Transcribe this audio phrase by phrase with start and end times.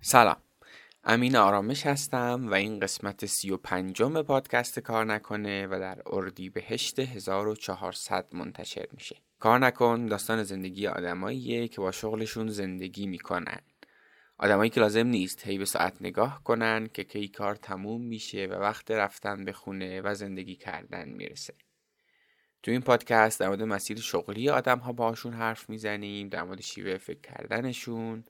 [0.00, 0.36] سلام.
[1.04, 6.50] امین آرامش هستم و این قسمت سی و پنجم پادکست کار نکنه و در اردی
[6.50, 9.16] بهشت 1400 منتشر میشه.
[9.38, 13.60] کار نکن داستان زندگی آدماییه که با شغلشون زندگی می‌کنن.
[14.38, 18.52] آدمایی که لازم نیست هی به ساعت نگاه کنن که کی کار تموم میشه و
[18.52, 21.54] وقت رفتن به خونه و زندگی کردن می‌رسه.
[22.62, 26.98] تو این پادکست در مورد مسیر شغلی آدم ها باشون حرف می‌زنیم در مورد شیوه
[26.98, 28.24] فکر کردنشون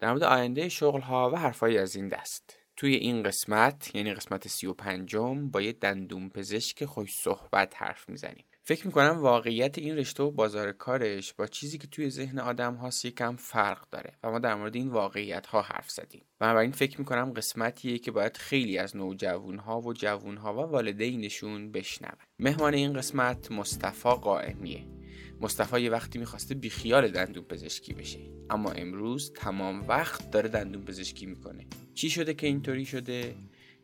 [0.00, 2.56] در مورد آینده شغل ها و حرفایی از این دست.
[2.76, 8.08] توی این قسمت یعنی قسمت سی و پنجم با یه دندون پزشک خوش صحبت حرف
[8.08, 8.44] می‌زنیم.
[8.62, 13.04] فکر می‌کنم واقعیت این رشته و بازار کارش با چیزی که توی ذهن آدم هاست
[13.04, 16.24] یکم فرق داره و ما در مورد این واقعیت ها حرف زدیم.
[16.38, 21.72] بنابراین فکر می‌کنم قسمتیه که باید خیلی از نوجوان ها و جوون ها و والدینشون
[21.72, 22.16] بشنون.
[22.38, 24.99] مهمان این قسمت مصطفی قائمیه.
[25.40, 28.18] مصطفی یه وقتی می‌خواسته بیخیال دندون پزشکی بشه.
[28.50, 31.66] اما امروز تمام وقت داره دندون پزشکی می‌کنه.
[31.94, 33.34] چی شده که اینطوری شده؟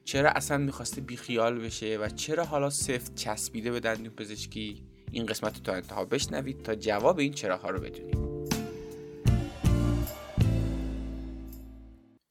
[0.05, 5.57] چرا اصلا می‌خواسته بیخیال بشه و چرا حالا سفت چسبیده به دندون پزشکی؟ این قسمت
[5.57, 8.36] رو تا انتها بشنوید تا جواب این چراها رو بدونید.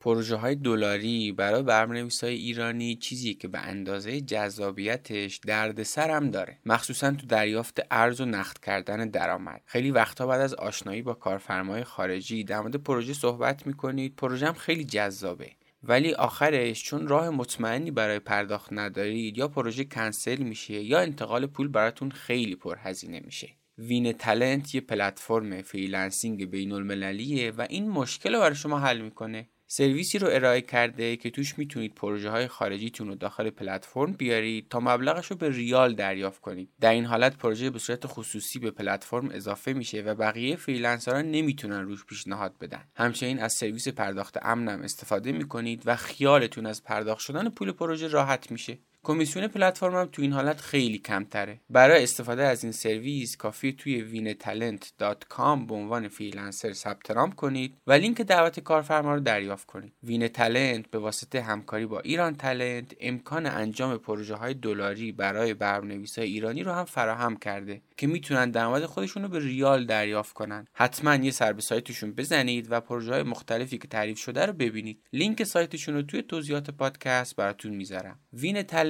[0.05, 6.57] پروژه های دلاری برای برنامه‌نویس های ایرانی چیزی که به اندازه جذابیتش دردسر هم داره.
[6.65, 9.61] مخصوصا تو دریافت ارز و نقد کردن درآمد.
[9.65, 14.15] خیلی وقتا بعد از آشنایی با کارفرمای خارجی در مورد پروژه صحبت می‌کنید.
[14.15, 15.51] پروژه هم خیلی جذابه.
[15.83, 21.67] ولی آخرش چون راه مطمئنی برای پرداخت ندارید یا پروژه کنسل میشه یا انتقال پول
[21.67, 23.49] براتون خیلی پرهزینه میشه.
[23.77, 29.49] وین تلنت یه پلتفرم freelancing بین المللیه و این مشکل رو برای شما حل می‌کنه.
[29.67, 34.79] سرویسی رو ارائه کرده که توش می‌تونید پروژه های خارجیتون رو داخل پلتفرم بیارید تا
[34.79, 36.69] مبلغش رو به ریال دریافت کنید.
[36.81, 41.21] در این حالت پروژه به صورت خصوصی به پلتفرم اضافه میشه و بقیه freelancer ها
[41.21, 42.83] نمی‌تونن روش پیشنهاد بدن.
[42.95, 48.51] همچنین از سرویس پرداخت امنم استفاده می‌کنید و خیالتون از پرداخت شدن پول پروژه راحت
[48.51, 48.79] میشه.
[49.05, 51.59] کمیسیون پلتفرم هم تو این حالت خیلی کمتره.
[51.69, 57.93] برای استفاده از این سرویس کافیه توی وینتالنت.com به عنوان freelancer ثبت نام کنید و
[57.93, 59.93] لینک دعوت کارفرما رو دریافت کنید.
[60.03, 66.27] وین تلنت به واسطه همکاری با ایران تلنت امکان انجام پروژه های دلاری برای برنامه‌نویسای
[66.27, 70.67] ایرانی رو هم فراهم کرده که می‌تونن درآمد خودشون رو به ریال دریافت کنن.
[70.73, 75.01] حتما یه سر به سایتشون بزنید و پروژه های مختلفی که تعریف شده رو ببینید.
[75.13, 78.19] لینک سایتشون رو توی توضیحات پادکست براتون می‌ذارم.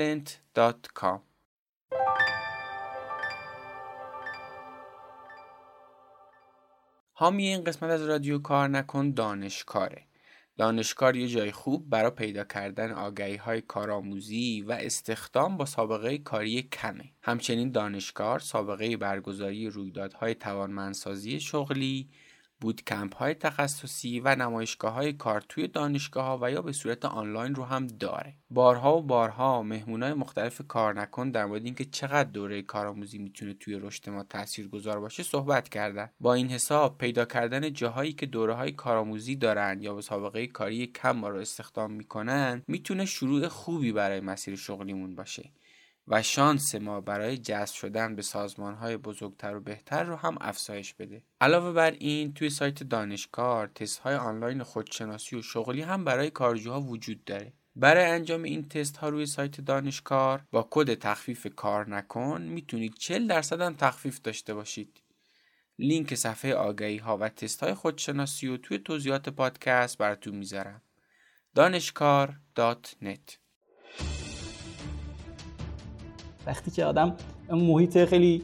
[0.06, 1.20] وینتالنت.com
[7.18, 10.08] حامی این قسمت از رادیو کار نکن دانشکاره.
[10.58, 16.62] دانشکار یه جای خوب برای پیدا کردن آگهی های کارآموزی و استخدام با سابقه کاری
[16.62, 17.14] کمه.
[17.22, 22.10] همچنین دانشکار سابقه برگزاری رویدادهای توانمندسازی شغلی
[22.62, 27.56] bootcamp های تخصصی و نمایشگاه های کار توی دانشگاه ها و یا به صورت آنلاین
[27.56, 28.34] رو هم داره.
[28.50, 33.54] بارها و بارها مهمون های مختلف کار نکن در مورد اینکه چقدر دوره کارآموزی می‌تونه
[33.54, 36.10] توی رشد ما تأثیر گذار باشه صحبت کردن.
[36.20, 40.88] با این حساب پیدا کردن جاهایی که دوره های کارآموزی دارن یا به سابقه کاری
[40.88, 45.52] کم ما رو استخدام می‌کنن می‌تونه شروع خوبی برای مسیر شغلیمون باشه.
[46.08, 50.94] و شانس ما برای جذب شدن به سازمان های بزرگتر و بهتر رو هم افزایش
[50.94, 51.24] بده.
[51.42, 56.82] علاوه بر این توی سایت دانشکار تست های آنلاین خودشناسی و شغلی هم برای کارجوها
[56.82, 57.54] وجود داره.
[57.76, 63.28] برای انجام این تست ها روی سایت دانشکار با کد تخفیف کار نکن می‌تونید 40
[63.28, 65.02] درصد هم تخفیف داشته باشید.
[65.80, 70.82] لینک صفحه آگهی ها و تست های خودشناسی و توی توضیحات پادکست براتون می‌ذارم.
[71.56, 73.38] دانشکار.net
[76.48, 77.14] وقتی که آدم
[77.50, 78.42] محیط خیلی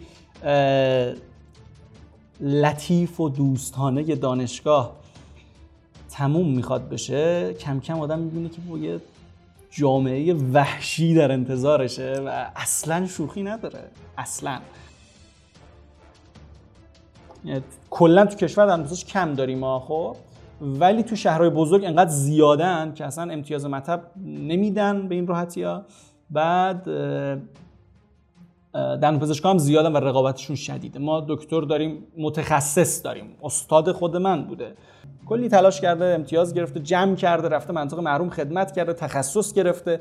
[2.41, 4.95] لطیف و دوستانه دانشگاه
[6.09, 8.99] تموم می‌خواد بشه کم کم آدم می‌بینه که یه
[9.71, 13.83] جامعه وحشی در انتظارشه و اصلا شوخی نداره.
[14.17, 14.59] اصلا.
[17.89, 20.15] کلا تو کشور در کم داریم ما خب؟
[20.61, 25.85] ولی تو شهرهای بزرگ انقدر زیادن که اصلا امتیاز مطب نمیدن به این راحتی ها
[26.29, 26.87] بعد
[28.73, 33.35] دندون پزشکا هم زیادن و رقابتشون شدیده ما دکتر داریم متخصص داریم.
[33.43, 34.75] استاد خود من بوده.
[35.25, 39.99] کلی تلاش کرده امتیاز گرفته جمع کرده رفته منطقه محروم خدمت کرده تخصص گرفته.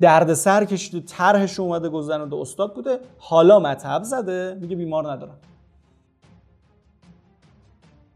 [0.00, 2.98] درد سر کشیده طرحش اومده گذرنده استاد بوده.
[3.18, 4.58] حالا مطب زده.
[4.60, 5.38] میگه بیمار ندارم.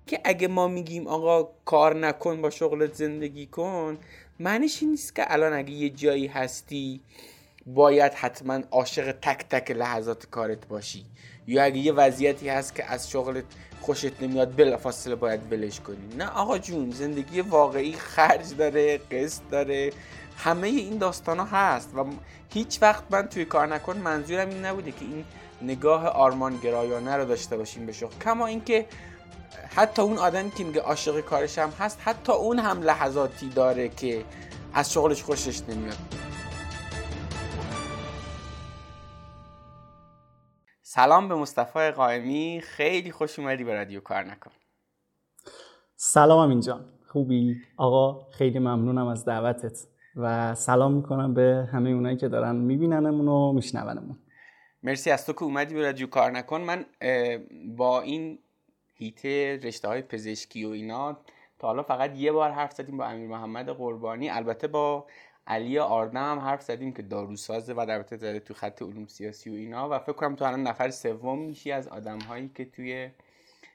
[0.06, 3.98] که اگه ما میگیم آقا کار نکن با شغلت زندگی کن
[4.40, 7.00] معنیش این نیست که الان اگه یه جایی هستی
[7.66, 11.04] باید حتما عاشق تک تک لحظات کارت باشی.
[11.46, 13.44] یا اگه یه وضعیتی هست که از شغلت
[13.80, 16.14] خوشت نمیاد بلافاصله باید ولش کنی.
[16.18, 19.92] نه آقا جون زندگی واقعی خرج داره قسط داره.
[20.36, 22.04] همه این داستان ها هست و
[22.52, 25.24] هیچ وقت من توی کار نکن منظورم این نبوده که این
[25.62, 28.14] نگاه آرمان گرایانه رو داشته باشیم به شغل.
[28.24, 28.86] کما اینکه
[29.76, 34.24] حتی اون آدمی که میگه عاشق کارش هم هست حتی اون هم لحظاتی داره که
[34.74, 35.98] از شغلش خوشش نمیاد.
[40.94, 42.60] سلام به مصطفی قائمی.
[42.64, 44.50] خیلی خوش اومدی به رادیو کار نکن.
[45.96, 49.86] سلام اینجان خوبی؟ آقا خیلی ممنونم از دعوتت.
[50.16, 54.18] و سلام می‌کنم به همه اونایی که دارن میبیننمون و میشنونمون.
[54.82, 56.60] مرسی از تو که اومدی به رادیو کار نکن.
[56.60, 56.84] من
[57.76, 58.38] با این
[58.94, 61.16] هیته رشته های پزشکی و اینا
[61.58, 64.30] تا حالا فقط یه بار حرف زدیم با امیر محمد قربانی.
[64.30, 65.06] البته با
[65.52, 69.54] علی آردم هم حرف زدیم که داروسازه و البته زده تو خط علوم سیاسی و
[69.54, 73.10] اینا و فکر کنم تو الان نفر سوم میشی از آدم هایی که توی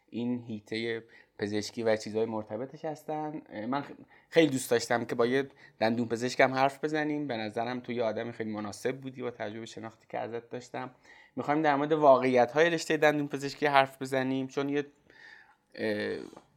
[0.09, 1.03] این هیته
[1.39, 3.41] پزشکی و چیزهای مرتبطش هستن.
[3.69, 3.83] من
[4.29, 7.27] خیلی دوست داشتم که با یه دندون پزشکم حرف بزنیم.
[7.27, 10.89] به نظرم توی آدم خیلی مناسب بودی و تجربه شناختی که ازت داشتم.
[11.35, 14.85] می‌خوایم در مورد واقعیت های رشته دندون پزشکی حرف بزنیم چون یه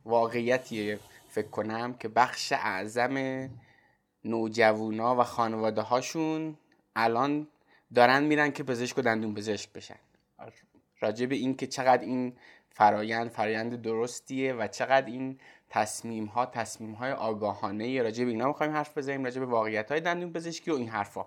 [0.04, 3.48] واقعیتیه فکر کنم که بخش اعظم
[4.24, 6.56] نوجوونا و خانواده هاشون
[6.96, 7.48] الان
[7.94, 9.98] دارن میرن که پزشک و دندون پزشک بشن.
[11.00, 12.36] راجع به این که چقدر این
[12.70, 15.38] فرایند فرایند درستیه و چقدر این
[15.70, 20.00] تصمیم ها تصمیم های آگاهانه راجع به اینا می‌خوایم حرف بزنیم راجع به واقعیت های
[20.00, 21.26] دندون پزشکی و این حرفا.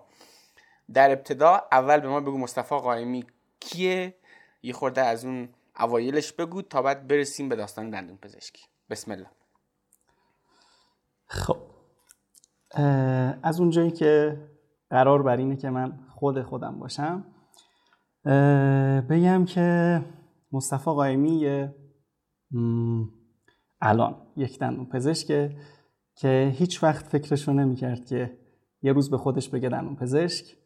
[0.92, 3.26] در ابتدا اول به ما بگو مصطفی قائمی
[3.60, 4.14] کیه؟
[4.62, 5.48] یه خورده از اون
[5.78, 8.64] اوایلش بگو تا بعد برسیم به داستان دندون پزشکی.
[8.90, 9.30] بسم الله.
[11.26, 11.73] خب
[13.42, 14.38] از اونجایی که
[14.90, 17.24] قرار بر اینه که من خود خودم باشم
[19.10, 20.00] بگم که
[20.52, 21.68] مصطفی قائمی
[23.80, 25.56] الان یک دندون پزشکه
[26.16, 28.38] که هیچ وقت فکرشو نمی‌کرد که
[28.82, 30.56] یه روز به خودش بگه دندون پزشک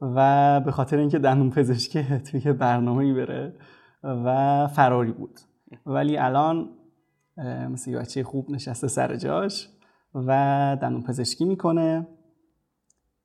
[0.00, 3.54] و به خاطر اینکه دندون پزشکه توی برنامه بره
[4.02, 5.40] و فراری بود.
[5.86, 6.70] ولی الان
[7.70, 9.68] مثل یه بچه خوب نشسته سر جاش.
[10.14, 10.32] و
[10.82, 12.08] دندون پزشکی می‌کنه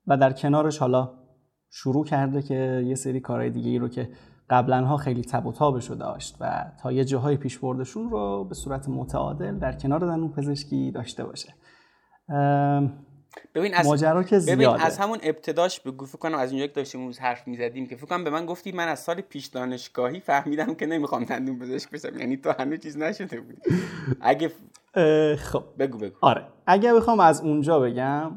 [0.06, 1.24] و در کنارش حالا
[1.70, 4.10] شروع کرده که یه سری کارهای دیگه ای رو که
[4.50, 8.54] قبلا ها خیلی تب و تابش داشت و تا یه جاهای پیش بردشون رو به
[8.54, 11.54] صورت متعادل در کنار دندون پزشکی داشته باشه
[13.54, 14.66] ببین از ماجرا که زیاده.
[14.66, 17.96] ببین از همون ابتداش بگو فکر کنم از اونجا که داشتیم اون حرف می‌زدیم که
[17.96, 21.90] فکر کنم به من گفتی من از سال پیش دانشگاهی فهمیدم که نمی‌خوام دندون پزشک
[21.90, 23.56] بشم یعنی تو هنوز چیز نشده بود
[24.20, 24.52] اگه
[25.38, 25.62] خب.
[25.78, 26.16] بگو بگو.
[26.20, 26.46] آره.
[26.66, 28.32] اگه بخوام از اونجا بگم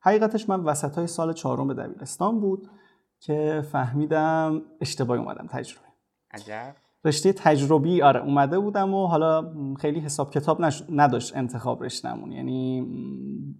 [0.00, 2.68] حقیقتش من وسط های سال چهارم به دبیرستان بود
[3.20, 5.86] که فهمیدم اشتباهی اومدم تجربه.
[6.30, 6.74] عجب.
[7.04, 12.32] رشته تجربی آره اومده بودم و حالا خیلی حساب کتاب نداشت انتخاب رشتهمون.
[12.32, 12.86] یعنی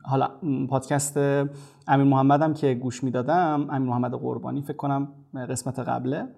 [0.04, 0.30] حالا
[0.70, 1.16] پادکست
[1.86, 5.08] امیر محمدم که گوش می‌دادم امیر محمد قربانی فکر کنم
[5.48, 6.28] قسمت قبله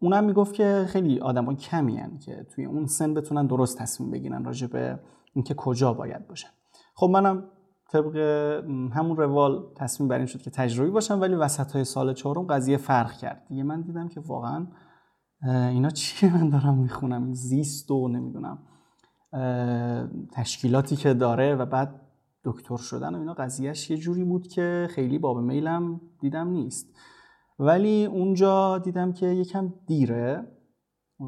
[0.00, 4.44] اونم می‌گفت که خیلی آدم کمی هن که توی اون سن بتونن درست تصمیم بگیرن
[4.44, 5.00] راجع به
[5.34, 6.48] اینکه کجا باید باشن.
[6.94, 7.44] خب منم
[7.90, 8.16] طبق
[8.92, 12.76] همون روال تصمیم بر این شد که تجربی باشم ولی وسط های سال چهارم قضیه
[12.76, 13.46] فرق کرد.
[13.48, 14.66] دیگه من دیدم که واقعا
[15.42, 17.34] اینا چیه؟ من دارم می‌خونم.
[17.34, 18.58] زیست و نمی‌دونم
[20.32, 22.00] تشکیلاتی که داره و بعد
[22.44, 26.96] دکتر شدن و اینا قضیهش یه جوری بود که خیلی باب میلم دیدم نیست.
[27.60, 30.46] ولی اونجا دیدم که یکم دیره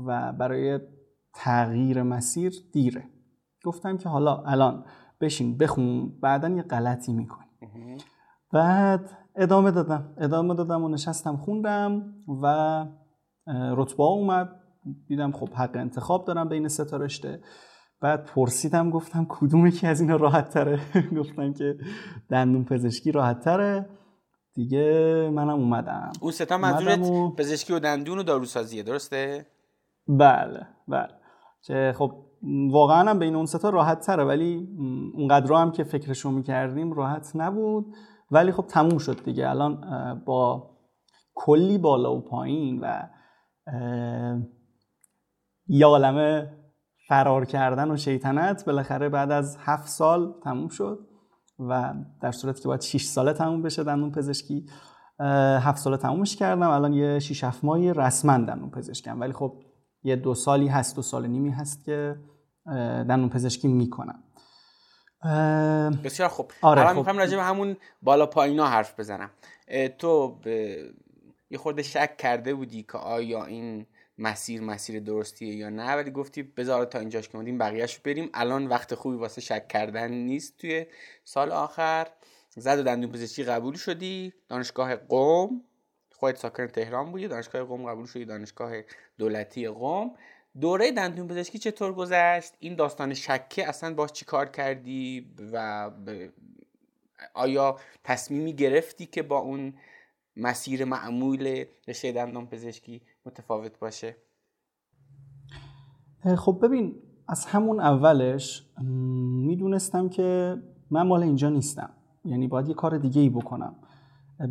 [0.06, 0.80] و برای
[1.34, 3.04] تغییر مسیر دیره.
[3.64, 4.84] گفتم که حالا الان
[5.20, 7.46] بشین بخون بعدا یه غلطی می‌کنی.
[8.52, 10.14] بعد ادامه دادم.
[10.18, 12.86] ادامه دادم و نشستم خوندم و
[13.46, 14.48] رتبه اومد.
[15.06, 17.40] دیدم خب حق انتخاب دارم بین سه تا رشته.
[18.00, 20.80] بعد پرسیدم گفتم کدوم که از اینا راحت تره؟
[21.18, 21.76] گفتم که
[22.28, 23.86] دندون پزشکی راحت تره.
[24.54, 26.12] دیگه منم اومدم.
[26.20, 27.34] اون ستا منظورت و...
[27.34, 29.46] پزشکی و دندون و داروسازیه درسته؟
[30.08, 31.08] بله بله.
[31.62, 32.12] که خب
[32.70, 34.68] واقعا هم بین اون ستا راحت تره ولی
[35.14, 37.86] اونقدر هم که فکرشو می‌کردیم راحت نبود.
[38.30, 39.48] ولی خب تموم شد دیگه.
[39.50, 39.80] الان
[40.26, 40.70] با
[41.34, 43.08] کلی بالا و پایین و
[45.66, 46.52] یه عالمه
[47.08, 50.98] فرار کردن و شیطنت بالاخره بعد از هفت سال تموم شد.
[51.68, 54.66] و در صورتی که باید 6 ساله تموم بشه دندون پزشکی
[55.60, 56.68] هفت ساله تمومش کردم.
[56.70, 59.20] الان یه 6 7 ماهی رسما دندون پزشکم.
[59.20, 59.62] ولی خب
[60.02, 62.16] یه دو سالی هست دو سال نیمی هست که
[63.08, 64.22] دندون پزشکی می‌کنم.
[66.04, 66.50] بسیار خوب.
[66.62, 66.98] آره الان خب.
[66.98, 69.30] می‌خوام راجع به همون بالا پایینا حرف بزنم.
[69.98, 70.76] تو به
[71.50, 73.86] یه خورده شک کرده بودی که آیا این
[74.18, 75.94] مسیر مسیر درستیه یا نه.
[75.94, 78.30] ولی گفتی بذار تا اینجاش که اومدیم بقیهش بریم.
[78.34, 80.86] الان وقت خوبی واسه شک کردن نیست توی
[81.24, 82.06] سال آخر.
[82.50, 84.32] زد و دندون پزشکی قبول شدی.
[84.48, 85.64] دانشگاه قوم
[86.14, 87.28] خودت ساکن تهران بودی.
[87.28, 88.24] دانشگاه قوم قبول شدی.
[88.24, 88.72] دانشگاه
[89.18, 90.14] دولتی قوم
[90.60, 95.90] دوره دندون پزشکی چطور گذشت؟ این داستان شکه اصلا باش چی کار کردی؟ و
[97.34, 99.74] آیا تصمیمی گرفتی که با اون
[100.36, 104.16] مسیر معمول رشته دندان پزشکی متفاوت باشه؟
[106.36, 106.94] خب ببین
[107.28, 108.66] از همون اولش
[109.46, 110.56] می‌دونستم که
[110.90, 111.90] من مال اینجا نیستم.
[112.24, 113.74] یعنی باید یه کار دیگه ای بکنم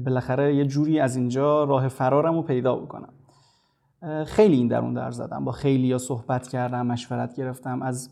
[0.05, 3.13] بالاخره یه جوری از اینجا راه فرارم رو پیدا بکنم.
[4.25, 5.45] خیلی این درون در زدم.
[5.45, 7.81] با خیلی ها صحبت کردم مشورت گرفتم.
[7.81, 8.09] از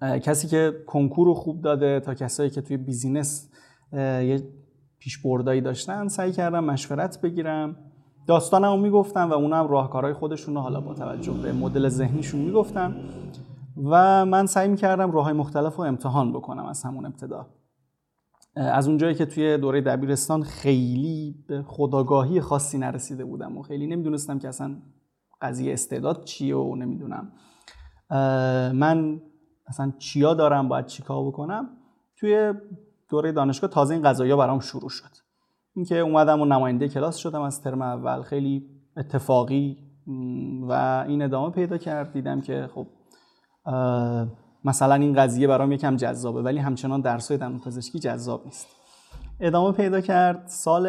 [0.00, 3.50] کسی که کنکور رو خوب داده تا کسایی که توی بیزینس
[3.92, 4.42] یه
[5.02, 7.76] پیشبردایی داشتن سعی کردم مشورت بگیرم.
[8.26, 12.96] داستانم رو می‌گفتم و اونم راهکارهای خودشون رو حالا با توجه به مدل ذهنیشون می‌گفتن
[13.84, 17.46] و من سعی می‌کردم راه های مختلف رو امتحان بکنم از همون ابتدا.
[18.56, 24.38] از اونجایی که توی دوره دبیرستان خیلی به خداگاهی خاصی نرسیده بودم و خیلی نمی‌دونستم
[24.38, 24.76] که اصلا
[25.40, 27.32] قضیه استعداد چیه و نمی‌دونم.
[28.74, 29.20] من
[29.66, 31.68] اصلا چیا دارم باید چیکار بکنم؟
[32.16, 32.54] توی
[33.12, 35.10] دوره دانشگاه تازه این قضايا برام شروع شد.
[35.74, 38.22] اینکه اومدم و نماینده کلاس شدم از ترم اول.
[38.22, 38.66] خیلی
[38.96, 39.78] اتفاقی
[40.68, 40.72] و
[41.08, 42.12] این ادامه پیدا کرد.
[42.12, 42.86] دیدم که خب
[44.64, 48.66] مثلا این قضیه برام یکم جذابه ولی همچنان درسای دندون پزشکی جذاب نیست.
[49.40, 50.46] ادامه پیدا کرد.
[50.46, 50.88] سال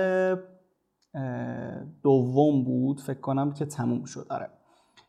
[2.04, 3.02] دوم بود.
[3.02, 4.26] فکر کنم که تموم شد.
[4.30, 4.50] آره.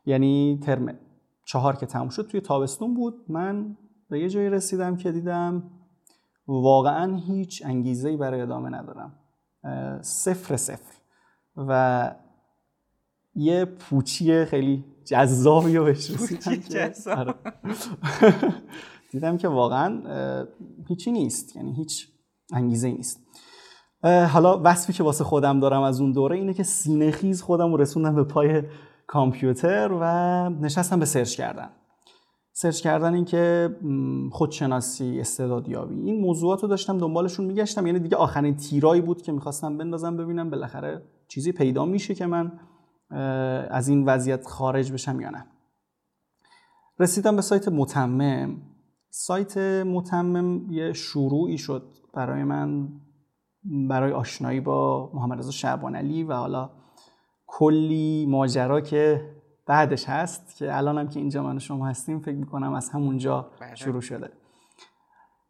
[0.07, 0.99] یعنی ترم
[1.45, 3.15] چهار که تموم شد توی تابستون بود.
[3.29, 3.77] من
[4.11, 5.63] به یه جایی رسیدم که دیدم
[6.47, 9.13] واقعا هیچ انگیزه برای ادامه ندارم.
[10.03, 10.95] صفر صفر.
[11.57, 12.15] و
[13.35, 16.11] یه پوچی خیلی جذابی رو بهش
[17.07, 17.35] آره.
[19.13, 20.03] دیدم که واقعا
[20.89, 21.57] هیچی نیست.
[21.57, 22.09] یعنی هیچ
[22.53, 23.21] انگیزه نیست.
[24.03, 27.77] حالا وصفی که واسه خودم دارم از اون دوره اینه که سینه خیز خودم رو
[27.77, 28.63] رسوندم به پای
[29.07, 30.05] کامپیوتر و
[30.51, 31.71] نشستم به سرچ کردن.
[32.57, 33.77] سرچ کردن این که
[34.33, 37.87] خودشناسی استعدادیابی این موضوعات رو داشتم دنبالشون میگشتم.
[37.87, 42.53] یعنی دیگه آخرین تیرایی بود که می‌خواستم بندازم ببینم بالاخره چیزی پیدا میشه که من
[43.71, 45.47] از این وضعیت خارج بشم یا نه.
[46.99, 48.57] رسیدم به سایت متمم.
[49.11, 51.83] سایت متمم یه شروعی شد
[52.15, 52.89] برای من
[53.89, 56.71] برای آشنایی با محمد رضا شعبان علی و حالا
[57.47, 59.34] کلی ماجرا که
[59.67, 63.75] بعدش هست که الان هم که اینجا من شما هستیم فکر می‌کنم از همونجا بله.
[63.75, 64.31] شروع شده.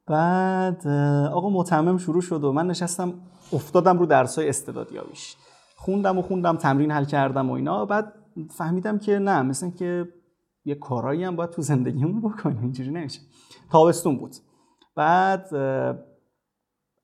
[0.06, 0.86] بعد
[1.32, 3.14] آقا متمم شروع شد و من نشستم
[3.52, 5.36] افتادم رو درسای استعدادیابیش.
[5.76, 7.86] خوندم و خوندم تمرین حل کردم و اینا.
[7.86, 8.12] بعد
[8.50, 10.08] فهمیدم که نه مثل که
[10.64, 12.62] یه کارایی هم باید تو زندگیمون بکنیم.
[12.62, 13.20] اینجوری نمیشه.
[13.72, 14.36] تابستون بود.
[14.96, 15.54] بعد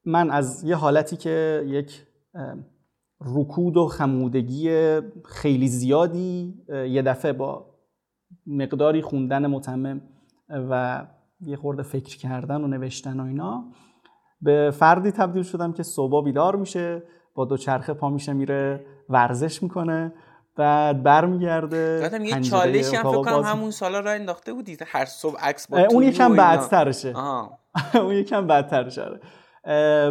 [0.05, 2.07] من از یه حالتی که یک
[3.21, 7.67] رکود و خمودگی خیلی زیادی یه دفعه با
[8.47, 10.01] مقداری خوندن متمم
[10.49, 11.07] و
[11.41, 13.65] یه خورده فکر کردن و نوشتن و اینا
[14.43, 17.03] به فردی تبدیل شدم که صبح بیدار میشه
[17.35, 20.13] با دو چرخه پا میشه میره ورزش می‌کنه
[20.57, 25.69] بعد برمیگرده یه چالشی هم فکر کنم همون سالا را انداخته بودی هر صبح عکس
[25.69, 27.15] با اون یکم بعدترشه
[27.95, 29.21] اون یکم بعدترشه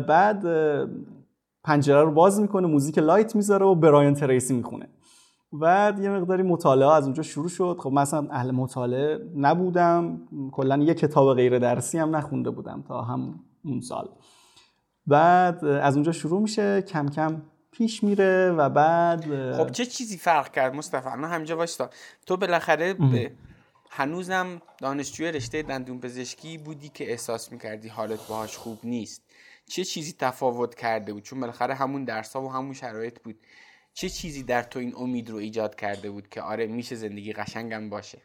[0.07, 0.45] بعد
[1.69, 4.89] پنجره رو باز می‌کنه موزیک لایت می‌ذاره و برایان تریسی می‌خونه.
[5.53, 7.77] بعد یه مقداری مطالعه از اونجا شروع شد.
[7.79, 10.21] خب مثلا اهل مطالعه نبودم.
[10.51, 14.09] کلا یه کتاب غیر درسی هم نخونده بودم تا هم اون سال.
[15.07, 16.81] بعد از اونجا شروع میشه.
[16.81, 21.89] کم کم پیش میره و بعد خب چه چیزی فرق کرد مصطفی؟ من همینجا وایستا.
[22.25, 23.31] تو بالاخره به
[23.89, 29.21] هنوزم دانشجوی رشته دندون پزشکی بودی که احساس می‌کردی حالت باهاش خوب نیست.
[29.69, 33.35] چه چیزی تفاوت کرده بود؟ چون بالاخره همون درس ها و همون شرایط بود.
[33.93, 37.89] چه چیزی در تو این امید رو ایجاد کرده بود که آره میشه زندگی قشنگم
[37.89, 38.21] باشه؟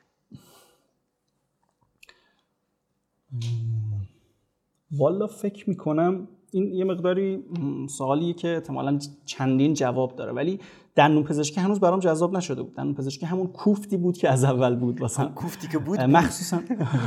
[4.92, 7.44] والا فکر می‌کنم این یه مقداری
[7.88, 10.32] سوالیه که احتمالا چندین جواب داره.
[10.32, 10.60] ولی
[10.94, 12.74] دندون پزشکی هنوز برام جذاب نشده بود.
[12.74, 15.00] دندون پزشکی همون کوفتی بود که از اول بود.
[15.00, 16.60] واسه کوفتی که بود؟ مخصوصا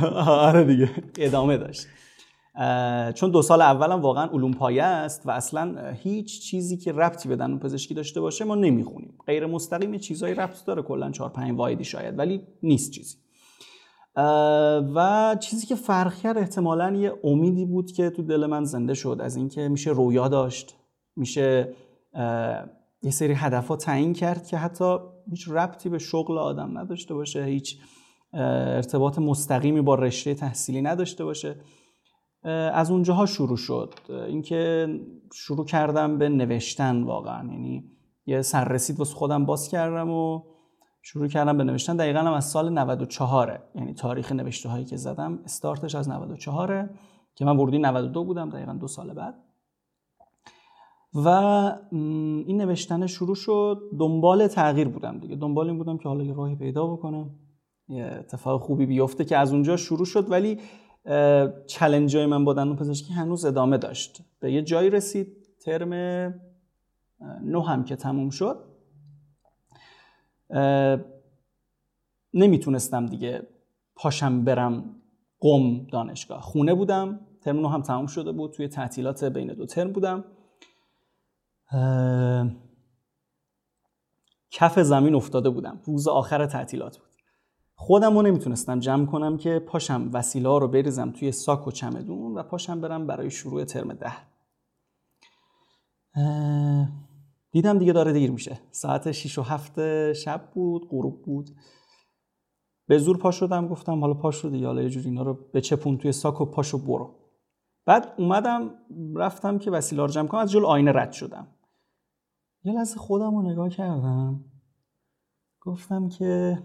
[0.46, 1.86] آره دیگه ادامه داشت.
[3.14, 7.36] چون دو سال اولم واقعا علوم پایه است و اصلا هیچ چیزی که ربطی به
[7.36, 9.14] دندون پزشکی داشته باشه ما نمی‌خونیم.
[9.26, 13.16] غیر مستقیم چیزایی ربط داره کلا 4 5 وایدی شاید ولی نیست چیزی.
[14.94, 19.18] و چیزی که فرق کرد احتمالا یه امیدی بود که تو دل من زنده شد
[19.20, 20.76] از اینکه میشه رویا داشت
[21.16, 21.74] میشه
[23.02, 24.96] یه سری هدفها تعیین کرد که حتی
[25.30, 27.78] هیچ ربطی به شغل آدم نداشته باشه هیچ
[28.32, 31.56] ارتباط مستقیمی با رشته تحصیلی نداشته باشه.
[32.72, 33.94] از اونجاها شروع شد.
[34.08, 34.88] اینکه
[35.32, 37.52] شروع کردم به نوشتن واقعا.
[37.52, 37.90] یعنی
[38.26, 40.42] یه سررسید واسه خودم باز کردم و
[41.02, 41.96] شروع کردم به نوشتن.
[41.96, 46.90] دقیقا هم از سال 94 یعنی تاریخ نوشته هایی که زدم استارتش از 94
[47.34, 49.34] که من ورودی 92 بودم دقیقا دو سال بعد.
[51.14, 51.28] و
[52.46, 53.80] این نوشتن شروع شد.
[53.98, 55.36] دنبال تغییر بودم دیگه.
[55.36, 57.30] دنبال این بودم که حالا یه راهی پیدا بکنم.
[57.88, 60.30] یه اتفاق خوبی بیفته که از اونجا شروع شد.
[60.30, 60.58] ولی
[61.66, 64.22] چلنج های من با دندون پزشکی هنوز ادامه داشت.
[64.40, 65.94] به یه جایی رسید ترم
[67.42, 68.64] نو هم که تموم شد.
[72.34, 73.46] نمی‌تونستم دیگه
[73.94, 74.94] پاشم برم
[75.40, 76.40] قم دانشگاه.
[76.40, 78.52] خونه بودم ترم نو هم تموم شده بود.
[78.52, 80.24] توی تعطیلات بین دو ترم بودم.
[84.50, 85.80] کف زمین افتاده بودم.
[85.84, 87.07] روز آخر تعطیلات بود.
[87.80, 92.42] خودم رو نمی‌تونستم جمع کنم که پاشم وسیله رو بریزم توی ساک و چمدون و
[92.42, 94.12] پاشم برم برای شروع ترم ده.
[97.50, 98.60] دیدم دیگه داره دیر میشه.
[98.70, 101.50] ساعت 6 و 7 شب بود غروب بود.
[102.86, 106.12] به زور پا شدم گفتم حالا پا شده حالا یه جوری اینا رو بچپون توی
[106.12, 107.14] ساک و پاشو برو.
[107.86, 108.70] بعد اومدم
[109.16, 111.46] رفتم که وسیله رو جمع کنم از جلو آینه رد شدم.
[112.64, 114.44] یه لحظه خودم رو نگاه کردم.
[115.60, 116.58] گفتم که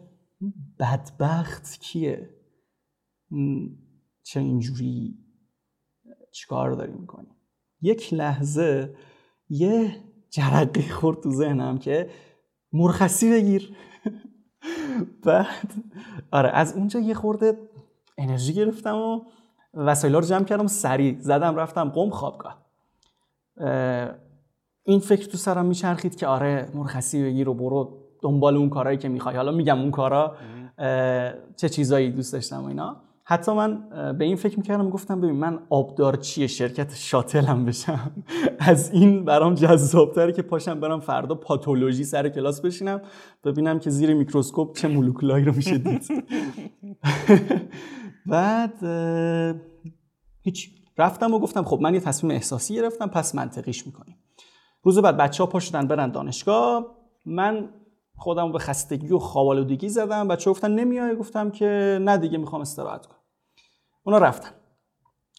[0.79, 2.29] بدبخت کیه؟
[4.23, 5.17] چه اینجوری
[6.31, 7.27] چیکار داری می‌کنی
[7.81, 8.95] یک لحظه
[9.49, 9.95] یه
[10.29, 12.09] جرقی خورد تو ذهنم که
[12.73, 13.75] مرخصی بگیر.
[15.25, 15.73] بعد
[16.31, 17.57] آره از اونجا یه خورده
[18.17, 19.21] انرژی گرفتم و
[19.73, 22.65] وسایل رو جمع کردم سریع زدم رفتم قم خوابگاه.
[24.83, 29.09] این فکر تو سرم میچرخید که آره مرخصی بگیر و برو دنبال اون کارهایی که
[29.09, 29.35] می‌خوای.
[29.35, 30.35] حالا میگم اون کارا
[31.55, 32.97] چه چیزایی دوست داشتم و اینا.
[33.25, 38.11] حتی من به این فکر می‌کردم گفتم ببین من آبدار چیه شرکت شاتلم بشم؟
[38.59, 43.01] از این برام جذابتره که پاشم برم فردا پاتولوژی سر کلاس بشینم
[43.43, 46.07] ببینم که زیر میکروسکوپ چه مولکولایی رو میشه دید.
[48.31, 48.83] بعد
[50.41, 50.69] هیچ.
[50.97, 54.15] رفتم و گفتم خب من یه تصمیم احساسی گرفتم پس منطقیش می‌کنیم.
[54.83, 56.85] روز بعد بچه ها پا شدن برن دانشگاه.
[57.25, 57.69] من
[58.23, 63.05] خودم به خستگی و خوابالودگی زدم بچه گفتن نمیای؟ گفتم که نه دیگه می‌خوام استراحت
[63.05, 63.17] کنم.
[64.03, 64.49] اونا رفتن.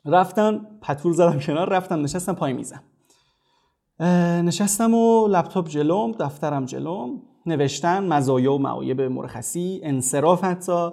[0.07, 2.83] رفتن پتور زدم کنار رفتم نشستم پای میزم.
[4.45, 10.91] نشستم و لپتاپ جلوم دفترم جلوم نوشتن مزایا و معایب مرخصی انصراف حتی.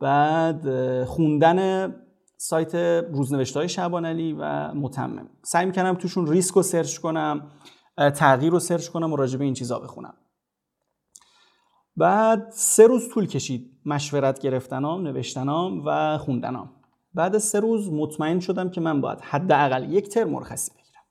[0.00, 0.64] بعد
[1.04, 1.90] خوندن
[2.36, 2.74] سایت
[3.12, 5.28] روزنوشته های شعبان علی و متمم.
[5.42, 7.50] سعی می‌کنم توشون ریسک رو سرچ کنم
[7.96, 10.14] تغییر رو سرچ کنم و راجبه این چیزا بخونم.
[11.96, 16.70] بعد سه روز طول کشید مشورت گرفتنام نوشتنام و خوندنام.
[17.14, 21.02] بعد سه روز مطمئن شدم که من باید حداقل یک ترم مرخصی بگیرم.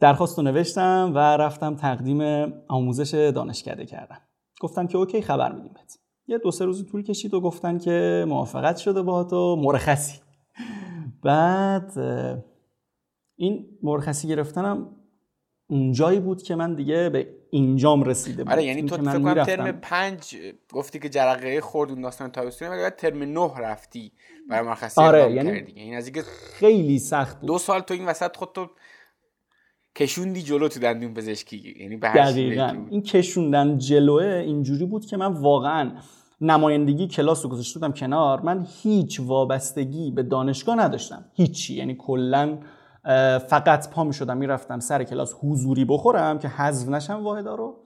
[0.00, 4.20] درخواست رو نوشتم و رفتم تقدیم آموزش دانشکده کردم.
[4.60, 5.98] گفتن که اوکی خبر میدیم بهت.
[6.26, 10.20] یه دو سه روز طول کشید و گفتن که موافقت شده با تو مرخصی.
[11.22, 11.98] بعد
[13.36, 14.96] این مرخصی گرفتنم
[15.72, 18.52] اونجایی بود که من دیگه به اینجام رسیده بود.
[18.52, 20.36] آره یعنی تو فکر کنم ترم پنج
[20.72, 24.12] گفتی که جرقه خورد اون داستان تابستون ولی ترم نه رفتی
[24.50, 25.82] برای مرخصی آره یعنی دیگه.
[25.82, 26.10] این از
[26.58, 27.46] خیلی سخت بود.
[27.46, 28.66] دو سال تو این وسط خودتو
[29.96, 31.74] کشوندی جلو تو دندون پزشکی.
[31.80, 32.86] یعنی به دقیقاً.
[32.90, 35.92] این کشوندن جلوه اینجوری بود که من واقعا
[36.40, 38.40] نمایندگی کلاس رو گذاشته کنار.
[38.40, 41.24] من هیچ وابستگی به دانشگاه نداشتم.
[41.34, 41.74] هیچی.
[41.74, 42.58] یعنی کلا
[43.48, 47.76] فقط پا می شدم می‌رفتم سر کلاس حضوری بخورم که حذف نشم واحدا رو.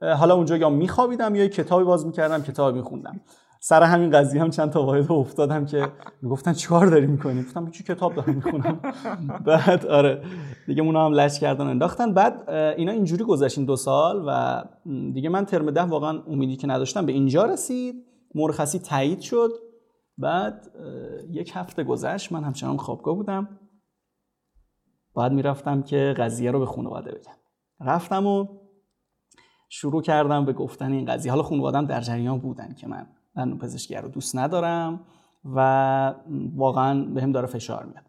[0.00, 3.20] حالا اونجا یا میخوابیدم یا کتابی باز می‌کردم کتاب میخوندم.
[3.60, 5.88] سر همین قضیه هم چند تا واحد افتادم که
[6.22, 8.80] می‌گفتن چیکار داری می‌کنی گفتم چی کتاب دارم می‌خونم؟
[9.46, 10.22] بعد آره.
[10.66, 12.14] دیگه اونا هم لش کردن انداختن.
[12.14, 14.62] بعد اینا اینجوری گذشت دو سال و
[15.12, 17.94] دیگه من ترم ده واقعا امیدی که نداشتم به اینجا رسید.
[18.34, 19.50] مرخصی تایید شد.
[20.18, 20.66] بعد
[21.30, 23.48] یک هفته گذشت من همچنان خوابگاه بودم.
[25.16, 27.32] باید می‌رفتم که قضیه رو به خانواده بگم.
[27.80, 28.46] رفتم و
[29.68, 31.32] شروع کردم به گفتن این قضیه.
[31.32, 35.00] حالا خانوادم در جریان بودن که من دندون پزشکی رو دوست ندارم
[35.44, 36.14] و
[36.56, 38.04] واقعا به هم داره فشار میاد.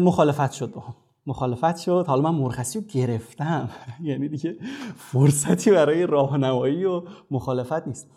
[0.00, 0.82] مخالفت شد با
[1.26, 2.04] مخالفت شد.
[2.08, 3.70] حالا من مرخصی رو گرفتم.
[4.00, 4.56] یعنی دیگه
[4.96, 8.10] فرصتی برای راهنمایی و مخالفت نیست.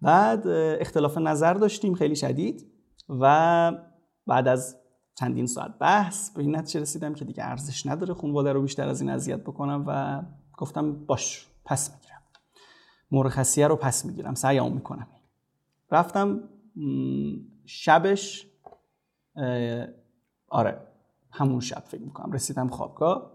[0.00, 0.48] بعد
[0.80, 2.66] اختلاف نظر داشتیم خیلی شدید
[3.08, 3.72] و
[4.26, 4.76] بعد از
[5.18, 6.30] چندین ساعت بحث.
[6.30, 9.84] به این نتیجه رسیدم که دیگه ارزش نداره خانواده رو بیشتر از این اذیت بکنم
[9.86, 10.22] و
[10.58, 12.22] گفتم باش پس می‌گیرم.
[13.10, 14.34] مرخصیه رو پس می‌گیرم.
[14.34, 15.06] سعیام می‌کنم.
[15.90, 16.40] رفتم
[17.66, 18.46] شبش
[20.48, 20.80] آره
[21.30, 22.32] همون شب فکر می‌کنم.
[22.32, 23.32] رسیدم خوابگاه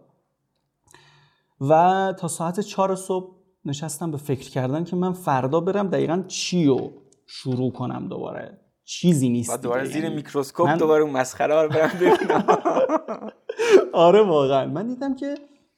[1.61, 6.65] و تا ساعت چهار صبح نشستم به فکر کردن که من فردا برم دقیقا چی
[6.65, 6.91] رو
[7.25, 8.60] شروع کنم دوباره.
[8.85, 10.77] چیزی نیست دوباره زیر یعنی میکروسکوپ من...
[10.77, 12.43] دوباره اون مسخره رو برم ببینم.
[13.93, 14.65] آره واقعا.
[14.65, 15.35] من دیدم که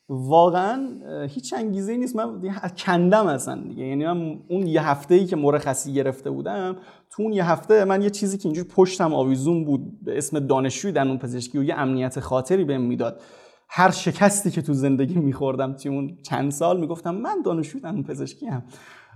[0.10, 0.88] واقعا
[1.30, 2.16] هیچ انگیزه نیست.
[2.16, 2.42] من
[2.78, 3.86] کندم اصلا دیگه.
[3.86, 6.76] یعنی من اون یه هفته ای که مرخصی گرفته بودم
[7.10, 10.92] تو اون یه هفته من یه چیزی که اینجوری پشتم آویزون بود به اسم دانشجوی
[10.92, 13.22] در اون پزشکی و یه امنیت خاطری بهم می‌داد.
[13.70, 18.04] هر شکستی که تو زندگی میخوردم توی اون چند سال می‌گفتم من دانشجوی در اون
[18.04, 18.64] پزشکی هم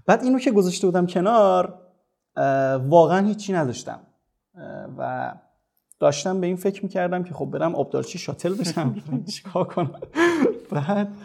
[0.05, 1.86] بعد اینو که گذاشته بودم کنار
[2.89, 3.99] واقعا هیچی نداشتم.
[4.97, 5.33] و
[5.99, 8.95] داشتم به این فکر می‌کردم که خب برم آبدارچی شاتل بشم
[9.35, 10.01] چیکار کنم؟
[10.71, 11.15] بعد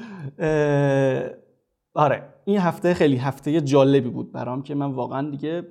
[1.95, 5.67] آره این هفته خیلی هفته جالبی بود برام که من واقعا دیگه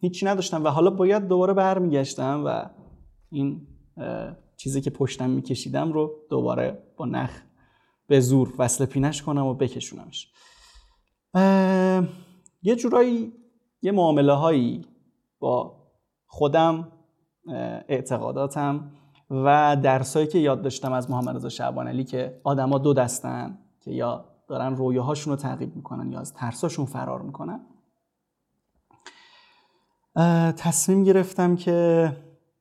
[0.00, 2.64] هیچی نداشتم و حالا باید دوباره برمیگشتم و
[3.30, 3.66] این
[4.56, 7.42] چیزی که پشتم میکشیدم رو دوباره با نخ
[8.06, 10.32] به زور وصل پینش کنم و بکشونمش.
[12.62, 13.32] یه جورایی
[13.82, 14.86] یه معامله هایی
[15.38, 15.76] با
[16.26, 16.92] خودم
[17.88, 18.92] اعتقاداتم
[19.30, 23.90] و درسایی که یاد داشتم از محمد رضا شعبان علی که آدما دو دستن که
[23.90, 27.66] یا دارن رویاهاشون رو تعقیب می‌کنن یا از ترساشون فرار می‌کنن.
[30.56, 32.12] تصمیم گرفتم که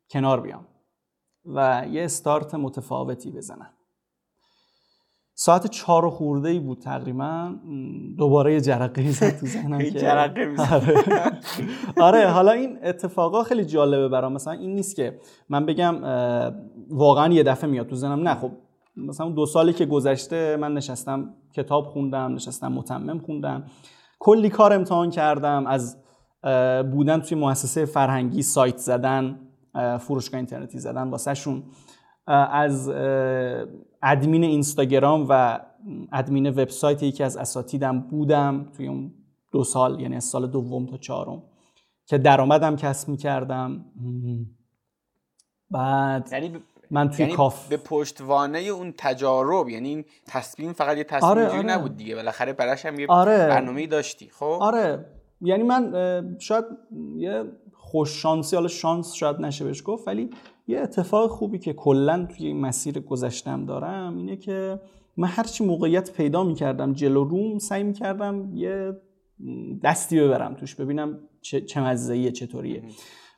[0.09, 0.67] کنار بیام
[1.45, 3.73] و یه استارت متفاوتی بزنم.
[5.43, 7.55] ساعت چهار خورده ای بود تقریبا.
[8.17, 11.03] دوباره یه جرقه زد تو ذهنم که جرقه آره.
[12.07, 14.33] آره حالا این اتفاقا خیلی جالبه برام.
[14.33, 15.95] مثلا این نیست که من بگم
[16.89, 18.27] واقعا یه دفعه میاد تو ذهنم.
[18.27, 18.51] نه خب
[18.95, 23.63] مثلا دو سالی که گذشته من نشستم کتاب خوندم نشستم متمم خوندم.
[24.19, 25.67] کلی کار امتحان کردم.
[25.67, 25.97] از
[26.91, 29.39] بودن توی مؤسسه فرهنگی سایت زدن
[29.99, 31.63] فروشگاه اینترنتی زدن واسه شون
[32.27, 32.91] از
[34.03, 35.59] ادمین اینستاگرام و
[36.11, 39.13] ادمین وبسایت یکی از اساتیدم بودم توی اون
[39.51, 41.43] دو سال یعنی از سال دوم تا چهارم
[42.05, 43.85] که درآمدم کسب می‌کردم
[45.71, 46.59] بعد یعنی
[46.91, 51.47] من توی یعنی کاف به پشتوانه اون تجارب یعنی این تصمیم فقط یه تصمیم آره,
[51.47, 51.61] آره.
[51.61, 53.37] نبود دیگه بالاخره براش هم یه آره.
[53.37, 55.05] برنامه‌ای داشتی خب آره
[55.41, 56.65] یعنی من شاید
[57.17, 60.29] یه خوش شانسی حالا شانس شاید نشه بهش گفت ولی
[60.71, 64.79] یه اتفاق خوبی که کلا توی این مسیر گذشتم دارم اینه که
[65.17, 68.97] من هرچی موقعیت پیدا می‌کردم جلو روم سعی می‌کردم یه
[69.83, 72.83] دستی ببرم توش ببینم چه, چه مزهیه چطوریه.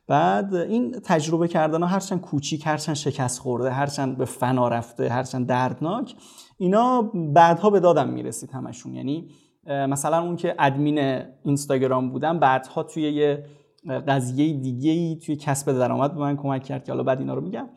[0.08, 5.46] بعد این تجربه کردن ها هرچند کوچیک هرچند شکست خورده هرچند به فنا رفته هرچند
[5.46, 6.14] دردناک
[6.58, 7.02] اینا
[7.34, 8.94] بعدها به دادم می‌رسید همشون.
[8.94, 9.28] یعنی
[9.66, 13.44] مثلا اون که ادمین اینستاگرام بودم بعدها توی یه
[13.88, 17.40] قضیه دیگه ای توی کسب درآمد به من کمک کرد که حالا بعد اینا رو
[17.40, 17.68] میگم.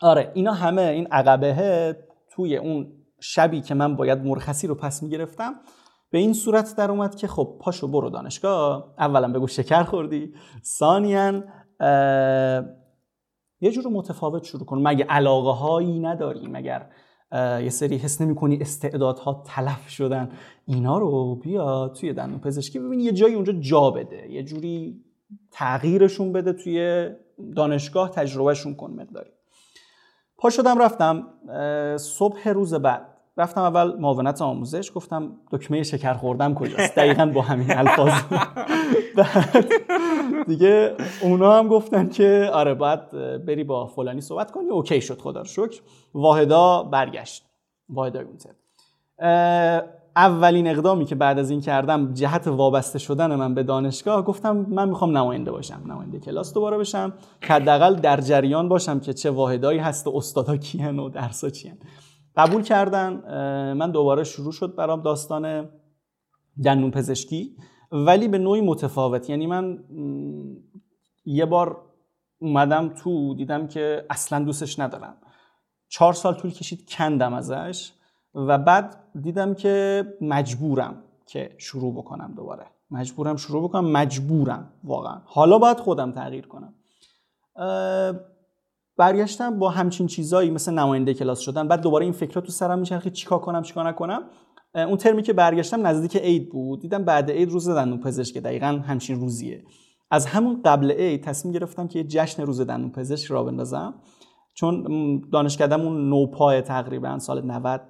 [0.00, 1.96] آره اینا همه این عقبه
[2.30, 5.54] توی اون شبی که من باید مرخصی رو پس می‌گرفتم
[6.10, 8.94] به این صورت در اومد که خب پاشو برو دانشگاه.
[8.98, 10.34] اولا بگو شکر خوردی.
[10.64, 11.44] ثانیا
[13.60, 14.88] یه جور متفاوت شروع کن.
[14.88, 16.90] مگه علاقه هایی نداری مگر
[17.32, 20.32] یه سری حس نمی کنی استعدادها تلف شدن.
[20.66, 24.30] اینا رو بیا توی دندون پزشکی ببین یه جایی اونجا جا بده.
[24.30, 25.04] یه جوری
[25.50, 27.08] تغییرشون بده توی
[27.56, 29.30] دانشگاه تجربهشون کن مقداری.
[30.36, 31.26] پا شدم رفتم
[31.98, 33.13] صبح روز بعد.
[33.36, 38.12] رفتم اول معاونت آموزش گفتم دکمه شکر خوردم کجاست؟ دقیقا با همین الفاظ.
[40.46, 43.10] دیگه اونا هم گفتن که آره باید
[43.46, 44.68] بری با فلانی صحبت کنی.
[44.68, 45.80] اوکی شد خدا رو شکر.
[46.14, 47.44] واحدا برگشت.
[47.88, 48.50] واحدا یونتر
[50.16, 54.88] اولین اقدامی که بعد از این کردم جهت وابسته شدن من به دانشگاه گفتم من
[54.88, 57.12] می‌خوام نماینده باشم نماینده کلاس دوباره بشم.
[57.40, 61.76] که حداقل در جریان باشم که چه واحدایی هست و استادا کیان و درسا چیان.
[62.36, 63.12] قبول کردن
[63.72, 65.68] من دوباره شروع شد برام داستان
[66.64, 67.56] دندون پزشکی
[67.92, 69.30] ولی به نوعی متفاوت.
[69.30, 69.84] یعنی من
[71.24, 71.82] یه بار
[72.38, 75.16] اومدم تو دیدم که اصلا دوستش ندارم.
[75.88, 77.92] چهار سال طول کشید کندم ازش
[78.34, 82.66] و بعد دیدم که مجبورم که شروع بکنم دوباره.
[82.90, 85.20] مجبورم شروع بکنم مجبورم واقعا.
[85.24, 86.74] حالا باید خودم تغییر کنم.
[88.96, 93.12] برگشتم با همچین چیزایی مثل نماینده کلاس شدن بعد دوباره این فکرات تو سرم میچرخید
[93.12, 94.22] چیکار کنم چیکار نکنم.
[94.74, 99.20] اون ترمی که برگشتم نزدیک عید بود دیدم بعد عید روز دندون پزشک دقیقا همچین
[99.20, 99.64] روزیه.
[100.10, 103.94] از همون قبل عید تصمیم گرفتم که جشن روز دندون پزشک را بندازم
[104.54, 104.84] چون
[105.32, 107.80] دانشکدهمون نوپای تقریبا سال 90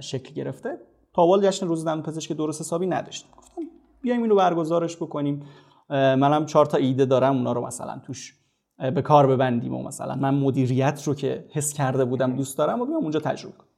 [0.00, 0.78] شکل گرفته.
[1.14, 3.30] تا جشن روز دندون پزشک درست حسابی نداشتیم.
[3.38, 3.62] گفتم
[4.02, 5.42] بیایم اینو برگزارش بکنیم.
[5.90, 8.34] منم چهار تا ایده دارم اونا رو مثلا توش
[8.78, 12.86] به کار ببندیم و مثلا من مدیریت رو که حس کرده بودم دوست دارم و
[12.86, 13.68] بیام اونجا تجربه کنم.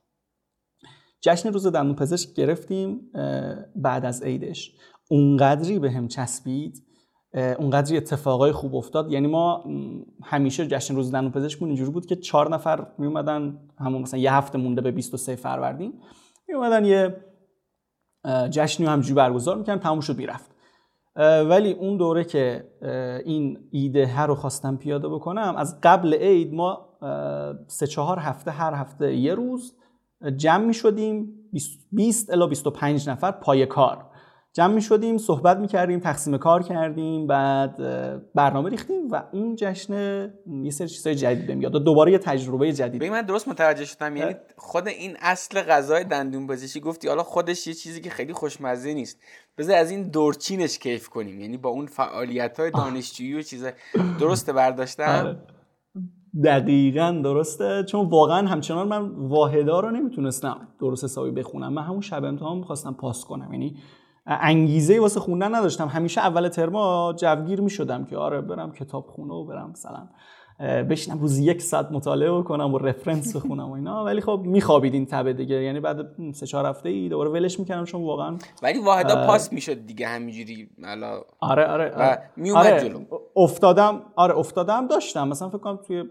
[1.20, 3.10] جشن روز دندون پزشک گرفتیم
[3.76, 4.72] بعد از عیدش.
[5.10, 6.82] اونقدری به هم چسبید
[7.58, 9.12] اونقدری اتفاقای خوب افتاد.
[9.12, 9.64] یعنی ما
[10.24, 14.32] همیشه جشن روز دندون پزشکمون اینجوری بود که چهار نفر می اومدن همون مثلا یه
[14.32, 16.00] هفته مونده به 23 فروردین.
[16.48, 17.16] می اومدن یه
[18.50, 20.55] جشنی همجوری برگزار می‌کنن تموم شد می‌رفت.
[21.48, 22.64] ولی اون دوره که
[23.24, 26.88] این ایده هر رو خواستم پیاده بکنم از قبل عید ما
[27.66, 29.76] سه چهار هفته هر هفته یه روز
[30.36, 31.32] جمع می شدیم
[31.92, 34.06] 20 الا 25 نفر پای کار.
[34.56, 37.76] جمع می شدیم صحبت می کردیم تقسیم کار کردیم بعد
[38.34, 39.94] برنامه ریختیم و اون جشن
[40.62, 43.00] یه سری چیزای جدید بهم یاد دوباره یه تجربه جدید.
[43.00, 44.16] ببین من درست متوجه شدم.
[44.16, 48.94] یعنی خود این اصل غذای دندون پزشکی گفتی حالا خودش یه چیزی که خیلی خوشمزه
[48.94, 49.20] نیست.
[49.58, 51.40] بذار از این دورچینش کیف کنیم.
[51.40, 53.70] یعنی با اون فعالیت های دانشجویی و چیزا
[54.20, 55.36] درسته برداشتم؟ آره.
[56.44, 57.84] دقیقا درسته.
[57.88, 61.72] چون واقعا همچنان من واحدا رو نمی‌تونستم درست حسابی بخونم.
[61.72, 63.52] من همون شب امتحان می‌خواستم پاس کنم.
[63.52, 63.76] یعنی
[64.26, 65.88] انگیزه واسه خوندن نداشتم.
[65.88, 70.08] همیشه اول ترما جوگیر می‌شدم که آره برم کتاب خونه و برم مثلا
[70.82, 74.04] بشینم روزی یک ساعت مطالعه کنم و رفرنس بخونم و اینا.
[74.04, 75.62] ولی خب میخوابید این تبه دیگه.
[75.62, 75.96] یعنی بعد
[76.32, 80.68] سه چهار هفته ای دوباره ولش می‌کردم چون واقعا ولی واحدا پاس می‌شد دیگه همینجوری.
[80.84, 82.30] حالا آره آره, آره.
[82.36, 82.80] میومد آره.
[82.80, 83.00] جلو.
[83.36, 85.28] افتادم آره افتادم داشتم.
[85.28, 86.04] مثلا فکر کنم توی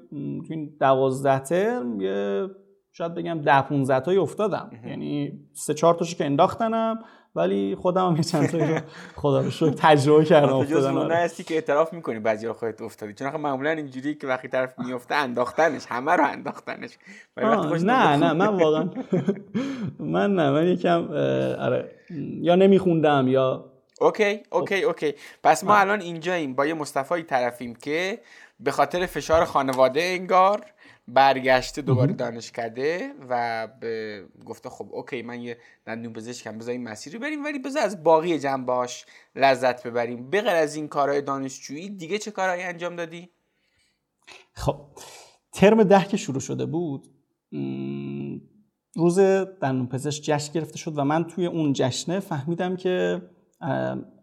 [0.47, 2.47] توی این 12 ترم یه
[2.91, 4.69] شاید بگم ده 15 تایی افتادم.
[4.87, 6.99] یعنی سه چهار تاشو که انداختنم.
[7.35, 8.81] ولی خودم هم یه چند تا
[9.21, 10.97] خدا رو شکر تجربه کردم افتادن.
[10.97, 13.13] اون هستی که اعتراف می‌کنی بعضی خودت افتادی.
[13.13, 16.97] چون آخه معمولا اینجوری که وقتی طرف میفته انداختنش همه رو انداختنش.
[17.37, 18.89] نه نه من واقعا
[19.99, 21.07] من نه من یکم
[21.59, 21.91] آره
[22.41, 23.65] یا نمیخوندم یا
[24.01, 25.13] okay okay okay.
[25.43, 28.19] پس ما الان اینجاییم با یه مصطفی طرفیم که
[28.59, 30.61] به خاطر فشار خانواده انگار
[31.07, 37.13] برگشته دوباره دانشکده و به گفته خب okay من یه دندون پزشکم بذار این مسیر
[37.13, 40.29] رو بریم ولی بذار از باقی جنبه‌هاش لذت ببریم.
[40.29, 43.29] بغیر از این کارهای دانشجویی دیگه چه کارهایی انجام دادی؟
[44.53, 44.85] خب
[45.51, 47.07] ترم ده که شروع شده بود
[48.95, 49.19] روز
[49.61, 53.21] دندون پزشک جشن گرفته شد و من توی اون جشنه فهمیدم که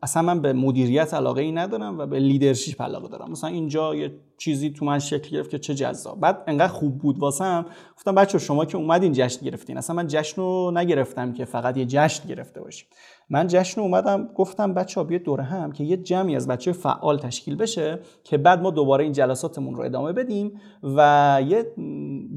[0.02, 3.30] اصلا من به مدیریت علاقه ای ندارم و به لیدرشپ علاقه دارم.
[3.30, 6.20] مثلا اینجا یه چیزی تو من شکل گرفت که چه جذاب.
[6.20, 7.66] بعد انقدر خوب بود واسم
[7.96, 9.78] گفتم بچه شما که اومدین جشن گرفتین.
[9.78, 12.88] اصلا من جشن رو نگرفتم که فقط یه جشن گرفته باشیم.
[13.32, 17.56] من جشن اومدم گفتم بچه ها دوره هم که یه جمعی از بچه فعال تشکیل
[17.56, 21.66] بشه که بعد ما دوباره این جلساتمون رو ادامه بدیم و یه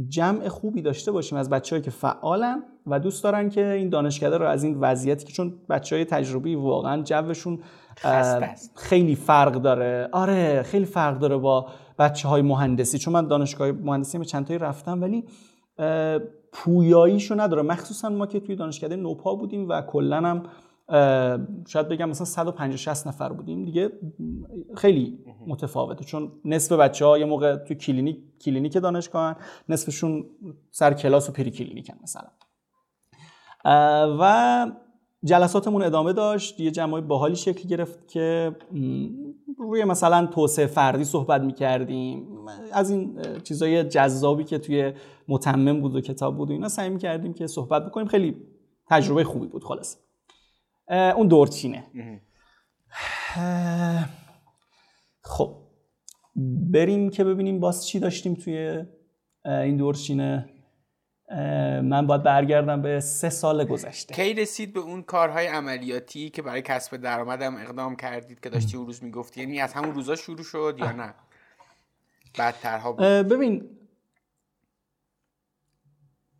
[0.09, 4.45] جمع خوبی داشته باشیم از بچه‌ای که فعالن و دوست دارن که این دانشکده رو
[4.45, 7.59] از این وضعیتی که چون بچه های تجربی واقعا جوشون
[8.75, 10.09] خیلی فرق داره.
[10.11, 11.65] آره خیلی فرق داره با
[11.99, 12.97] بچه های مهندسی.
[12.97, 15.23] چون من دانشگاه مهندسی به چند تایی رفتم ولی
[16.53, 20.43] پویاییشو نداره مخصوصا ما که توی دانشکده نوپا بودیم و کلا هم
[21.67, 23.65] شاید بگم مثلا 150 60 نفر بودیم.
[23.65, 23.91] دیگه
[24.75, 26.05] خیلی متفاوته.
[26.05, 29.37] چون نصف بچه ها یه موقع تو کلینیک کلینیک دانشگاه
[29.69, 30.25] نصفشون
[30.71, 32.27] سر کلاس و pre-clinic ن مثلا
[34.19, 34.71] و
[35.23, 36.59] جلساتمون ادامه داشت.
[36.59, 38.55] یه جمعای باحالی شکل گرفت که
[39.57, 42.27] روی مثلا توسعه فردی صحبت می‌کردیم.
[42.73, 44.93] از این چیزای جذابی که توی
[45.27, 48.07] متمم بود و کتاب بود و اینا سعی می‌کردیم که صحبت بکنیم.
[48.07, 48.35] خیلی
[48.87, 49.63] تجربه خوبی بود.
[49.63, 49.97] خلاص
[50.87, 51.83] اون دورچینه.
[55.21, 55.61] خب
[56.71, 58.85] بریم که ببینیم باز چی داشتیم توی
[59.45, 60.49] این دورچینه.
[61.83, 64.15] من باید برگردم به سه سال گذشته.
[64.15, 68.85] کی رسید به اون کارهای عملیاتی که برای کسب درآمدم اقدام کردید که داشتی اون
[68.85, 71.13] روز می‌گفتی؟ یعنی از همون روزا شروع شد یا نه؟
[72.37, 73.01] بعدترها بود.
[73.01, 73.69] ببین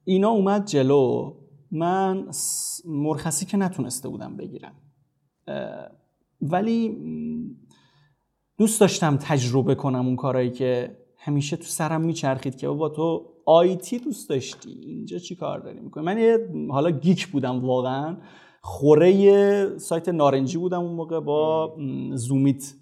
[0.03, 1.33] اینا اومد جلو.
[1.75, 2.27] من
[2.85, 4.75] مرخصی که نتونسته بودم بگیرم.
[6.41, 6.97] ولی
[8.57, 13.99] دوست داشتم تجربه کنم اون کارهایی که همیشه تو سرم میچرخید که بابا تو آیتی
[13.99, 18.17] دوست داشتی اینجا چی کار داری می‌کنی؟ من یه حالا گیک بودم واقعا.
[18.61, 21.77] خوره سایت نارنجی بودم اون موقع با
[22.13, 22.73] زومیت.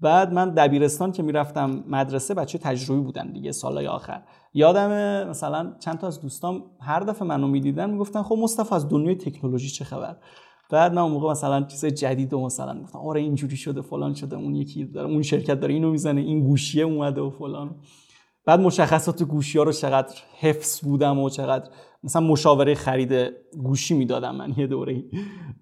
[0.00, 4.22] بعد من دبیرستان که می‌رفتم مدرسه بچه تجربی بودن دیگه سالهای آخر.
[4.54, 4.90] یادم
[5.28, 9.68] مثلا چند تا از دوستام هر دفعه منو می‌دیدن می‌گفتن خب مصطفی از دنیای تکنولوژی
[9.68, 10.16] چه خبر؟
[10.70, 14.36] بعد من اون موقع مثلا چیز جدید و مثلا گفتم آره اینجوری شده فلان شده
[14.36, 17.76] اون یکی داره اون شرکت داره اینو می‌زنه این گوشیه اومده و فلان.
[18.46, 21.70] بعد مشخصات گوشی ها رو چقدر حفظ بودم و چقدر
[22.04, 23.12] مثلا مشاوره خرید
[23.62, 25.04] گوشی می‌دادم من یه دوره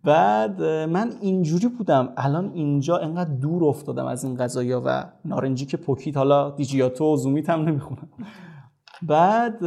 [0.04, 5.76] بعد من اینجوری بودم الان اینجا انقدر دور افتادم از این قضايا و نارنجی که
[5.76, 8.08] پوکیت حالا دیجیاتو و زومیت هم نمی‌خونم.
[9.02, 9.58] بعد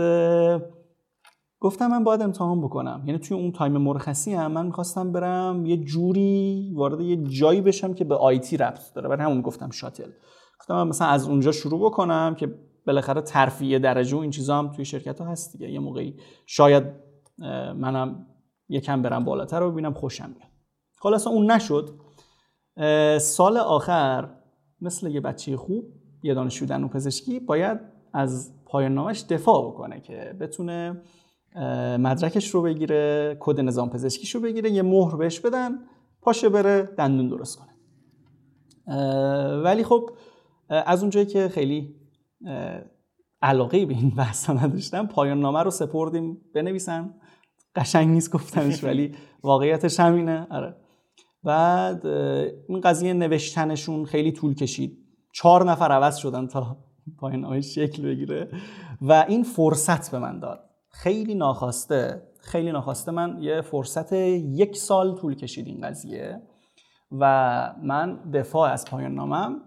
[1.59, 3.03] گفتم من باید امتحان بکنم.
[3.05, 7.93] یعنی توی اون تایم مرخصی هم من می‌خواستم برم یه جوری وارد یه جایی بشم
[7.93, 9.09] که به آیتی ربط داره.
[9.09, 10.11] برای همون گفتم شاتل.
[10.59, 12.55] گفتم مثلا از اونجا شروع بکنم که
[12.87, 15.71] بالاخره ترفیع درجه و این چیزا هم توی شرکت ها هست دیگه.
[15.71, 16.15] یه موقعی
[16.45, 16.83] شاید
[17.75, 18.25] منم
[18.69, 20.49] یکم برم بالاتر رو ببینم خوشم میاد.
[20.99, 21.89] خلاصا اون نشد.
[23.19, 24.29] سال آخر
[24.81, 25.85] مثل یه بچه خوب
[26.23, 27.79] یه دانشجو دندون پزشکی باید
[28.13, 31.01] از پایان نامش دفاع بکنه که بتونه
[31.99, 35.71] مدرکش رو بگیره کد نظام پزشکیش رو بگیره یه مهر بهش بدن
[36.21, 37.69] پاشه بره دندون درست کنه.
[39.63, 40.09] ولی خب
[40.69, 41.95] از اونجایی که خیلی
[43.41, 47.15] علاقه به این بحثا نداشتم پایان نامه رو سپردیم بنویسن.
[47.75, 50.47] قشنگ نیست گفتنش ولی واقعیتش همینه.
[50.51, 50.75] آره.
[51.43, 52.07] بعد
[52.67, 54.97] این قضیه نوشتنشون خیلی طول کشید.
[55.33, 56.77] چهار نفر عوض شدن تا
[57.17, 58.49] پایان نامه شکل بگیره.
[59.01, 60.69] و این فرصت به من داد.
[60.89, 66.41] خیلی ناخواسته خیلی ناخواسته من یه فرصت یک سال طول کشید این قضیه
[67.11, 69.61] و من دفاع از پایان نامم.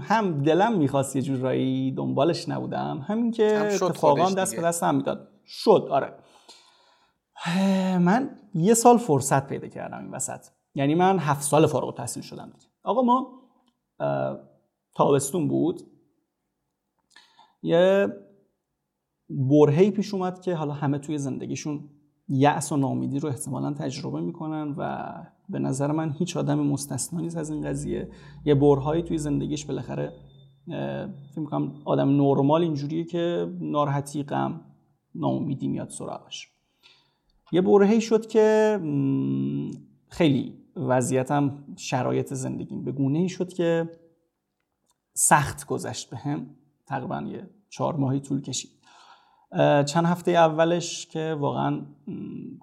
[0.00, 5.28] هم دلم می‌خواست یه جورایی دنبالش نبودم همین که اتفاقا دست به دست هم می‌داد.
[5.46, 6.14] شد آره.
[7.98, 10.40] من یه سال فرصت پیدا کردم این وسط.
[10.74, 13.28] یعنی من هفت سال فارغ تحصیل شدم آقا ما
[14.94, 15.82] تابستون بود.
[17.62, 18.08] یه
[19.30, 21.88] برهی پیش اومد که حالا همه توی زندگیشون
[22.28, 25.12] یأس و نامیدی رو احتمالا تجربه می‌کنن و
[25.48, 28.08] به نظر من هیچ آدم مستثنا نیست از این قضیه.
[28.44, 30.12] یه برهایی توی زندگیش بالاخره
[31.30, 34.60] فکر می‌کنم آدم نرمال اینجوریه که ناراحتی غم
[35.14, 36.48] ناامیدی میاد سراغش.
[37.52, 38.78] یه برهی شد که
[40.08, 43.90] خیلی وضعیتم شرایط زندگیم به گونه ای شد که
[45.14, 46.46] سخت گذشت به هم
[46.92, 48.70] تقریبا یه چهار ماهی طول کشید.
[49.86, 51.86] چند هفته اولش که واقعا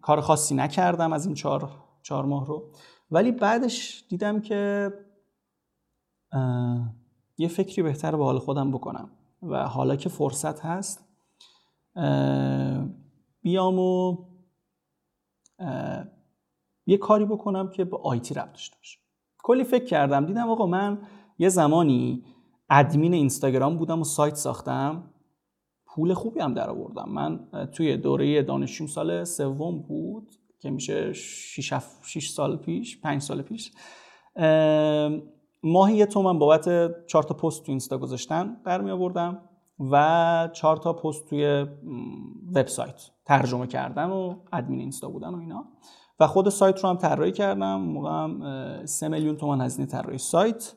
[0.01, 1.71] کار خاصی نکردم از این چهار,
[2.03, 2.71] چهار ماه رو.
[3.11, 4.91] ولی بعدش دیدم که
[7.37, 9.09] یه فکری بهتر به حال خودم بکنم
[9.41, 11.09] و حالا که فرصت هست
[13.41, 14.17] بیام و
[16.85, 18.99] یه کاری بکنم که به آیتی ربط داشته باشه
[19.43, 20.25] کلی فکر کردم.
[20.25, 21.01] دیدم آقا من
[21.37, 22.25] یه زمانی
[22.69, 25.03] ادمین اینستاگرام بودم و سایت ساختم.
[25.85, 27.09] پول خوبی هم در آوردم.
[27.09, 27.39] من
[27.73, 33.71] توی دوره دانشجوم سال سوم بود که میشه 6 سال پیش 5 سال پیش.
[35.63, 36.65] ماهی یه تومن بابت
[37.05, 39.41] 4 تا پست تو اینستا گذاشتن در آوردم
[39.91, 41.65] و 4 تا پست توی
[42.55, 45.65] وبسایت ترجمه کردن و ادمین اینستا بودن و اینا.
[46.19, 47.81] و خود سایت رو هم طراحی کردم.
[47.81, 50.73] موقع هم 3 میلیون تومان هزینه طراحی سایت.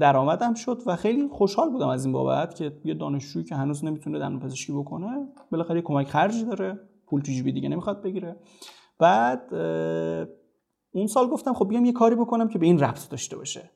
[0.00, 4.18] درآمدم شد و خیلی خوشحال بودم از این بابت که یه دانشجویی که هنوز نمی‌تونه
[4.18, 6.80] دندون پزشکی بکنه بالاخره کمک خرجی داره.
[7.06, 8.36] پول تو جیبی دیگه نمی‌خواد بگیره.
[8.98, 9.54] بعد
[10.94, 13.70] اون سال گفتم خب بیام یه کاری بکنم که به این ربط داشته باشه.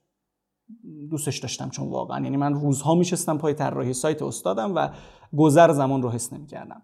[1.10, 4.88] دوستش داشتم چون واقعا یعنی من روزها میشستم پای طراحی سایت استادم و
[5.36, 6.82] گذر زمان رو حس نمی‌کردم.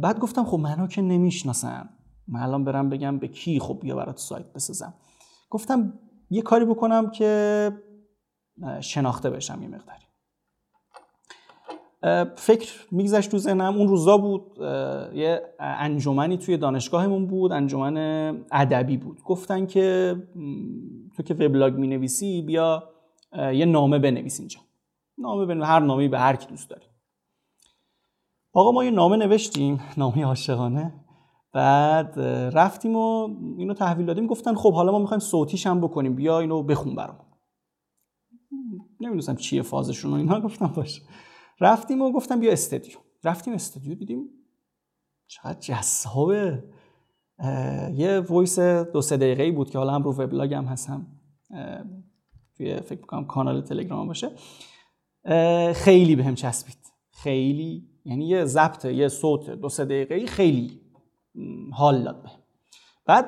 [0.00, 1.88] بعد گفتم خب منو که نمی‌شناسن.
[2.28, 4.94] من الان برم بگم به کی خب بیا برات سایت بسازم.
[5.50, 5.92] گفتم
[6.30, 7.72] یه کاری بکنم که
[8.80, 9.98] شناخته بشم یه مقداری.
[12.36, 13.76] فکر میگذشت تو ذهنم.
[13.76, 14.58] اون روزا بود
[15.14, 17.96] یه انجمنی توی دانشگاهمون بود انجمن
[18.52, 19.22] ادبی بود.
[19.22, 20.16] گفتن که
[21.16, 22.90] تو که وبلاگ می‌نویسی بیا
[23.32, 24.60] یه نامه بنویس اینجا.
[25.18, 26.86] نامه بنویس هر نامه‌ای به هر کی دوست داری.
[28.52, 29.80] آقا ما یه نامه نوشتیم.
[29.96, 30.92] نامه عاشقانه.
[31.52, 32.20] بعد
[32.52, 34.26] رفتیم و اینو تحویل دادیم.
[34.26, 36.14] گفتن خب حالا ما می‌خوایم صوتیش هم بکنیم.
[36.14, 37.20] بیا اینو بخون برام
[39.00, 40.40] نمی‌دونستم چیه فازشون و اینا.
[40.46, 41.02] گفتم باشه
[41.60, 44.28] رفتیم و گفتم بیا استودیو رفتیم استودیو دیدیم
[45.26, 46.64] چقدر جذابه.
[47.94, 51.06] یه وایس دو سه دقیقه بود که حالا هم رو وبلاگ هم هستم.
[52.56, 54.30] توی فکر می‌کنم کانال تلگرام باشه.
[55.74, 56.78] خیلی بهم چسبید.
[57.10, 60.80] خیلی یعنی یه ضبط یه صوت دو سه دقیقه خیلی.
[61.72, 62.30] حال داد به
[63.06, 63.26] بعد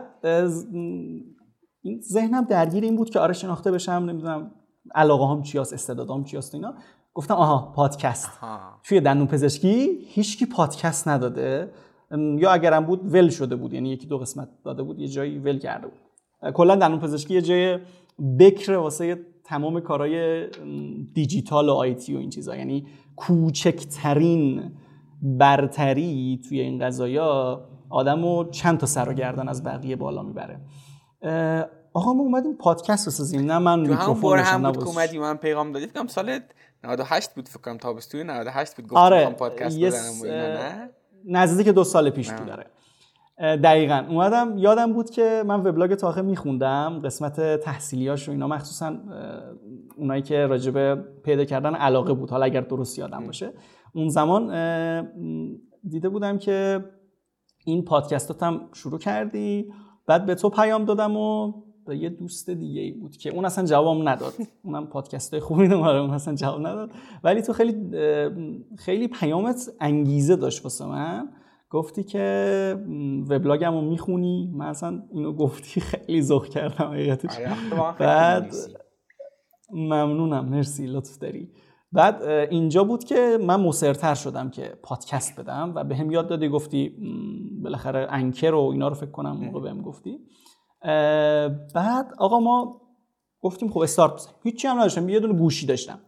[1.83, 4.51] این ذهنم درگیر این بود که آره شناخته بشم نمی‌دونم
[4.95, 6.75] علاقه هم چی هست استعدادام چی هست اینا.
[7.15, 8.31] گفتم آها پادکست.
[8.83, 11.71] توی دندون پزشکی هیچکی پادکست نداده.
[12.39, 13.73] یا اگرم بود ول شده بود.
[13.75, 15.99] یعنی یکی دو قسمت داده بود یه جایی ول کرده بود.
[16.55, 17.79] کلا دندون پزشکی یه جای
[18.39, 20.47] بکر واسه تمام کارهای
[21.15, 22.57] دیجیتال و آیتی و این چیزا.
[22.57, 22.87] یعنی
[23.17, 24.73] کوچکترین
[25.23, 27.61] برتری توی این قضايا
[27.91, 30.61] آدمو چند تا سر و گردن از بقیه بالا می‌بره.
[31.93, 36.07] آقا ما اومدیم پادکست بسازیم نه من میکروفون هم بود اومدی من پیغام دادی فکرم
[36.07, 36.39] سال
[36.85, 39.31] 98 بود فکرم تابستون 98 بود گفتم آره.
[39.31, 40.25] پادکست یس...
[40.25, 40.91] نه؟
[41.25, 42.67] نزدیک دو سال پیش بود داره
[43.57, 44.05] دقیقا.
[44.09, 48.49] اومدم یادم بود که من وبلاگ تاخه میخوندم قسمت تحصیلیاش و اینا.
[48.49, 48.97] مخصوصا
[49.97, 52.31] اونایی که راجب پیدا کردن علاقه بود.
[52.31, 53.53] حالا اگر درست یادم باشه.
[53.95, 54.51] اون زمان
[55.89, 56.85] دیده بودم که
[57.71, 59.73] این پادکستات هم شروع کردی
[60.07, 61.53] بعد به تو پیام دادم و
[61.87, 64.33] به یه دوست دیگه ای بود که اون اصلا جواب نداد.
[64.65, 66.91] اونم پادکست های خوبی نماره اون اصلا جواب نداد.
[67.25, 67.75] ولی تو خیلی
[68.79, 71.29] خیلی پیامت انگیزه داشت واسه من.
[71.71, 72.77] گفتی که
[73.29, 74.51] وبلاگم رو می‌خونی.
[74.55, 77.39] من اصلا اینو گفتی خیلی ذوق کردم حقیقتش.
[77.39, 78.55] آره، بعد
[79.73, 80.45] ممنونم.
[80.45, 81.49] مرسی لطف داری.
[81.93, 86.49] بعد اینجا بود که من مصرتر شدم که پادکست بدم و به هم یاد دادی
[86.49, 86.97] گفتی
[87.63, 90.19] بالاخره انکر و اینا رو فکر کنم موقع بهم گفتی.
[91.75, 92.81] بعد آقا ما
[93.41, 94.35] گفتیم خب استارت بزنیم.
[94.43, 95.99] هیچی هم نداشتم یه دونه گوشی داشتم.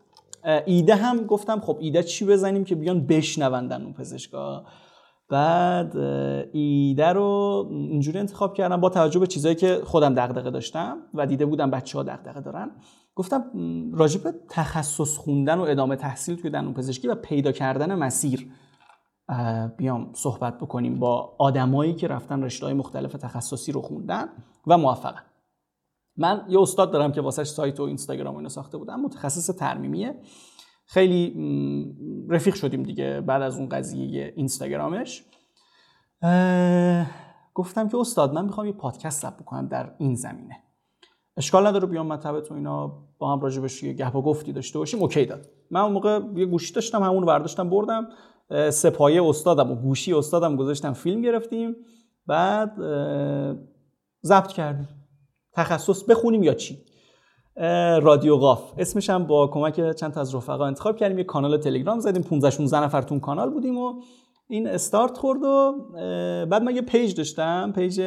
[0.66, 4.64] ایده هم گفتم خب ایده چی بزنیم که بیان بشنوندن اون پزشکا.
[5.28, 5.96] بعد
[6.52, 11.46] ایده رو اینجوری انتخاب کردم با توجه به چیزایی که خودم دغدغه داشتم و دیده
[11.46, 12.70] بودم بچه ها دغدغه دارن.
[13.14, 13.50] گفتم
[13.92, 18.52] راجب تخصص خوندن و ادامه تحصیل توی دندون پزشکی و پیدا کردن مسیر
[19.76, 24.28] بیام صحبت بکنیم با آدمایی که رفتن رشته های مختلف تخصصی رو خوندن
[24.66, 25.22] و موفقن.
[26.16, 30.20] من یه استاد دارم که واسه سایت و اینستاگرام اینو ساخته بودم متخصص ترمیمیه.
[30.86, 31.34] خیلی
[32.28, 35.24] رفیق شدیم دیگه بعد از اون قضیه اینستاگرامش.
[37.54, 40.56] گفتم که استاد من می‌خوام یه پادکست ثبت بکنم در این زمینه.
[41.36, 45.02] اشکال نداره بیام مطبع تو اینا با هم راجبش یه گپ و گفتی داشته باشیم
[45.02, 45.46] اوکی داد.
[45.70, 48.08] من اون موقع یه گوشی داشتم همون برداشتم بردم
[48.70, 51.76] سپایه استادم و گوشی استادم گذاشتم فیلم گرفتیم.
[52.26, 52.72] بعد
[54.24, 54.88] ضبط کردیم.
[55.52, 56.78] تخصص بخونیم یا چی؟
[58.02, 58.72] رادیو قاف.
[58.78, 61.18] اسمش هم با کمک چند تا از رفقا انتخاب کردیم.
[61.18, 64.02] یه کانال تلگرام زدیم 15 16 نفر تون کانال بودیم و
[64.48, 65.72] این استارت خورد و
[66.50, 68.00] بعد من یه page داشتم page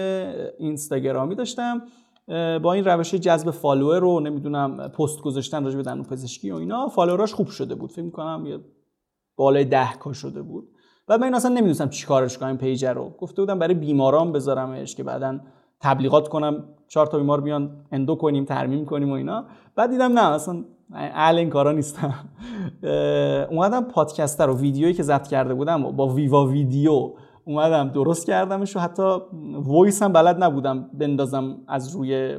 [0.60, 1.82] اینستاگرامی داشتم.
[2.64, 6.88] با این روش جذب follower رو نمی‌دونم پست گذاشتن راجع به دندون پزشکی و اینا
[6.88, 7.92] follower اش خوب شده بود.
[7.92, 8.60] فکر می‌کنم یه
[9.38, 10.68] بالای 10 K شده بود.
[11.08, 13.10] بعد من اصلا نمی‌دونستم چیکارش کنم page رو.
[13.20, 15.40] گفته بودم برای بیماران بذارمش که بعدا
[15.80, 19.46] تبلیغات کنم چهار تا بیمار بیان endo کنیم ترمیم کنیم و اینا.
[19.76, 20.64] بعد دیدم نه اصلا
[20.94, 22.14] اهل این کارا نیستم
[23.52, 27.12] اومدم پادکست رو ویدیویی که ضبط کرده بودم با VivaVideo
[27.46, 29.18] اومدم درست کردمش و حتی
[29.54, 32.38] voice هم بلد نبودم بندازم از روی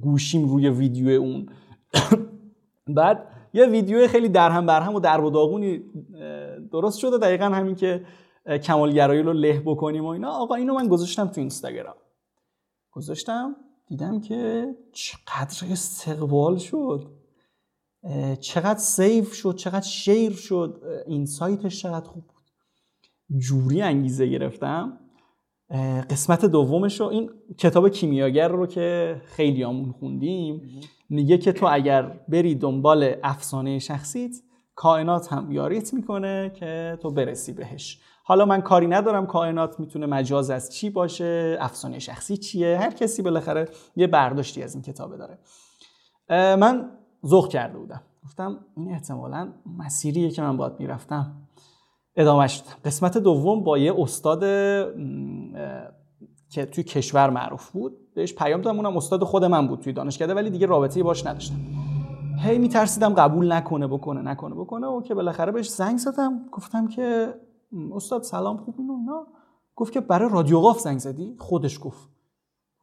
[0.00, 1.48] گوشیم روی ویدیو اون.
[2.96, 5.82] بعد یه ویدیو خیلی درهم برهم و در و داغونی
[6.72, 7.18] درست شده.
[7.18, 8.04] دقیقا همین که
[8.62, 10.30] کمالگرایی رو له بکنیم و اینا.
[10.30, 11.96] آقا اینو من گذاشتم تو اینستاگرام.
[12.90, 17.06] گذاشتم دیدم که چقدر استقبال شد.
[18.40, 20.82] چقدر سیف شد چقدر شیر شد.
[21.06, 22.24] این سایتش چقدر خوب
[23.38, 24.98] جوری انگیزه گرفتم.
[26.10, 30.62] قسمت دومش رو این کتاب کیمیاگر رو که خیلی آمون خوندیم
[31.08, 34.36] میگه که تو اگر بری دنبال افسانه شخصیت
[34.74, 38.00] کائنات هم یاریت می‌کنه که تو برسی بهش.
[38.24, 43.22] حالا من کاری ندارم کائنات می‌تونه مجاز از چی باشه افسانه شخصی چیه؟ هر کسی
[43.22, 45.38] بالاخره یه برداشتی از این کتابه داره.
[46.56, 46.90] من
[47.26, 48.02] ذوق کرده بودم.
[48.24, 51.36] گفتم این احتمالا مسیریه که من باید می‌رفتم.
[52.16, 54.40] ادامهش قسمت دوم با یه استاد
[56.50, 58.14] که توی کشور معروف بود.
[58.14, 61.54] بهش پیام دادم اونم استاد خود من بود توی دانشکده ولی دیگه رابطه باش نداشتم.
[62.38, 64.86] هی میترسیدم قبول نکنه بکنه نکنه بکنه.
[64.86, 66.48] و که بالاخره بهش زنگ زدم.
[66.52, 67.34] گفتم که
[67.94, 69.26] استاد سلام خوب اینو اینا.
[69.76, 72.08] گفت که برای رادیو قاف زنگ زدی؟ خودش گفت.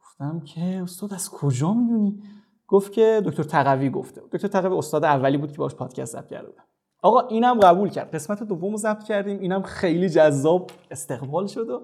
[0.00, 2.22] گفتم که استاد از کجا می‌دونی؟
[2.66, 6.46] گفت که دکتر تقوی گفته دکتر تقوی استاد اولی بود که باش پادکست ضبط کرده
[6.46, 6.64] بودم
[7.02, 8.14] آقا اینم قبول کرد.
[8.14, 9.38] قسمت دوم ضبط کردیم.
[9.38, 11.82] اینم خیلی جذاب استقبال شد و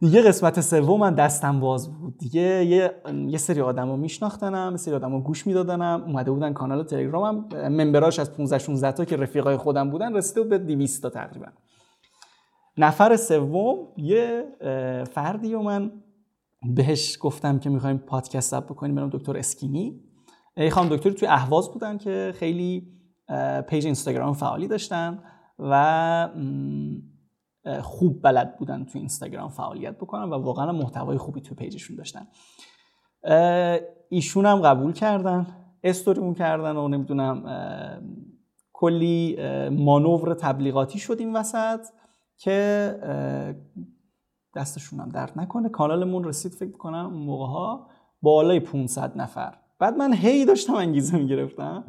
[0.00, 2.18] دیگه قسمت سوم من دستم باز بود.
[2.18, 2.94] دیگه یه,
[3.26, 6.04] یه سری آدمو میشناختنم سری آدمو گوش میدادنم.
[6.06, 10.58] اومده بودن کانال تلگرامم ممبراش از 15 16 تا که رفیقای خودم بودن رسیده به
[10.58, 11.46] 200 تا تقریبا.
[12.76, 14.44] نفر سوم یه
[15.10, 15.92] فردی و من
[16.74, 20.00] بهش گفتم که می‌خوایم پادکست ضبط بکنیم برم دکتر اسکینی
[20.70, 22.97] خانم دکتری توی اهواز بودن که خیلی
[23.68, 25.22] page اینستاگرام فعالی داشتن
[25.58, 26.28] و
[27.82, 32.26] خوب بلد بودن تو اینستاگرام فعالیت بکنن و واقعا محتوای خوبی تو page شون داشتن.
[34.08, 35.46] ایشون هم قبول کردن
[35.82, 37.44] استوریمون کردن و نمی‌دونم
[38.72, 39.36] کلی
[39.70, 41.80] مانور تبلیغاتی شد این وسط
[42.36, 42.94] که
[44.56, 45.68] دستشون هم درد نکنه.
[45.68, 47.88] کانالمون رسید فکر کنم اون موقع ها
[48.22, 49.54] بالای 500 نفر.
[49.78, 51.84] بعد من هی داشتم انگیزه می‌گرفتم.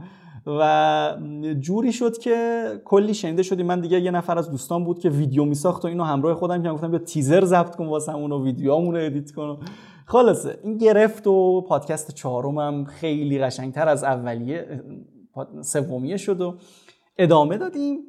[0.50, 1.18] و
[1.60, 5.46] جوری شد که کلی شنیده شدیم من دیگه یه نفر از دوستان بود که ویدیو
[5.46, 8.96] میساخت و اینو همراه خودم که گفتم بیا تیزر ضبط کن واسه همون و ویدیوامون
[8.96, 9.60] رو ادیت کن.
[10.06, 14.84] خلاصه این گرفت و پادکست چهارمم خیلی قشنگتر از اولیه
[15.62, 16.58] سومیه شد و
[17.18, 18.00] ادامه دادیم.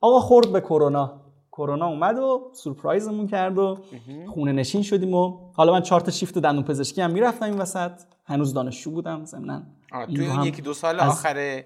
[0.00, 1.20] آقا خورد به کرونا.
[1.52, 3.78] کرونا اومد و سورپرایزمون کرد و
[4.26, 7.92] خونه نشین شدیم و حالا من چهار تا شیفت دندون پزشکی هم می‌رفتم این وسط.
[8.24, 9.62] هنوز دانشجو بودم ضمن
[10.06, 11.62] تو یکی دو سال آخر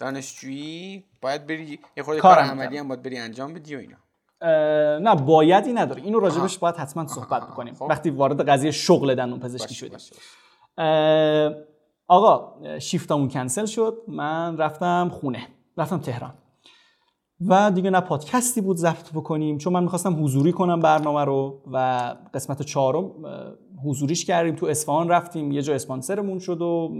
[0.00, 3.96] دانشجویی باید بری یه خورده کار عملی هم باید بری انجام بدی و اینا.
[4.98, 6.02] نه بایدی نداره.
[6.02, 7.74] اینو راجبش باید حتما صحبت بکنیم.
[7.74, 7.86] خب.
[7.90, 9.98] وقتی وارد قضیه شغل دندون پزشکی شدیم.
[12.08, 14.02] آقا شیفتمون کنسل شد.
[14.08, 15.48] من رفتم خونه.
[15.76, 16.34] رفتم تهران.
[17.48, 21.76] و دیگه نه پادکستی بود ضبط بکنیم چون من می‌خواستم حضوری کنم برنامه رو و
[22.34, 23.10] قسمت چهارم
[23.84, 26.94] حضوریش کردیم تو اصفهان رفتیم یه جا اسپانسرمون شد و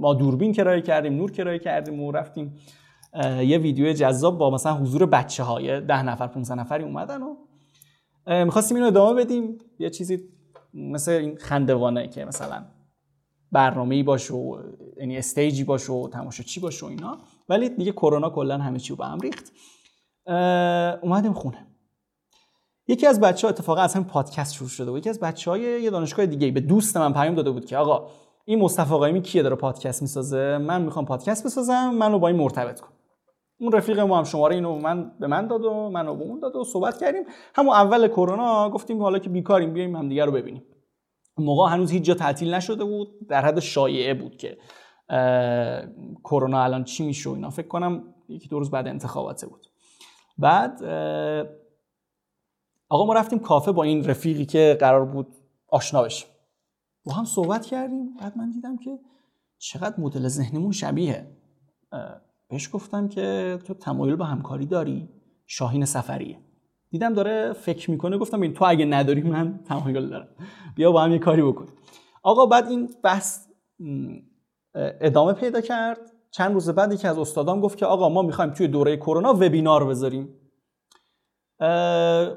[0.00, 2.54] ما دوربین کرایه کردیم نور کرایه کردیم و رفتیم
[3.24, 7.34] یه ویدیو جذاب با مثلا حضور بچه های ده نفر 15 نفری اومدن و
[8.44, 9.58] می‌خواستیم اینو ادامه بدیم.
[9.78, 10.18] یه چیزی
[10.74, 12.64] مثل این خندوانه که مثلا
[13.52, 14.58] برنامه‌ای باشه و
[14.96, 17.18] یعنی استیجی باشه و چی باشه و اینا.
[17.48, 19.52] ولی دیگه کرونا کلا همه چی رو به هم ریخت.
[21.02, 21.66] اومدیم خونه.
[22.88, 24.98] یکی از بچه ها اتفاقا از همین پادکست شروع شده بود.
[24.98, 28.10] یکی از بچه های یه دانشگاه دیگه به دوست من پیام داده بود که آقا
[28.44, 32.80] این مصطفی قایمی کیه داره پادکست می‌سازه؟ من می‌خوام پادکست بسازم منو با این مرتبط
[32.80, 32.88] کن.
[33.60, 36.56] اون رفیق ما هم شماره اینو من به من داد و منو به اون داد
[36.56, 37.22] و صحبت کردیم.
[37.54, 40.62] همون اول کرونا گفتیم حالا که بیکاریم بیایم همدیگه رو ببینیم.
[41.38, 44.58] موقع هنوز هیچ جا تعطیل نشده بود در حد شایعه بود که
[46.24, 47.50] کرونا الان چی میشه اینا.
[47.50, 49.66] فکر کنم یکی دو روز بعد انتخاباته بود.
[50.38, 50.84] بعد
[52.88, 55.26] آقا ما رفتیم کافه با این رفیقی که قرار بود
[55.68, 56.28] آشنا بشیم.
[57.04, 58.16] با هم صحبت کردیم.
[58.20, 58.98] بعد من دیدم که
[59.58, 61.26] چقدر مدل ذهنمون شبیه
[62.48, 65.08] بهش گفتم که تو تمایل به همکاری داری؟
[65.46, 66.38] شاهین سفریه.
[66.90, 68.18] دیدم داره فکر می‌کنه.
[68.18, 70.28] گفتم این تو اگه نداری من تمایل دارم.
[70.76, 71.66] بیا با هم یه کاری بکن.
[72.22, 73.46] آقا بعد این بحث
[74.74, 75.98] ادامه پیدا کرد.
[76.30, 79.84] چند روز بعد یکی از استادام گفت که آقا ما می‌خوایم توی دوره کرونا وبینار
[79.84, 80.28] بذاریم.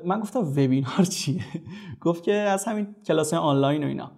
[0.04, 1.44] من گفتم وبینار چیه؟
[2.06, 4.12] گفت که از همین کلاس آنلاین و اینا.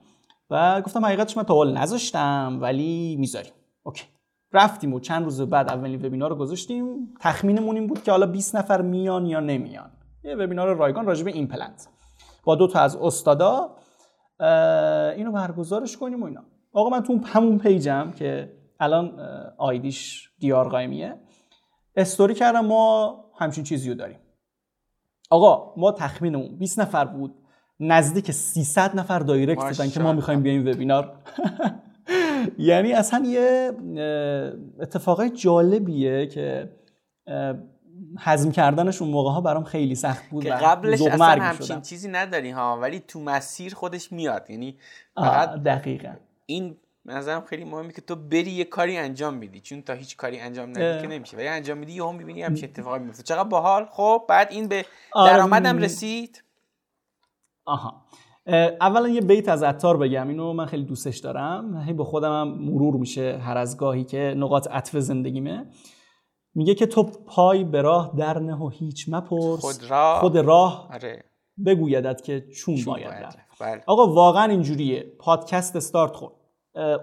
[0.50, 3.54] و گفتم حقیقتش من تا نذاشتم ولی می‌ذاریم.
[3.84, 4.06] اوکی.
[4.54, 7.14] رفتیم و چند روز بعد اولین وبینار رو گذاشتیم.
[7.22, 9.92] تخمینمون این بود که حالا 20 نفر میان یا نمیان.
[10.24, 11.88] یه وبینار رایگان راجع به ایمپلنت.
[12.44, 13.76] با دو تا از استادا
[15.16, 16.44] اینو برگزارش کنیم و اینا.
[16.74, 19.20] آقا من تو همون page م که الان
[19.58, 21.16] ID ش DR قائمیه
[21.96, 24.20] story کردم ما همچین چیزی رو داریم.
[25.30, 27.36] آقا ما تخمینمون 20 نفر بود
[27.80, 31.14] نزدیک 300 نفر direct دادن که ما می‌خوایم بیایم وبینار.
[32.58, 33.72] یعنی اصلا یه
[34.80, 36.72] اتفاقای جالبیه که
[38.20, 42.50] هضم کردنش اون موقع ها برام خیلی سخت بود که قبلش اصلا همچین چیزی نداری
[42.52, 44.50] ها ولی تو مسیر خودش میاد.
[44.50, 44.78] یعنی
[45.16, 46.14] فقط دقیقا.
[46.50, 49.60] این نظرم خیلی مهمه که تو بری یه کاری انجام میدی.
[49.60, 51.38] چون تا هیچ کاری انجام ندی که نمیشه.
[51.38, 54.86] ولی انجام میدی یهو می‌بینی همچین اتفاقی میفته چقدر باحال؟ خب بعد این به
[55.16, 56.44] درآمدم رسید.
[57.66, 58.06] آها.
[58.82, 60.28] اولا یه بیت از عطار بگم.
[60.28, 61.84] اینو من خیلی دوستش دارم.
[61.88, 65.66] هی با خودم هم مرور میشه هر از گاهی که نقاط عطف زندگیمه.
[66.56, 69.60] میگه که تو پای به راه در نه و هیچ مپرس.
[69.60, 71.24] خود راه, خود راه آره.
[71.66, 73.38] بگویدت که چون, باید رفت.
[73.60, 73.84] بله.
[73.88, 75.14] آقا واقعا اینجوریه.
[75.20, 76.34] پادکست استارت خورد.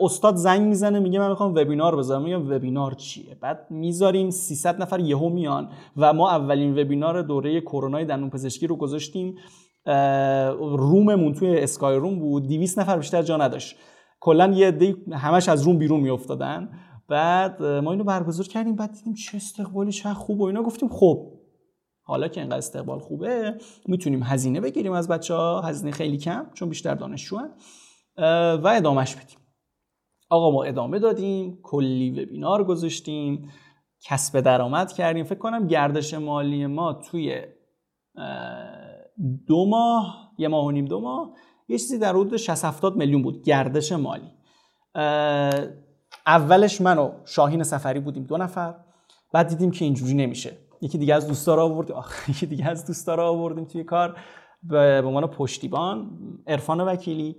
[0.01, 2.23] استاد زنگ می‌زنه میگه من می‌خوام وبینار بذارم.
[2.23, 8.05] میگم وبینار چیه؟ بعد می‌ذاریم 300 نفر یهو میان و ما اولین وبینار دوره کرونای
[8.05, 9.35] دندون پزشکی رو گذاشتیم.
[10.59, 12.49] روممون توی اسکای روم بود.
[12.49, 13.77] 200 نفر بیشتر جا نداشت.
[14.21, 16.71] کلا یه دی همش از روم بیرون میافتادن.
[17.09, 18.77] بعد ما اینو برگزار کردیم.
[18.77, 20.63] بعد دیدیم چه استقبالی چه خوب و اینا.
[20.63, 21.33] گفتیم خب
[22.03, 23.55] حالا که اینقدر استقبال خوبه
[23.87, 27.39] می‌تونیم هزینه بگیریم از بچه ها هزینه خیلی کم چون بیشتر دانشجو
[28.63, 29.39] و ادامهش بدیم.
[30.29, 33.51] آقا ما ادامه دادیم کلی وبینار گذاشتیم
[34.01, 35.25] کسب درآمد کردیم.
[35.25, 37.43] فکر کنم گردش مالی ما توی
[39.47, 41.33] دو ماه یه ماه و نیم دو ماه
[41.69, 43.43] یه چیزی در حدود 60 70 میلیون بود.
[43.43, 44.31] گردش مالی.
[46.27, 48.75] اولش من و شاهین سفری بودیم دو نفر.
[49.33, 50.57] بعد دیدیم که اینجوری نمیشه.
[50.81, 51.97] یکی دیگه از دوستا رو آوردیم
[52.29, 54.19] یکی دیگه از دوستا رو آوردیم توی کار
[54.63, 57.37] به عنوان پشتیبان عرفان وکیلی.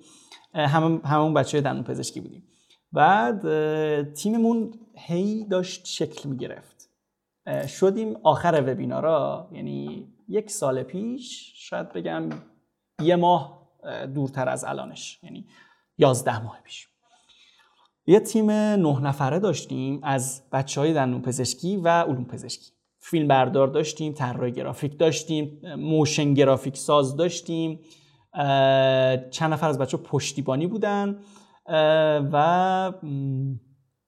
[0.54, 2.44] همون همون بچه دندون پزشکی بودیم.
[2.92, 6.90] بعد تیممون هی داشت شکل می‌گرفت.
[7.68, 9.50] شدیم آخر وبینارا.
[9.52, 12.30] یعنی یک سال پیش شاید بگم
[13.02, 13.70] یه ماه
[14.16, 15.20] دورتر از الانش.
[15.24, 15.48] یعنی
[15.98, 16.88] یازده ماه پیش.
[18.06, 22.72] یه تیم نه نفره داشتیم از بچه های دندون پزشکی و علوم پزشکی.
[23.00, 27.80] فیلم بردار داشتیم طراح گرافیک داشتیم موشن گرافیک ساز داشتیم.
[29.32, 31.20] چند نفر از بچه پشتیبانی بودن.
[32.32, 32.94] و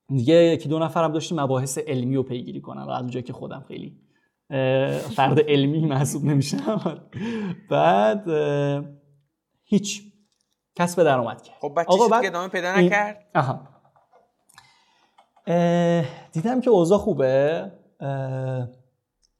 [0.07, 2.81] دیگه یکی دو نفر هم داشتیم مباحث علمی رو پیگیری کنن.
[2.81, 3.97] از اونجایی که خودم خیلی
[5.15, 7.01] فرد علمی محسوب نمیشم.
[7.69, 8.29] بعد
[9.63, 10.01] هیچ.
[10.75, 11.57] کسب درآمد کرد.
[11.61, 13.67] خب آقا ادامه پیدا نکرد؟ آها.
[16.31, 17.71] دیدم که اوضاع خوبه.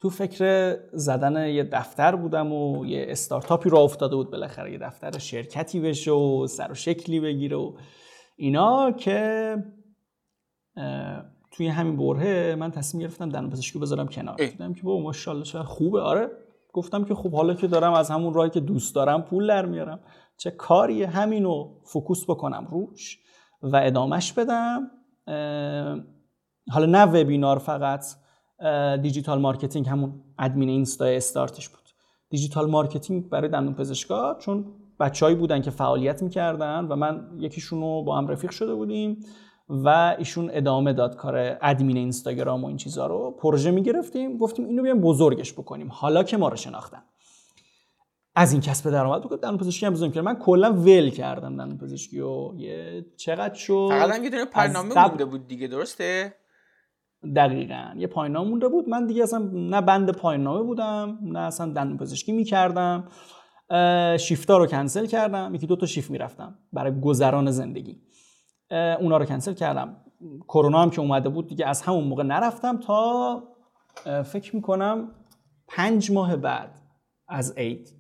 [0.01, 4.32] تو فکر زدن یه دفتر بودم و یه استارتاپی رو افتاده بود.
[4.32, 7.74] بالاخره یه دفتر شرکتی بشه و سر و شکلی بگیره و
[8.39, 9.55] اینا که
[11.51, 14.35] توی همین برهه من تصمیم گرفتم دندون پزشکی بذارم کنار.
[14.35, 16.01] دیدم که بابا ماشاءالله چه خوبه.
[16.01, 16.29] آره.
[16.73, 19.99] گفتم که خب حالا که دارم از همون راهی که دوست دارم پول در میارم.
[20.37, 23.19] چه کاریه همینو focus بکنم روش
[23.61, 24.91] و ادامش بدم.
[26.71, 28.05] حالا نه وبینار فقط
[29.01, 31.79] digital marketing همون ادمین اینستا استارتش بود.
[32.30, 34.65] digital marketing برای دندون پزشکا چون
[34.99, 39.19] بچه‌هایی بودن که فعالیت می‌کردن و من یکیشون رو با هم رفیق شده بودیم
[39.69, 43.31] و ایشون ادامه داد کار ادمین اینستاگرام و این چیزها رو.
[43.31, 45.89] پروژه می‌گرفتیم گفتیم اینو بیایم بزرگش بکنیم.
[45.91, 47.01] حالا که ما رو شناختن.
[48.35, 51.77] از این کسب درآمد بکنم دندون پزشکی هم بزنم که من کلا ول کردم دندون
[51.77, 56.33] پزشکی و یه چقدر شد؟ فقط هم یه دونه برنامه مونده بود دیگه درسته؟
[57.35, 57.93] دقیقا.
[57.97, 58.89] یه پایان مونده بود.
[58.89, 63.07] من دیگه اصلا نه بند پایان نامه بودم نه اصلا دندون پزشکی می‌کردم.
[64.20, 65.55] شیفتا رو کنسل کردم.
[65.55, 68.01] یکی دو تا شیفت می‌رفتم برای گذران زندگی.
[68.72, 69.95] اونا رو کنسل کردم.
[70.47, 73.43] کرونا هم که اومده بود دیگه از همون موقع نرفتم تا
[74.26, 75.11] فکر می‌کنم
[75.67, 76.82] پنج ماه بعد
[77.28, 77.95] از عید.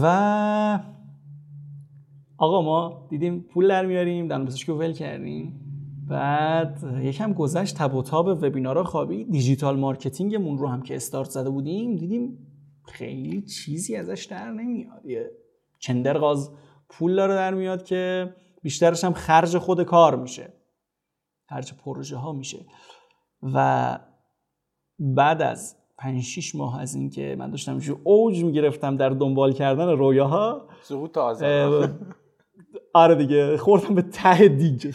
[0.00, 0.78] و
[2.38, 5.60] آقا ما دیدیم پول در میاریم دندون پزشکی ول کردیم.
[6.08, 11.30] بعد یکم گذشت تب و تاب وبینارها خوابید digital marketing مون رو هم که استارت
[11.30, 12.45] زده بودیم دیدیم
[12.86, 15.06] خیلی چیزی ازش در نمیاد.
[15.06, 15.30] یه
[15.78, 16.50] چندرغاز
[16.88, 20.52] پول داره در میاد که بیشترش هم خرج خود کار میشه.
[21.48, 22.66] خرج پروژه ها میشه.
[23.42, 23.98] و
[24.98, 30.68] بعد از 5 6 ماه از اینکه من داشتم اوج می‌گرفتم در دنبال کردن رویاها
[30.82, 31.88] سقوط تازه
[32.94, 34.94] آره دیگه خوردم به ته دیگه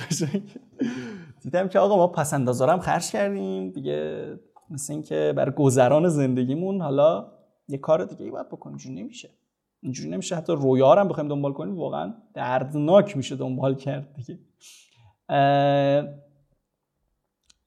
[1.41, 3.69] دیدم که آقا ما پس اندازارم خرج کردیم.
[3.69, 4.25] دیگه
[4.69, 7.31] مثل اینکه بر گذران زندگیمون حالا
[7.71, 9.29] یه کار دیگه ای باید بکنیم اینجوری نمیشه.
[9.81, 10.35] اینجوری نمیشه.
[10.35, 14.39] حتی رویا هم بخوایم دنبال کنیم واقعا دردناک میشه دنبال کرد دیگه.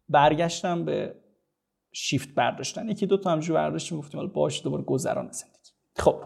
[0.09, 1.15] برگشتم به
[1.93, 2.89] شیفت برداشتن.
[2.89, 6.17] یکی دو تا همجور برداشتیم گفتیم حالا باشه دوباره گذران زندگی خب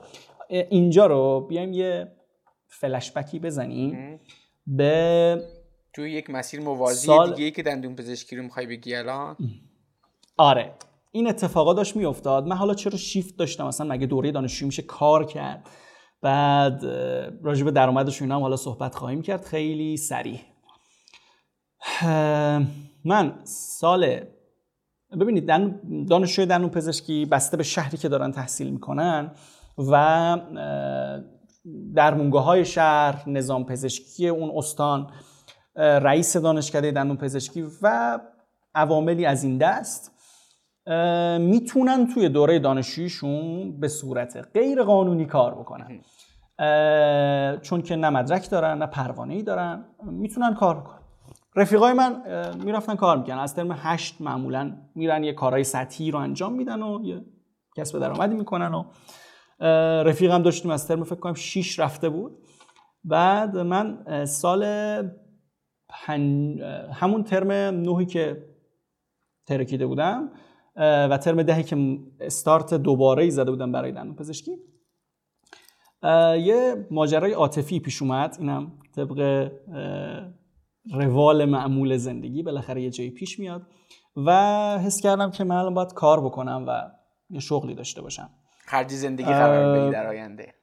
[0.49, 2.13] اینجا رو بیایم یه
[2.67, 4.21] فلشبکی بزنیم
[4.67, 5.43] به
[5.93, 7.35] توی یک مسیر موازی سال...
[7.35, 9.37] دیگه که دندون پزشکی رو می‌خوای بگی الان.
[10.37, 10.73] آره.
[11.19, 12.47] این اتفاقا داشت میافتاد.
[12.47, 15.69] من حالا چرا شیفت داشتم؟ مثلا مگه دوره دانشجو میشه کار کرد؟
[16.23, 16.85] بعد
[17.43, 19.45] راجع به درآمدش اینا هم حالا صحبت خواهیم کرد.
[19.45, 20.39] خیلی سریع
[23.05, 24.21] من سال
[25.21, 25.47] ببینید
[26.09, 29.31] دانشجوی دندون پزشکی بسته به شهری که دارن تحصیل می‌کنن
[29.79, 30.37] و
[31.95, 35.11] درمونگاه های شهر نظام پزشکی اون استان
[35.77, 38.19] رئیس دانشکده دندون پزشکی و
[38.75, 40.18] عواملی از این دست.
[41.41, 46.01] می‌تونن توی دوره دانشجویشون به صورت غیر قانونی کار بکنن.
[47.61, 49.85] چون که نه مدرک دارن نه پروانه ای دارن.
[50.03, 50.99] می‌تونن کار بکنن.
[51.57, 52.23] رفیقای من
[52.65, 57.05] می‌رفتن کار می‌کنن از ترم هشت معمولا میرن یه کارهای سطحی رو انجام میدن و
[57.05, 57.25] یه
[57.77, 58.85] کسب درآمدی می‌کنن و
[60.05, 62.39] رفیقم داشتیم از ترم فکر کنم 6 رفته بود.
[63.05, 64.65] بعد من سال
[66.93, 68.45] همون ترم نهی که
[69.47, 70.31] ترکیده بودم
[70.79, 74.57] و ترم دهی که استارت دوباره ای زده بودم برای دندون پزشکی.
[76.43, 78.37] یه ماجرای عاطفی پیش اومد.
[78.39, 79.51] اینم طبق
[80.95, 83.63] روال معمول زندگی بالاخره یه جایی پیش میاد
[84.17, 84.33] و
[84.79, 86.91] حس کردم که من الان باید کار بکنم و
[87.31, 88.31] یه شغلی داشته باشم.
[88.67, 90.55] خرجی زندگی قرار بدی در آینده.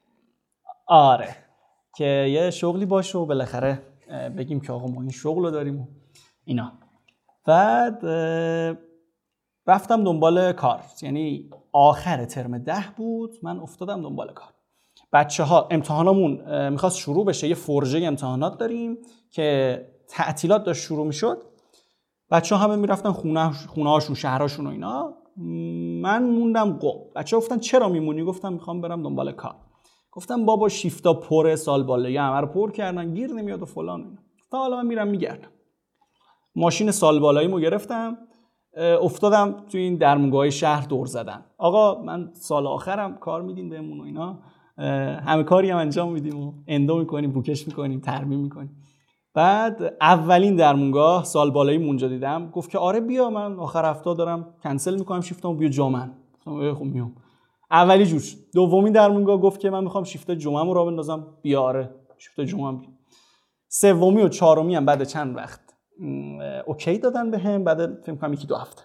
[0.88, 1.36] آره.
[1.98, 3.82] که یه شغلی باشه و بالاخره
[4.38, 5.88] بگیم که آقا ما این شغل رو داریم و
[6.44, 6.72] اینا.
[7.46, 8.00] بعد
[9.68, 10.82] رفتم دنبال کار.
[11.02, 14.50] یعنی آخر ترم ده بود من افتادم دنبال کار.
[15.14, 17.48] بچه ها امتحانمون می‌خواست شروع بشه.
[17.48, 18.98] یه فرژه امتحانات داریم
[19.32, 21.44] که تعطیلات داشت شروع می‌شد.
[22.32, 25.14] بچه ها همه می‌رفتن خونه هاشون شهرهاشون و اینا.
[26.02, 29.56] من موندم قم بچه ها گفتن چرا میمونی؟ گفتم می‌خوام برم دنبال کار.
[30.12, 34.18] گفتم بابا شیفتا پر سال بالایی همه رو پر کردن گیر نمیاد و فلان
[34.52, 35.50] تا حالا من میرم میگردم.
[36.56, 38.18] ماشین سال بالاییمو گرفتم.
[38.78, 41.46] افتادم توی این درمونگاه شهر دور زدن.
[41.58, 44.40] آقا من سال آخرم کار میدین بهمون و اینا.
[45.20, 48.78] همه کاری هم انجام میدیم و اندو می‌کنیم روکش می‌کنیم ترمیم می‌کنیم.
[49.34, 52.50] بعد اولین درمونگاه سال بالایی مونجا دیدم.
[52.50, 56.12] گفت که آره بیا من آخر هفته دارم کنسل می‌کنم شیفتمو بیا جامن
[56.46, 57.16] خب میام.
[57.72, 58.36] اولی جوش.
[58.54, 61.28] دومین درمونگاه گفت که من می‌خوام شیفت جمعه رو بندازم.
[61.42, 62.80] بیا آره شیفت جمعه
[63.70, 65.65] سومی و چهارمی هم بعد چند وقت.
[66.66, 68.82] اوکی دادن به هم بعد فکر کنم یکی دو هفته.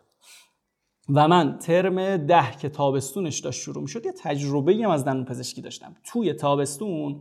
[1.08, 5.62] و من ترم ده که تابستونش داشت شروع می‌شد یه تجربه هم از دندون پزشکی
[5.62, 5.96] داشتم.
[6.04, 7.20] توی تابستون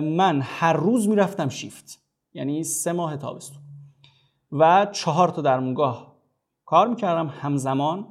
[0.00, 2.00] من هر روز می‌رفتم شیفت
[2.34, 3.62] یعنی سه ماه تابستون.
[4.52, 6.16] و چهار تا درمونگاه
[6.64, 8.08] کار می‌کردم همزمان.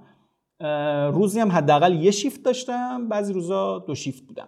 [1.14, 4.48] روزی هم حداقل یه شیفت داشتم بعضی روزا دو شیفت بودم.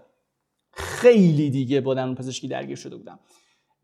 [0.71, 3.19] خیلی دیگه با دندون پزشکی درگیر شده بودم.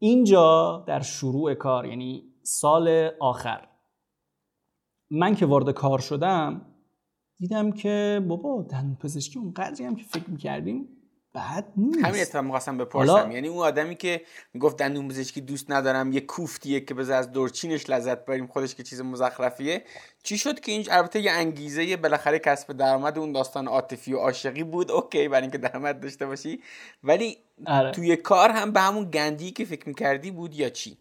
[0.04, 3.68] اینجا در شروع کار یعنی سال آخر.
[5.10, 6.66] من که وارد کار شدم
[7.40, 11.01] دیدم که بابا دندون پزشکی اون قدری هم که فکر می‌کردیم
[11.34, 12.06] بعد نیست.
[12.06, 13.32] همین اتفاق می‌خواستم بپرسم.
[13.32, 14.22] یعنی اون آدمی که
[14.54, 18.84] می‌گفت دندون پزشکی دوست ندارم یه کوفتیه که بذار از دورچینش لذت بریم خودش که
[18.84, 19.84] چیز مزخرفیه.
[20.24, 24.64] چی شد که این البته یه انگیزه بالاخره کسب درآمد اون داستان عاطفی و عاشقی
[24.64, 24.92] بود.
[24.92, 26.62] اوکی برای اینکه درآمد داشته باشی.
[27.04, 27.92] ولی آره.
[27.92, 30.98] توی کار هم به همون گندی که فکر می‌کردی بود یا چی؟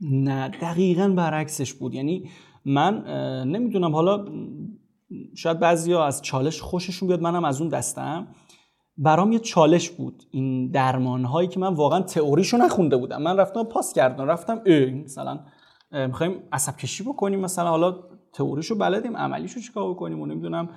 [0.00, 1.94] نه دقیقا برعکسش بود.
[1.94, 2.30] یعنی
[2.64, 3.04] من
[3.46, 4.26] نمی‌دونم حالا
[5.34, 8.28] شاید بعضیا از چالش خوششون بیاد منم از اون دستم.
[9.02, 10.22] برام یه چالش بود.
[10.30, 13.22] این درمان هایی که من واقعا تئوریشو نخونده بودم.
[13.22, 15.40] من رفتم پاس کردم رفتم ای مثلا
[15.92, 17.96] می‌خوایم عصب کشی بکنیم مثلا حالا
[18.32, 20.68] تئوریشو بلدیم عملیشو چیکار بکنیم و نمی‌دونم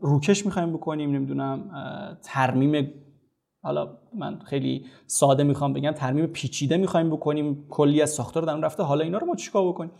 [0.00, 1.70] روکش می‌خوایم بکنیم نمی‌دونم
[2.22, 2.92] ترمیم
[3.62, 7.66] حالا من خیلی ساده می‌خوام بگم ترمیم پیچیده می‌خوایم بکنیم.
[7.68, 9.90] کلی از ساختار در رفته حالا اینا رو ما چیکار بکنیم؟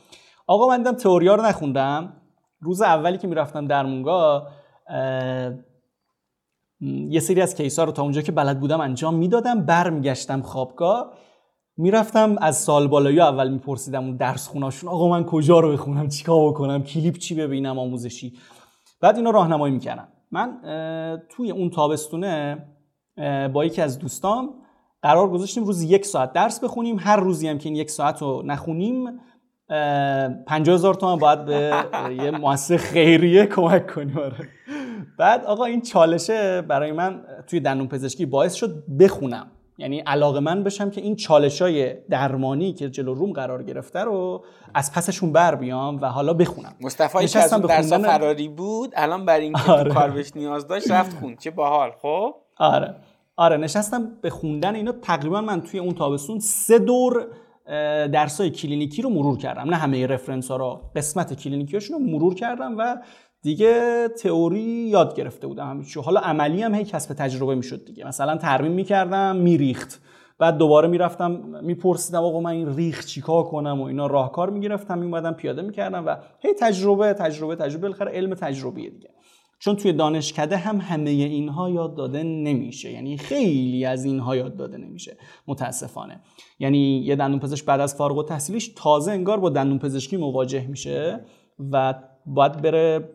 [0.46, 2.12] آقا من دیدم تئوریا رو نخوندم.
[2.60, 4.48] روز اولی که می‌رفتم درمونگاه
[6.80, 11.12] یه سری از کیسا رو تا اونجا که بلد بودم انجام می‌دادم برمیگشتم خوابگاه.
[11.76, 16.50] می‌رفتم از سال بالایی اول میپرسیدم اون درس خوناشون آقا من کجا رو بخونم چیکار
[16.50, 18.32] بکنم کلیپ چی ببینم آموزشی.
[19.00, 20.08] بعد اینا راهنمایی می‌کردم.
[20.30, 20.58] من
[21.28, 22.66] توی اون تابستونه
[23.52, 24.54] با یکی از دوستام
[25.02, 26.96] قرار گذاشتیم روز یک ساعت درس بخونیم.
[26.98, 29.04] هر روزی هم که این یک ساعت رو نخونیم
[30.46, 31.84] پنجاه هزار تومن باید به
[32.24, 34.18] یه مؤسسه خیریه کمک کنیم.
[34.18, 34.48] آره.
[35.18, 39.46] بعد آقا این چالشه برای من توی دندون پزشکی باعث شد بخونم.
[39.78, 44.44] یعنی علاقه من بشم که این چالش های درمانی که جلو روم قرار گرفته رو
[44.74, 46.74] از پسشون بر بیام و حالا بخونم.
[46.80, 49.94] مصطفی که از درس فراری بود الان برای اینکه آره.
[49.94, 51.36] کار بهش نیاز داشت رفت خون.
[51.36, 52.94] چه باحال خب؟ آره.
[53.36, 54.92] آره نشستم به خوندن اینا.
[54.92, 57.26] تقریبا من توی اون تابستون سه دور
[58.12, 59.70] درسای کلینیکی رو مرور کردم.
[59.70, 62.96] نه همه رفرنس ها رو قسمت کلینیکیاشون رو مرور کردم و
[63.42, 68.06] دیگه تئوری یاد گرفته بودم همیشه حالا عملی هم هی کسب تجربه می‌شد دیگه.
[68.06, 70.02] مثلا ترمیم می‌کردم میریخت.
[70.38, 71.30] بعد دوباره می‌رفتم
[71.62, 74.06] میپرسیدم آقا من این ریخ چیکار کنم و اینا.
[74.06, 77.82] راهکار می‌گرفتم میومدم پیاده می‌کردم و هی تجربه تجربه تجربه.
[77.82, 79.10] بالاخره علم تجربیه دیگه.
[79.58, 82.92] چون توی دانشکده هم همه اینها یاد داده نمیشه.
[82.92, 85.16] یعنی خیلی از اینها یاد داده نمیشه.
[85.46, 86.20] متاسفانه.
[86.58, 91.20] یعنی یه دندون پزشک بعد از فارغ التحصیلیش تازه انگار با دندون پزشکی مواجه میشه
[91.72, 91.94] و
[92.26, 93.08] باید بره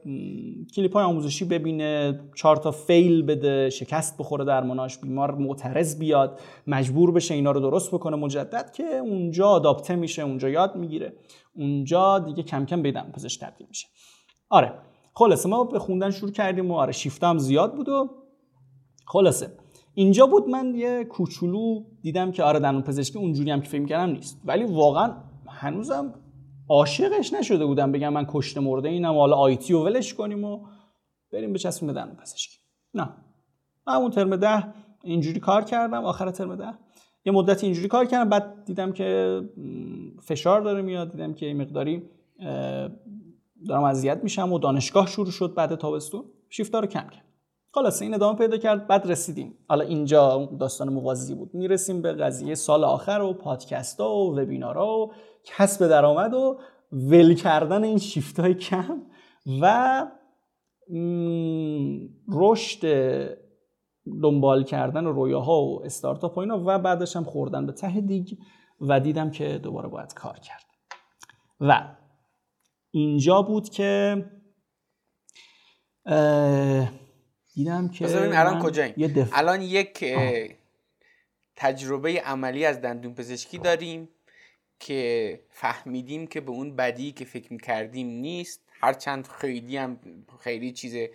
[0.76, 7.12] کلیپ های آموزشی ببینه چهار تا فیل بده شکست بخوره درماناش بیمار معترض بیاد مجبور
[7.12, 11.14] بشه اینا رو درست بکنه مجدد که اونجا آداپته میشه اونجا یاد می‌گیره.
[11.56, 13.88] اونجا دیگه کم کم به پزشک تبدیل میشه.
[14.50, 14.74] آره
[15.14, 18.10] خلاصه ما به خوندن شروع کردیم و آره شیفتم زیاد بود و
[19.06, 19.48] خلاصه.
[19.94, 24.12] اینجا بود من یه کوچولو دیدم که آره دندون پزشکی اونجوری هم که فکر کردم
[24.12, 24.42] نیست.
[24.46, 25.14] ولی واقعا
[25.48, 26.14] هنوزم
[26.70, 30.60] عاشقش نشده بودم بگم من کشته مرده اینم حالا آیتی رو ولش کنیم و
[31.32, 32.60] بریم به چسبیم به پزشکی.
[32.94, 33.10] نه.
[33.88, 36.74] همون ترم ده اینجوری کار کردم آخر ترم ده.
[37.26, 39.42] یه مدت اینجوری کار کردم بعد دیدم که
[40.22, 42.04] فشار داره میاد دیدم که این مقداری
[43.68, 46.26] دارم اذیت میشم و دانشگاه شروع شد بعد تابستون.
[46.50, 47.26] شیفتا رو کم کرد.
[47.72, 49.58] خلاص این ادامه پیدا کرد بعد رسیدیم.
[49.68, 51.54] حالا اینجا داستان موازی بود.
[51.54, 55.12] می‌رسیم به قضیه سال آخر و پادکست ها و وبینارها و
[55.46, 56.60] کسب درآمد و
[56.92, 59.02] ول کردن این شیفت های کم
[59.62, 60.08] و
[62.34, 62.86] رشد
[64.24, 68.28] دنبال کردن رویاها و استارتاپ و اینا و بعدش هم خوردن به ته دیگ
[68.82, 70.66] و دیدم که دوباره باید کار کرد.
[71.60, 71.96] و
[72.92, 74.16] اینجا بود که
[77.54, 78.06] دیدم که
[78.40, 79.30] الان کجاییم.
[79.34, 80.06] الان یک
[81.56, 84.10] تجربه عملی از دندون پزشکی داریم.
[84.80, 88.62] که فهمیدیم که به اون بدی که فکر می‌کردیم نیست.
[88.82, 90.00] هرچند خیلی هم
[90.40, 91.10] خیلی چیز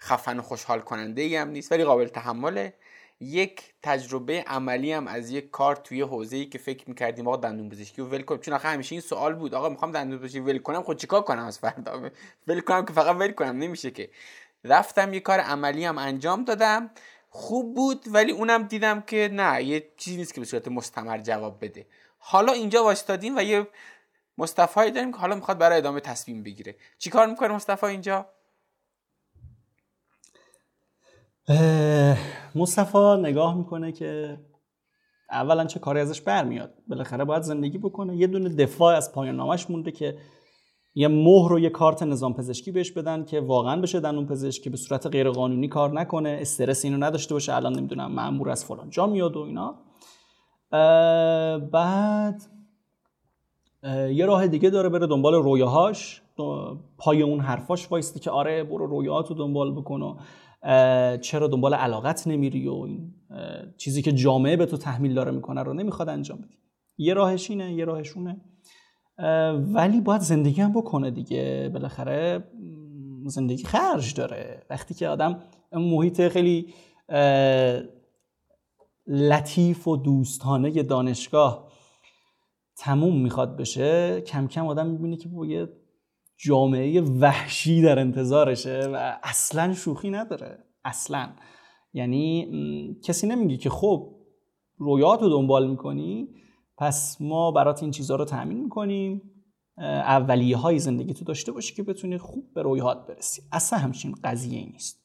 [0.00, 2.74] خفن و خوشحال کننده ای هم نیست ولی قابل تحمله.
[3.20, 7.68] یک تجربه عملی هم از یک کار توی حوزه ای که فکر می‌کردیم آقا دندون
[7.68, 10.82] پزشکی ول کنم چون آخه همیشه این سوال بود آقا می‌خوام دندون پزشکی ول کنم
[10.82, 12.10] خب چیکار کنم از فردا؟
[12.46, 14.10] ول کنم که فقط ول کنم نمیشه که.
[14.64, 16.90] رفتم یه کار عملی هم انجام دادم.
[17.30, 21.64] خوب بود ولی اونم دیدم که نه یه چیزی نیست که به صورت مستمر جواب
[21.64, 21.86] بده.
[22.18, 23.68] حالا اینجا وایستادیم و یه
[24.38, 26.76] مصطفی داریم که حالا می‌خواد برای ادامه تصمیم بگیره.
[26.98, 28.26] چیکار می‌کنه مصطفی اینجا؟
[32.54, 34.40] مصطفی نگاه می‌کنه که
[35.30, 36.74] اولا چه کاری ازش برمیاد.
[36.88, 38.16] بالاخره باید زندگی بکنه.
[38.16, 40.18] یه دونه دفاع از پایان نامش مونده که
[40.94, 44.70] یه مهر و یه کارت نظام پزشکی بهش بدن که واقعا بشه دندون پزشک که
[44.70, 48.90] به صورت غیر قانونی کار نکنه استرس اینو نداشته باشه الان نمی‌دونم مأمور از فلان
[48.90, 49.87] جا میاد و اینا.
[51.72, 52.42] بعد
[54.10, 56.22] یه راه دیگه داره بره دنبال رویاهاش.
[56.98, 60.16] پای اون حرفاش وایسته که آره برو رویاهاتو دنبال بکن و
[61.16, 63.14] چرا دنبال علاقت نمیری و این
[63.76, 66.58] چیزی که جامعه به تو تحمیل داره می‌کنه رو نمی‌خواد انجام بدی.
[66.98, 68.40] یه راهش اینه یه راهشونه
[69.72, 71.70] ولی باید زندگی هم بکنه دیگه.
[71.72, 72.44] بالاخره
[73.26, 74.62] زندگی خرج داره.
[74.70, 75.38] وقتی که آدم
[75.72, 76.74] محیط خیلی
[79.08, 81.68] لطیف و دوستانه دانشگاه
[82.76, 85.68] تموم می‌خواد بشه کم کم آدم می‌بینه که یه
[86.36, 90.64] جامعه وحشی در انتظارشه و اصلا شوخی نداره.
[90.84, 91.28] اصلا.
[91.92, 94.14] یعنی کسی نمیگه که خب
[94.76, 96.28] رویات رو دنبال می‌کنی
[96.76, 99.22] پس ما برات این چیزها رو تأمین می‌کنیم.
[99.78, 103.42] اولیه های زندگی تو داشته باشی که بتونی خوب به رویات برسی.
[103.52, 105.04] اصلا همچین قضیه نیست.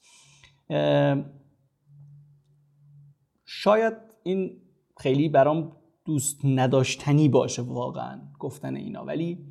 [3.46, 4.62] شاید این
[4.98, 5.72] خیلی برام
[6.06, 9.06] دوست نداشتنی باشه واقعا گفتن اینا.
[9.06, 9.46] ولی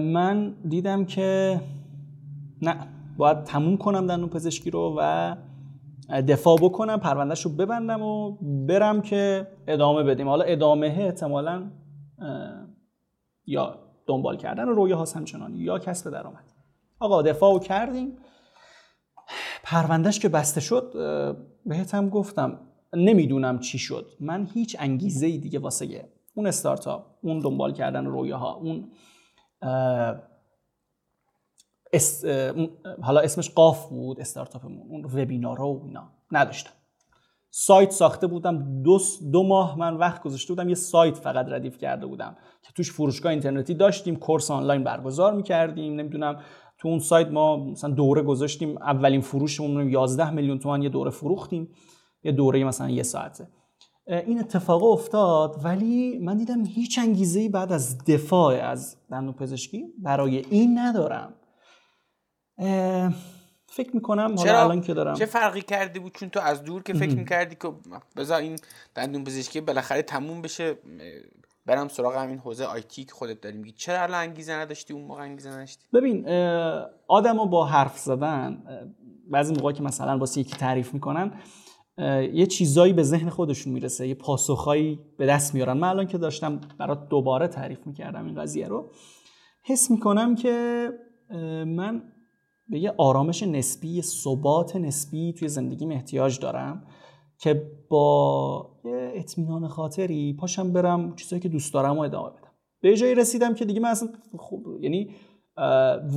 [0.00, 1.60] من دیدم که
[2.62, 2.76] نه
[3.16, 5.36] باید تموم کنم دندون پزشکی رو و
[6.28, 8.36] دفاع بکنم پروندهش رو ببندم و
[8.66, 10.28] برم که ادامه بدیم.
[10.28, 11.70] حالا ادامه احتمالا
[13.46, 16.44] یا دنبال کردن رویه هاست همچنان یا کسب درآمد.
[16.98, 18.16] آقا دفاع کردیم.
[19.62, 20.94] پروندهش که بسته شد
[21.66, 22.60] بهت هم گفتم
[22.94, 24.10] نمی‌دونم چی شد.
[24.20, 28.90] من هیچ انگیزه ای دیگه واسه اون استارتاپ اون دنبال کردن رویه ها اون
[33.02, 36.10] حالا اسمش قاف بود استارتاپمون اون وبینارها و اینا.
[36.32, 36.70] نداشتم.
[37.50, 38.82] سایت ساخته بودم.
[38.82, 38.98] دو,
[39.32, 42.36] دو ماه من وقت گذاشته بودم یه سایت فقط ردیف کرده بودم.
[42.62, 45.94] که توش فروشگاه اینترنتی داشتیم کورس آنلاین برگزار می‌کردیم.
[45.94, 46.40] نمی‌دونم
[46.84, 51.68] تو اون سایت ما مثلا دوره گذاشتیم اولین فروشمون 11 میلیون تومان یه دوره فروختیم
[52.22, 53.48] یه دوره مثلا یه ساعته.
[54.06, 60.44] این اتفاق افتاد ولی من دیدم هیچ انگیزه بعد از دفاع از دندون پزشکی برای
[60.50, 61.34] این ندارم.
[63.68, 65.14] فکر می‌کنم حالا الان که دارم.
[65.14, 67.68] چه فرقی کرده بود؟ چون تو از دور که فکر می‌کردی که
[68.16, 68.56] بذار این
[68.94, 70.78] دندون پزشکی بالاخره تموم بشه
[71.66, 73.72] برم سراغ همین حوزه آیتی که خودت داری میگی.
[73.72, 76.28] چرا الان انگیزه نداشتی؟ اون موقع انگیزه نداشتی؟ ببین
[77.08, 78.62] آدمو با حرف زدن
[79.30, 81.32] بعضی موقع که مثلا واسه یکی تعریف می‌کنن
[82.32, 85.76] یه چیزایی به ذهن خودشون می‌رسه یه پاسخهایی به دست میارن.
[85.76, 88.90] من الان که داشتم برات دوباره تعریف می‌کردم این قضیه رو
[89.62, 90.88] حس می‌کنم که
[91.66, 92.02] من
[92.68, 96.86] به یه آرامش نسبی یه ثبات نسبی توی زندگیم احتیاج دارم
[97.38, 102.50] که با یه اطمینان خاطری پاشم برم چیزایی که دوست دارم و ادامه بدم.
[102.80, 105.10] به جایی رسیدم که دیگه من اصلا خوب یعنی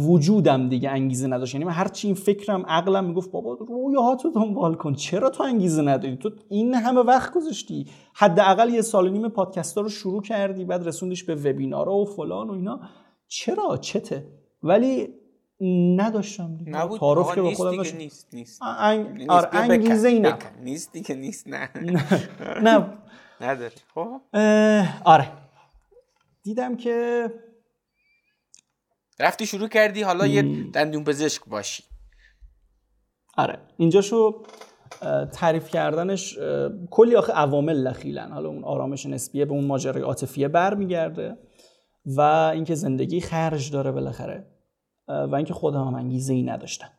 [0.07, 1.53] وجودم دیگه انگیزه نداشت.
[1.53, 5.81] یعنی من هر چی این فکرم عقلم می‌گفت بابا رویاهاتو دنبال کن چرا تو انگیزه
[5.81, 7.85] نداری؟ تو این همه وقت گذاشتی.
[8.13, 12.49] حداقل یه سال و نیم پادکست رو شروع کردی بعد رسوندیش به وبینارها و فلان
[12.49, 12.79] و اینا.
[13.27, 14.27] چرا؟ چته؟
[14.63, 15.09] ولی
[15.61, 16.71] نداشتم دیگه.
[16.71, 16.99] نبود.
[16.99, 18.33] تعارف که به خودم نیست نیست.
[18.33, 19.25] نیست انگ...
[19.29, 21.69] آره انگیزه ای نه نیست دیگه نیست نه.
[22.63, 22.97] نه.
[23.41, 24.21] نداره خب.
[25.05, 25.31] آره.
[26.43, 27.27] دیدم که
[29.19, 31.83] رفتی شروع کردی حالا یه دندون پزشک باشی.
[33.37, 33.59] آره.
[33.77, 34.43] اینجاشو
[35.33, 36.37] تعریف کردنش
[36.91, 41.37] کلی آخه عوامل دخیلن حالا اون آرامش نسبیه به اون ماجرای عاطفیه برمیگرده
[42.05, 42.21] و
[42.53, 44.56] اینکه زندگی خرج داره بالاخره.
[45.07, 46.89] و اینکه خودم هم انگیزه ای نداشتم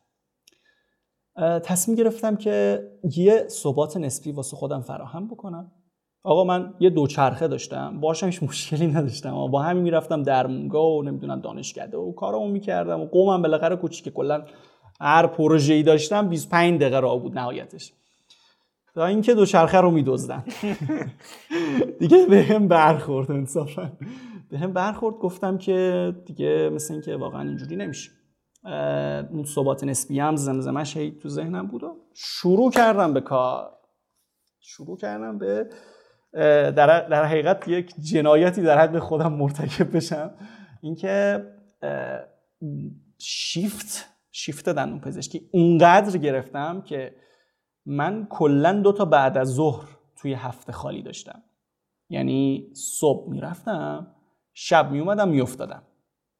[1.64, 2.82] تصمیم گرفتم که
[3.16, 5.72] یه ثبات نسبی واسه خودم فراهم بکنم.
[6.22, 8.00] آقا من یه دوچرخه داشتم.
[8.00, 9.46] باشم هیچ مشکلی نداشتم.
[9.46, 14.44] با همین می‌رفتم درمونگاه و نمی‌دونم دانشکده و کارامو می‌کردم و قومم بالاخره کوچیک کلا
[15.00, 17.92] هر پروژه‌ای داشتم 25 دقیقه راه بود نهایتش.
[18.94, 20.44] تا اینکه دوچرخه رو میدزدن.
[22.00, 23.92] دیگه به هم برخورد انصافا.
[24.50, 28.10] به هم برخورد گفتم که دیگه مثل اینکه واقعا اینجوری نمیشه.
[29.30, 33.78] اون ثبات نسبی هم زمزمش هی تو ذهنم بود و شروع کردم به کار.
[34.60, 35.68] شروع کردم به
[36.32, 40.34] در, در حقیقت یک جنایتی در حق خودم مرتکب بشم.
[40.82, 41.44] اینکه
[43.18, 47.14] شیفت شیفت دندون پزشکی اونقدر گرفتم که
[47.86, 51.42] من کلا دو تا بعد از ظهر توی هفته خالی داشتم.
[52.08, 54.14] یعنی صبح می‌رفتم
[54.60, 55.82] شب میومدم میافتادم.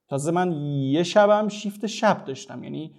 [0.09, 0.53] تازه من
[0.83, 2.65] یه شبم شیفت شب داشتم.
[2.65, 2.95] یعنی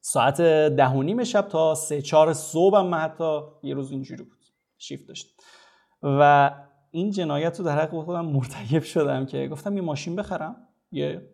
[0.00, 0.40] ساعت
[0.76, 4.44] ده و نیم شب تا سه چهار صبحم من حتی یه روز اینجوری بود
[4.78, 5.40] شیفت داشت
[6.02, 6.50] و
[6.90, 10.56] این جنایت رو در حق خودم مرتکب شدم که گفتم یه ماشین بخرم
[10.92, 11.30] یه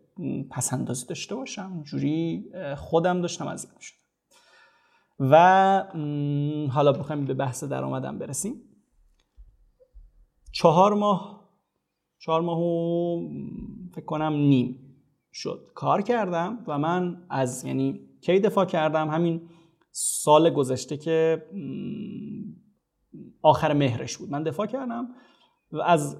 [0.50, 1.72] پسندازی داشته باشم.
[1.72, 2.44] اینجوری
[2.76, 3.98] خودم داشتم از این شدم
[5.20, 5.82] و
[6.72, 8.62] حالا بخوایم به بحث درآمدم برسیم.
[10.52, 11.35] چهار ماه
[12.18, 13.20] چهار ماه و
[13.94, 14.78] فکر کنم نیم
[15.32, 15.66] شد.
[15.74, 19.48] کار کردم و من از یعنی کی دفاع کردم؟ همین
[19.90, 21.46] سال گذشته که
[23.42, 24.30] آخر مهرش بود.
[24.30, 25.08] من دفاع کردم
[25.72, 26.16] و از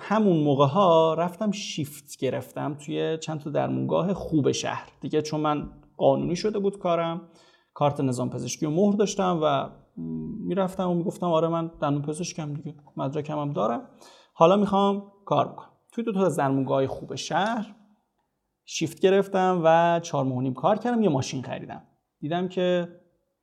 [0.00, 4.88] همون موقع ها رفتم شیفت گرفتم توی چند تا درمونگاه خوب شهر.
[5.00, 7.28] دیگه چون من قانونی شده بود کارم
[7.74, 9.68] کارت نظام پزشکی و مهر داشتم و
[10.46, 13.88] می‌رفتم و می‌گفتم آره من دندون پزشکم دیگه مدرکم هم دارم.
[14.34, 17.74] حالا می‌خوام کار بکنم توی دو تا از درمونگاه خوب شهر
[18.64, 21.82] شیفت گرفتم و چهار ماه کار کردم یه ماشین خریدم.
[22.20, 22.88] دیدم که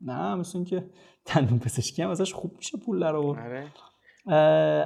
[0.02, 0.90] نه مثل اینکه
[1.26, 3.68] دندون پزشکی هم ازش خوب میشه پول رو آره.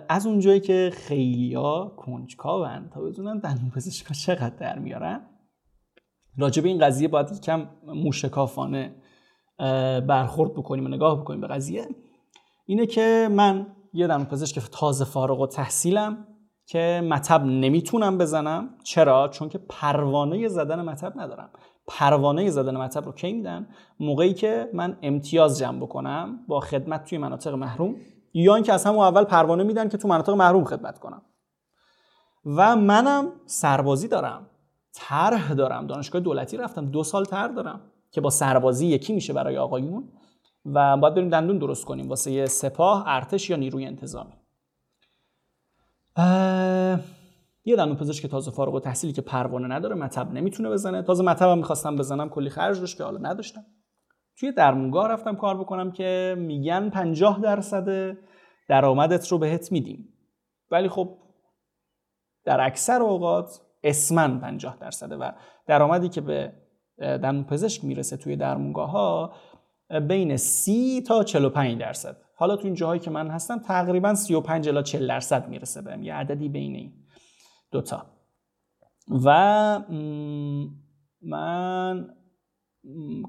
[0.09, 5.29] از اونجایی که خیلیا کنجکاون تا بدونن دندون پزشکا چقدر در میارن
[6.37, 8.95] راجع به این قضیه باید یکم موشکافانه
[10.07, 11.87] برخورد بکنیم و نگاه بکنیم به قضیه.
[12.65, 16.27] اینه که من یه دندون پزشک تازه فارغ و تحصیلم
[16.67, 18.69] که مطب نمی‌تونم بزنم.
[18.83, 21.49] چرا؟ چون که پروانه زدن مطب ندارم.
[21.87, 23.67] پروانه زدن مطب رو کی میدن؟
[23.99, 27.95] موقعی که من امتیاز جمع بکنم با خدمت توی مناطق محروم
[28.33, 31.21] یا اینکه از همون اول پروانه میدن که تو مناطق محروم خدمت کنم.
[32.45, 34.49] و منم سربازی دارم.
[34.93, 35.87] طرح دارم.
[35.87, 36.85] دانشگاه دولتی رفتم.
[36.85, 40.09] دو سال طرح دارم که با سربازی یکی میشه برای آقایون.
[40.65, 42.09] و باید بریم دندون درست کنیم.
[42.09, 44.33] واسه سپاه ارتش یا نیروی انتظامی.
[47.65, 51.01] یه دندون پزشک تازه فارغ و تحصیلی که پروانه نداره مطب نمی‌تونه بزنه.
[51.01, 53.65] تازه مطبم می‌خواستم بزنم کلی خرج داشت که حالا نداشتم.
[54.39, 58.17] توی درمونگاه رفتم کار بکنم که میگن 50 درصد
[58.69, 60.13] درآمدت رو بهت میدیم.
[60.71, 61.17] ولی خب
[62.45, 65.31] در اکثر اوقات اسمن 50 درصده و
[65.67, 66.53] درآمدی که به
[66.97, 69.33] دندون پزشک می‌رسه توی درمونگاه ها
[70.07, 72.26] بین 30 تا 45 درصد.
[72.39, 76.13] حالا تو این جاهایی که من هستم تقریبا 35 الی 40 درصد می‌رسه بهم یه
[76.13, 76.93] عددی بین این
[77.71, 78.05] دوتا
[79.25, 79.79] و
[81.21, 82.07] من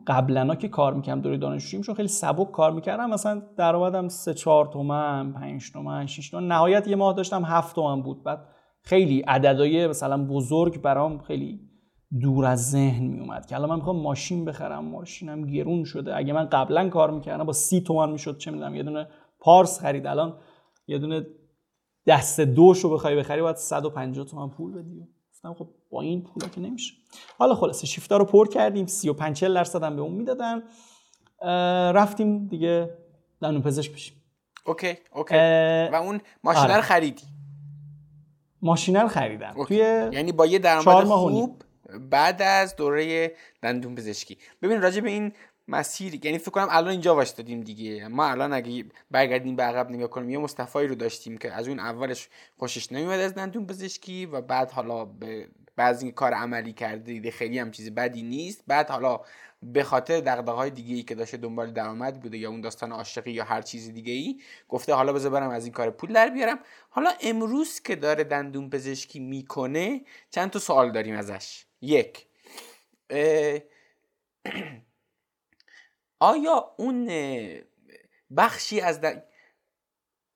[0.07, 4.67] قبلا که کار می‌کردم دوره دانشجوییم چون خیلی سبک کار می‌کردم مثلا درآمدم 3 4
[4.67, 6.47] تومن 5 تومن 6 تومن.
[6.47, 8.23] نهایت یه ماه داشتم 7 تومن بود.
[8.25, 8.49] بعد
[8.83, 11.68] خیلی عددهای مثلا بزرگ برام خیلی
[12.21, 16.17] دور از ذهن می اومد که الان من می‌خوام ماشین بخرم ماشینم گرون شده.
[16.17, 20.07] اگه من قبلا کار می‌کردم با 30 تومن می‌شد چه می‌دونم یه دونه پارس خرید.
[20.07, 20.39] الان
[20.87, 21.27] یه دونه
[22.07, 25.09] دست دوش رو بخوای بخری باید 150 تومن پول بدی.
[25.33, 26.95] گفتم خب با این پولا که نمیشه.
[27.39, 30.63] حالا خلاصه شیفتا رو پر کردیم 35 40 درصد هم به اون می‌دادن.
[31.93, 32.91] رفتیم دیگه
[33.41, 34.15] دندون پزشک بشیم.
[34.67, 35.35] اوکی اوکی.
[35.93, 36.81] و اون ماشین رو آره.
[36.81, 37.23] خریدی؟
[38.63, 39.55] ماشین رو خریدم.
[39.67, 39.77] توی
[40.13, 41.63] یعنی با یه درآمد خوب
[42.11, 43.33] بعد از دوره
[43.63, 44.39] دندون پزشکی.
[44.63, 45.33] ببین راجع به این
[45.69, 48.09] مسیر یعنی فکر کنم الان اینجا وایستادیم دیگه.
[48.09, 51.79] ما الان اگه برگردیم به عقب نگاه کنیم یه مصطفی رو داشتیم که از اون
[51.79, 57.59] اولش خوشش نمیاد از دندون پزشکی و بعد حالا به بعضی کار عملی کرده خیلی
[57.59, 58.65] هم چیز بدی نیست.
[58.67, 59.21] بعد حالا
[59.63, 63.31] به خاطر دغدغه های دیگه ای که داشته دنبال درآمد بوده یا اون داستان عاشقی
[63.31, 66.59] یا هر چیز دیگه ای گفته حالا بذار برم از این کار پول در بیارم.
[66.91, 71.68] حالا امروز که داره دندون پزشکی می‌کنه چند تا سوال داریم ازش.
[71.81, 72.27] یک.
[76.21, 77.07] آیا اون
[78.37, 79.01] بخشی از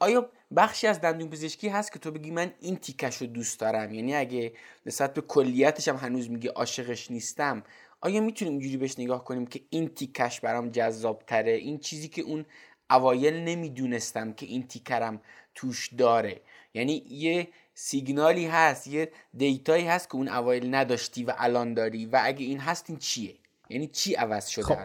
[0.01, 3.93] آیا بخشی از دندون پزشکی هست که تو بگی من این تیکش رو دوست دارم؟
[3.95, 4.53] یعنی اگه
[4.87, 7.63] نسبت به کلیتش هم هنوز میگی عاشقش نیستم
[8.01, 12.23] آیا می‌تونیم اینجوری بهش نگاه کنیم که این تیکش برام جذاب تره این چیزی که
[12.23, 12.47] اون
[12.91, 15.23] اوایل نمی‌دونستم که این تیکرم
[15.55, 16.41] توش داره.
[16.75, 22.21] یعنی یه سیگنالی هست یه دیتایی هست که اون اوایل نداشتی و الان داری و
[22.23, 23.35] اگه این هست این چیه؟
[23.71, 24.77] یعنی چی عوض شده خب.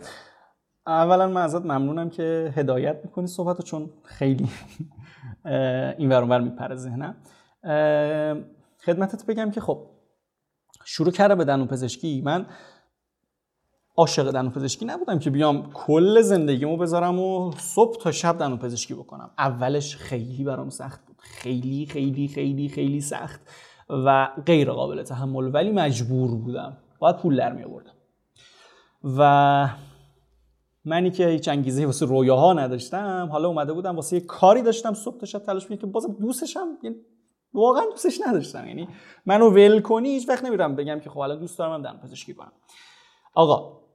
[0.88, 4.50] اولا من ازت ممنونم که هدایت می‌کنی صحبت چون خیلی
[5.98, 7.16] این ورانور میپره ذهنم.
[8.86, 9.90] خدمتت بگم که خب
[10.86, 12.22] شروع کرده به دندون پزشکی.
[12.22, 12.46] من
[13.98, 18.94] عاشق دندون پزشکی نبودم که بیام کل زندگیمو بذارم و صبح تا شب دندون پزشکی
[18.94, 19.32] بکنم.
[19.38, 21.16] اولش خیلی برام سخت بود.
[21.20, 23.42] خیلی خیلی خیلی خیلی سخت
[23.90, 26.78] و غیر قابل تحمل ولی مجبور بودم.
[27.00, 27.94] باید پول در می آوردم.
[29.18, 29.70] و
[30.86, 35.18] منی که هیچ انگیزه واسه رویاها نداشتم حالا اومده بودم واسه یه کاری داشتم صبح
[35.18, 36.96] تا شب تلاش می‌کنم که بازم دوستشم یعنی
[37.54, 38.68] واقعا دوستش نداشتم.
[38.68, 38.88] یعنی
[39.26, 42.52] منو ول کنی هیچ وقت نمیرم بگم که خب الان دوست دارم دندون پزشکی کنم.
[43.34, 43.87] آقا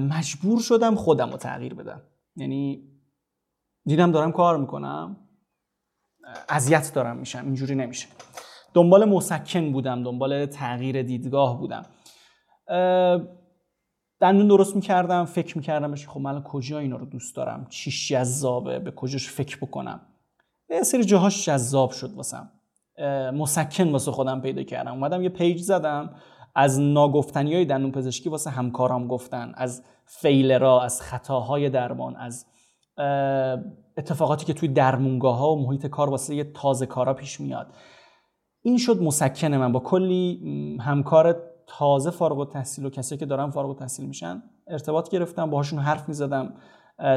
[0.00, 2.02] مجبور شدم خودم رو تغییر بدم.
[2.36, 2.90] یعنی
[3.84, 5.16] دیدم دارم کار می‌کنم
[6.48, 8.08] اذیت دارم میشم اینجوری نمیشه.
[8.74, 11.86] دنبال مسکن بودم دنبال تغییر دیدگاه بودم.
[14.20, 18.90] دندون درست می‌کردم فکر می‌کردم خب من کجا اینا رو دوست دارم؟ چیش جذابه؟ به
[18.90, 20.00] کجاش فکر بکنم؟
[20.68, 22.50] یه سری جاهاش جذاب شد واسم.
[23.34, 24.92] مسکن واسه خودم پیدا کردم.
[24.92, 26.14] اومدم یه پیج زدم.
[26.54, 32.46] از ناگفتنی دندون پزشکی واسه همکارام گفتن از فیلرا از خطاهای درمان از
[33.96, 37.74] اتفاقاتی که توی درمونگاه ها و محیط کار واسه یه تازه کارا پیش میاد.
[38.62, 39.72] این شد مسکن من.
[39.72, 40.40] با کلی
[40.80, 46.08] همکار تازه فارغ التحصیل و کسایی که دارن فارغ التحصیل میشن ارتباط گرفتم باهاشون حرف
[46.08, 46.54] می‌زدم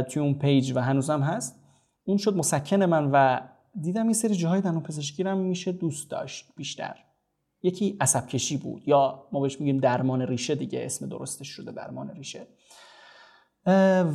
[0.10, 1.64] توی اون پیج و هنوزم هست.
[2.04, 3.40] اون شد مسکن من و
[3.82, 6.96] دیدم این سری جاهای دندون پزشکی میشه دوست داشت بیشتر.
[7.64, 8.88] یکی عصب کشی بود.
[8.88, 12.48] یا ما بهش میگیم درمان ریشه دیگه اسم درستش شده درمان ریشه.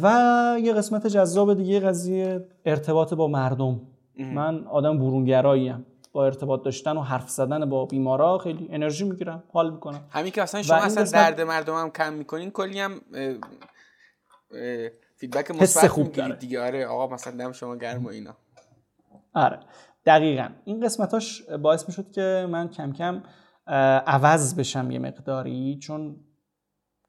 [0.02, 3.80] و یه قسمت جذاب دیگه قضیه ارتباط با مردم.
[4.18, 5.86] من آدم برونگراییم.
[6.12, 9.42] با ارتباط داشتن و حرف زدن با بیمارا خیلی انرژی می‌گیرم.
[9.52, 10.00] حال می‌کنم.
[10.10, 13.00] همین که اصلا شما اصلا درد مردم هم کم می‌کنین کلی هم
[15.16, 16.60] فیدبک مثبت خوب دیگه.
[16.60, 18.36] آره آقا مثلا دم شما گرم و اینا.
[19.34, 19.60] آره.
[20.08, 20.48] دقیقا.
[20.64, 23.22] این قسمتاش باعث می‌شد که من کم کم
[24.06, 26.16] عوض بشم یه مقداری چون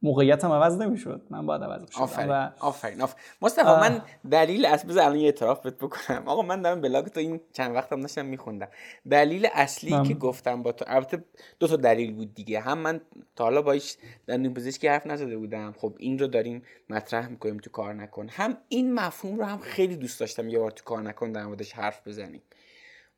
[0.02, 1.28] موقعیتم عوض نمی‌شد.
[1.30, 2.02] من باید عوض بشم.
[2.02, 2.30] آفرین.
[2.30, 2.50] و...
[2.60, 3.02] آفرین.
[3.02, 3.26] آفرین.
[3.42, 6.24] مصطفی من دلیل اصلی الان یه اعتراف بهت بکنم.
[6.26, 8.68] آقا من دارم بلاگ تو این چند وقتم داشتم میخوندم.
[9.10, 10.04] دلیل اصلی من...
[10.04, 11.24] که گفتم با تو البته
[11.60, 12.60] دو تا دلیل بود دیگه.
[12.60, 13.02] هم من
[13.36, 13.98] تا حالا باش
[14.28, 15.74] دندون پزشکی حرف نزده بودم.
[15.78, 18.28] خب این رو داریم مطرح می‌کنیم تو کار نکن.
[18.30, 21.74] هم این مفهوم رو هم خیلی دوست داشتم یه بار تو کار نکن در موردش
[21.74, 22.42] حرف بزنیم.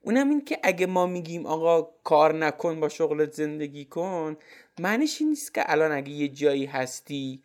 [0.01, 4.37] اونم این که اگه ما میگیم آقا کار نکن با شغلت زندگی کن
[4.79, 7.43] معنیش این نیست که الان اگه یه جایی هستی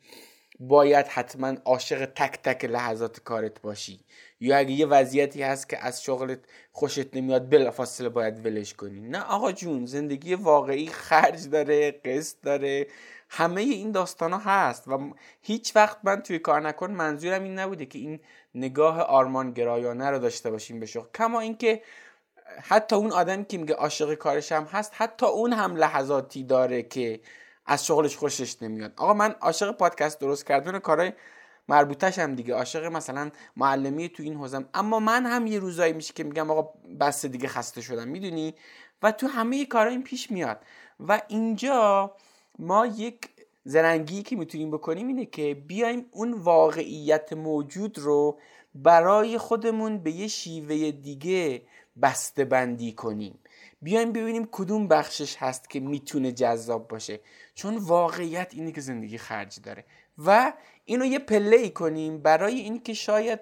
[0.60, 4.00] باید حتما عاشق تک تک لحظات کارت باشی.
[4.40, 6.38] یا اگه یه وضعیتی هست که از شغلت
[6.72, 9.00] خوشت نمیاد بلافاصله باید ولش کنی.
[9.00, 12.86] نه آقا جون زندگی واقعی خرج داره قسط داره.
[13.28, 17.86] همه این داستان ها هست و هیچ وقت من توی کار نکن منظورم این نبوده
[17.86, 18.20] که این
[18.54, 21.06] نگاه آرمان گرایانه رو داشته باشیم به شغل.
[21.14, 21.82] کما اینکه
[22.62, 27.20] حتی اون آدمی که میگه عاشق کارش هم هست حتی اون هم لحظاتی داره که
[27.66, 28.92] از شغلش خوشش نمیاد.
[28.96, 31.12] آقا من عاشق پادکست درست کردن کارهای
[31.68, 32.54] مربوطش هم دیگه.
[32.54, 34.68] عاشق مثلا معلمی تو این حوزم.
[34.74, 36.70] اما من هم یه روزایی میشه که میگم آقا
[37.00, 38.08] بس دیگه خسته شدم.
[38.08, 38.54] می‌دونی؟
[39.02, 40.58] و تو همه کارها این پیش میاد.
[41.00, 42.14] و اینجا
[42.58, 43.28] ما یک
[43.64, 48.38] زرنگی که می‌تونیم بکنیم اینه که بیایم اون واقعیت موجود رو
[48.74, 51.62] برای خودمون به یه شیوه دیگه
[52.02, 53.38] بسته بندی کنیم.
[53.82, 57.20] بیایم ببینیم کدوم بخشش هست که می‌تونه جذاب باشه.
[57.54, 59.84] چون واقعیت اینه که زندگی خرج داره.
[60.18, 60.52] و
[60.84, 63.40] اینو یه پله ای کنیم برای اینکه شاید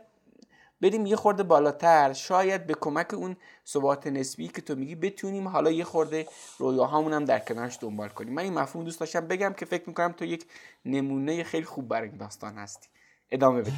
[0.81, 3.37] بریم یه خورده بالاتر شاید به کمک اون
[3.67, 6.27] ثبات نسبی که تو میگی بتونیم حالا یه خورده
[6.59, 8.35] رویاهامون هم در کنارش دنبال کنیم.
[8.35, 10.45] من این مفهوم دوست داشتم بگم که فکر می‌کنم تو یک
[10.85, 12.89] نمونه خیلی خوب برای این داستان هستی.
[13.31, 13.73] ادامه بده.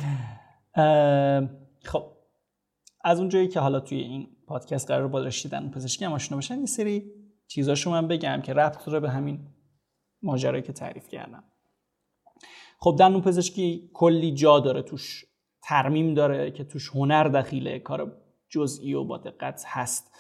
[1.85, 2.13] خب
[3.05, 5.31] از اونجایی که حالا توی این پادکست قرار با
[5.75, 7.13] پزشکی هم آشنا باشن یه سری
[7.49, 9.39] چیزاشو من بگم که ربط داره به همین
[10.23, 11.45] ماجرایی که تعریف کردم.
[12.79, 15.25] خب دندون پزشکی کلی جا داره توش
[15.63, 18.13] ترمیم داره که توش هنر دخیله کار
[18.49, 20.13] جزئی و با دقت هست.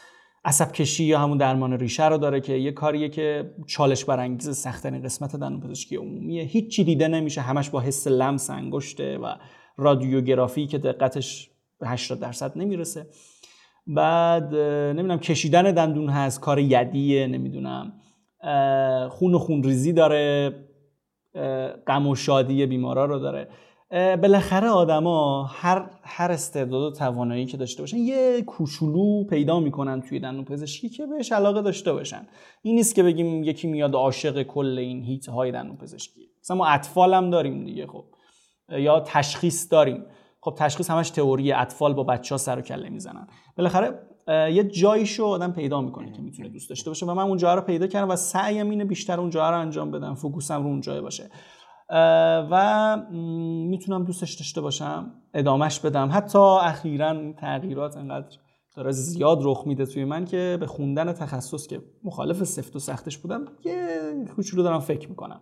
[0.44, 5.03] عصب کشی یا همون درمان ریشه رو داره که یه کاریه که چالش برانگیز سختترین
[5.03, 6.44] قسمت دندون پزشکی عمومیه.
[6.44, 9.35] هیچی دیده نمیشه همش با حس لمس انگشته و
[9.77, 13.07] رادیوگرافی که دقتش به 80 درصد نمی‌رسه.
[13.87, 17.93] بعد نمی‌دونم کشیدن دندون هست کار یدیه نمی‌دونم.
[19.11, 20.55] خون و خون ریزی داره
[21.87, 23.49] غم و شادی بیمارا رو داره.
[23.91, 30.21] بالاخره آدما هر هر استعداد و توانایی که داشته باشن یه کوچولو پیدا می‌کنن توی
[30.21, 32.27] دندون پزشکی که بهش علاقه داشته باشن.
[32.63, 36.21] این نیست که بگیم یکی میاد عاشق کل این هیت های دندون پزشکی.
[36.41, 38.05] مثلا ما اطفال هم داریم دیگه خب.
[38.69, 40.05] یا تشخیص داریم.
[40.47, 43.27] خب تشخیص همش تئوری اطفال با بچه ها سر و کله می‌زنن.
[43.56, 43.98] بالاخره
[44.28, 47.86] یه جاییشو آدم پیدا می‌کنه که می‌تونه دوست داشته باشه و من اون رو پیدا
[47.86, 51.31] کردم و سعیم اینه بیشتر اون رو انجام بدم فوکوسم رو اون جای باشه.
[52.51, 52.97] و
[53.70, 56.10] می‌تونم دوستش داشته باشم ادامش بدم.
[56.12, 58.36] حتی اخیرا تغییرات انقدر
[58.77, 63.18] داره زیاد رخ میده توی من که به خوندن تخصص که مخالف سفت و سختش
[63.18, 63.77] بودم یه
[64.36, 65.40] کوچولو دارم فکر می‌کنم.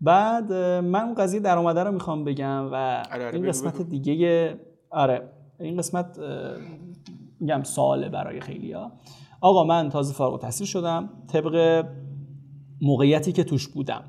[0.00, 2.74] بعد من اون قضیه درآمده رو می‌خوام بگم و
[3.12, 4.60] آره، آره، این قسمت دیگه
[4.90, 6.18] آره این قسمت
[7.40, 8.92] میگم سواله برای خیلی ها
[9.40, 11.86] آقا من تازه فارغ التحصیل شدم طبق
[12.80, 14.04] موقعیتی که توش بودم.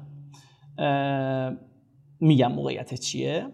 [2.20, 3.48] میگم موقعیت چیه؟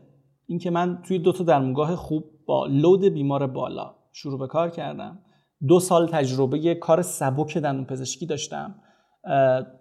[0.45, 5.19] اینکه من توی دو تا درمونگاه خوب با لود بیمار بالا شروع به کار کردم.
[5.67, 8.75] دو سال تجربه کار سبک دندون پزشکی داشتم.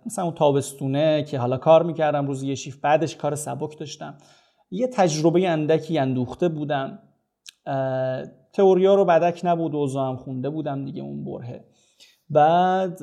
[0.06, 4.14] مثلا اون تابستونه که حالا کار می‌کردم روزی یه شیف بعدش کار سبک داشتم.
[4.70, 6.98] یه تجربه اندکی اندوخته بودم.
[8.52, 11.64] تئوریا رو بدک نبود اوضاع هم خونده بودم دیگه اون برهه.
[12.30, 13.00] بعد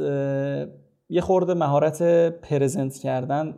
[1.09, 2.01] یه خورده مهارت
[2.41, 3.55] پرزنت کردن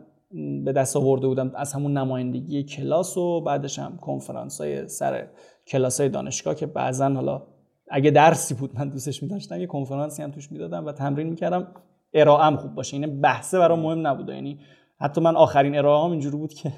[0.64, 5.28] به دست آورده بودم از همون نمایندگی کلاس و بعدش هم کنفرانس های سر
[5.66, 7.42] کلاس های دانشگاه که بعضا حالا
[7.90, 11.66] اگه درسی بود من دوستش میداشتم یه کنفرانسی هم توش می‌دادم و تمرین می‌کردم.
[12.14, 12.96] ارائم خوب باشه.
[12.96, 14.34] این یعنی بحثه برام مهم نبوده.
[14.34, 14.60] یعنی
[15.00, 16.72] حتی من آخرین ارائه هم اینجوری بود که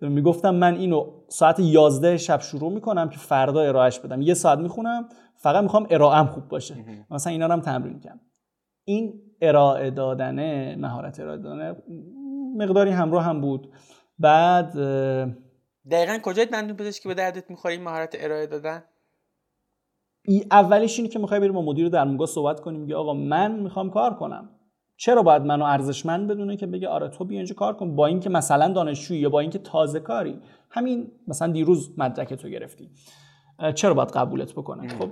[0.00, 4.22] می‌گفتم من اینو ساعت 11 شب شروع می‌کنم که فردا ارائهش بدم.
[4.22, 6.74] یه ساعت می‌خونم فقط می‌خوام ارائم خوب باشه.
[7.10, 8.20] مثلا اینا رو هم تمرین کنم
[8.84, 11.76] این ارائه دادن مهارت ارائه دادن
[12.56, 13.72] مقداری همراه هم بود.
[14.18, 14.72] بعد
[15.90, 18.82] دقیقا کجای دندون پزشکی به دردت می‌خوری مهارت ارائه دادن؟
[20.50, 24.14] اولش اینه که می‌خوای بریم با مدیر درمونگاه صحبت کنیم میگه آقا من می‌خوام کار
[24.14, 24.48] کنم.
[24.96, 28.30] چرا باید منو ارزشمند بدونه که بگه آره تو بیا اینجا کار کن با اینکه
[28.30, 30.40] مثلا دانشجویی یا با اینکه تازه کاری.
[30.70, 32.90] همین مثلا دیروز مدرک تو گرفتی.
[33.74, 35.10] چرا باید قبولت بکنه خب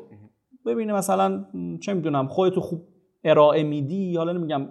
[0.66, 1.44] ببینه مثلا
[1.82, 2.82] چه می‌دونم خودتو خوب
[3.24, 4.68] ارائه میدی حالا نمیگم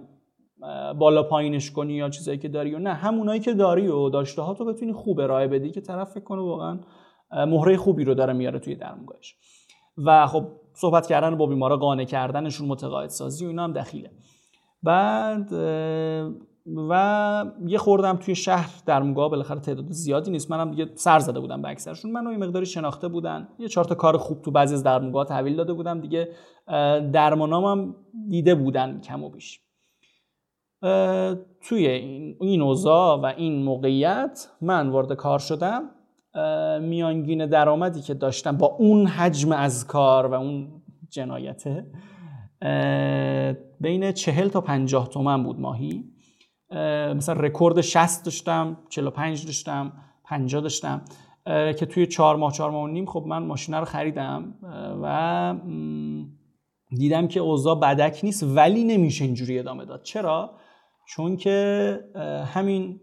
[0.98, 2.92] بالا پایینش کنی یا چیزایی که داری و نه.
[2.92, 6.42] همونایی که داری و داشته ها تو بتونی خوب ارائه بدی که طرف فکر کنه
[6.42, 6.80] واقعا
[7.32, 9.36] مهره خوبی رو داره میاره توی درمونگاهش
[9.98, 14.10] و خب صحبت کردن با بیمارا قانع کردنشون متقاعد سازی و اینا هم دخیله.
[14.82, 15.52] بعد
[16.90, 20.50] و یه خوردم توی شهر درمونگاه بالاخره تعداد زیادی نیست.
[20.50, 22.12] منم دیگه سر زده بودم به اکثرشون.
[22.12, 23.48] منو یه مقداری شناخته بودن.
[23.58, 26.00] یه چهار تا کار خوب تو بعضی از درمونگاه تحویل داده بودم.
[26.00, 26.28] دیگه
[27.12, 27.96] درمانام
[28.28, 29.60] دیده بودن کم و بیش.
[31.60, 31.86] توی
[32.40, 35.82] این اوضاع و این موقعیت من وارد کار شدم.
[36.80, 41.86] میانگین درآمدی که داشتم با اون حجم از کار و اون جنایته
[43.80, 46.04] بین چهل تا پنجاه تومن بود ماهی.
[47.16, 49.92] مثلا رکورد 60 داشتم 45 داشتم
[50.24, 51.02] 50 داشتم
[51.46, 54.54] که توی چهار ماه چهار ماه و نیم خب من ماشینه رو خریدم
[55.02, 55.54] و
[56.88, 60.02] دیدم که اوضاع بدک نیست ولی نمیشه اینجوری ادامه داد.
[60.02, 60.50] چرا؟
[61.08, 61.98] چون که
[62.54, 63.00] همین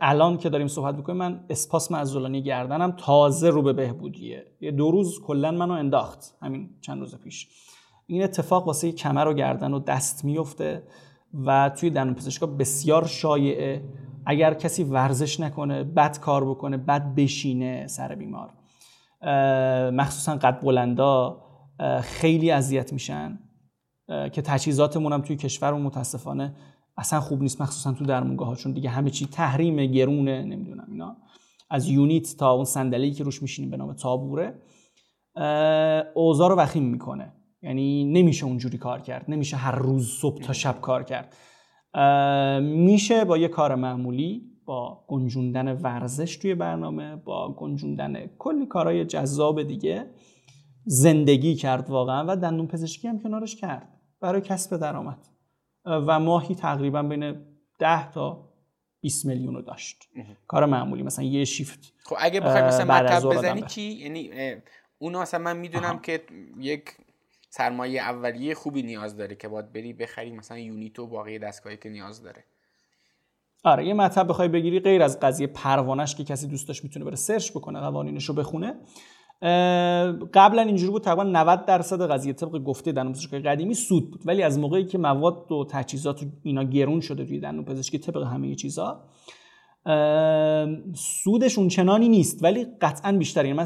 [0.00, 4.46] الان که داریم صحبت می‌کنیم من اسپاس معزولانی گردنم تازه رو به بهبودیه.
[4.60, 6.36] یه دو روز کلا منو انداخت.
[6.42, 7.48] همین چند روز پیش.
[8.06, 10.82] این اتفاق واسه کمر و گردن و دست میفته
[11.46, 13.84] و توی دندون پزشکا بسیار شایعه.
[14.26, 18.50] اگر کسی ورزش نکنه بد کار بکنه بد بشینه سر بیمار.
[19.90, 21.42] مخصوصا قد بلندا
[22.02, 23.38] خیلی اذیت میشن.
[24.06, 26.54] که تجهیزاتمون هم توی کشور متاسفانه
[26.96, 31.16] اصلا خوب نیست مخصوصا تو درمونگاه چون دیگه همه چی تحریم گرونه نمی‌دونم اینا.
[31.70, 34.62] از یونیت تا اون صندلی که روش میشینیم به نام تابوره
[36.14, 37.32] اوضاع رو وخیم می‌کنه.
[37.62, 41.36] یعنی نمیشه اونجوری کار کرد نمیشه هر روز صبح تا شب کار کرد.
[42.62, 49.62] میشه با یه کار معمولی با گنجوندن ورزش توی برنامه با گنجوندن کلی کارهای جذاب
[49.62, 50.10] دیگه
[50.84, 53.88] زندگی کرد واقعا و دندون پزشکی هم کنارش کرد.
[54.20, 55.33] برای کسب درآمد.
[55.84, 57.36] و ماهی تقریبا بین
[57.78, 58.48] 10 تا
[59.00, 60.08] 20 میلیون رو داشت.
[60.48, 64.30] کار معمولی مثلا یه شیفت خب اگه بخوای مثلا مطلب بزنی چی؟ یعنی
[64.98, 66.22] اونو مثلا من می‌دونم که
[66.58, 66.90] یک
[67.50, 71.88] سرمایه اولیه خوبی نیاز داره که باید بری بخری مثلا یونیت و باقی دستگاهی که
[71.88, 72.44] نیاز داره.
[73.64, 77.16] آره یه مطلب بخوای بگیری غیر از قضیه پروانش که کسی دوست داشت می‌تونه بره
[77.16, 78.74] سرچ بکنه قوانینش رو بخونه.
[80.34, 84.22] قبلا اینجوری بود تقریبا 90 درصد قضیه طبق گفته دندون پزشکی قدیمی سود بود.
[84.24, 88.22] ولی از موقعی که مواد و تجهیزات و اینا گرون شده توی دندون پزشکی طبق
[88.22, 89.04] همه چیزا
[90.94, 92.44] سودش اون چنانی نیست.
[92.44, 93.62] ولی قطعا بیشتری یعنی من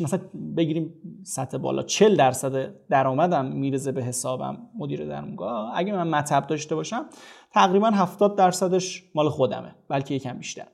[0.00, 0.20] مثلا
[0.56, 5.72] بگیریم سطح بالا 40 درصد درآمدم میرزه به حسابم مدیر درمونگاه.
[5.74, 7.06] اگه من مطب داشته باشم
[7.52, 10.66] تقریبا 70 درصدش مال خودمه بلکه یکم بیشتر.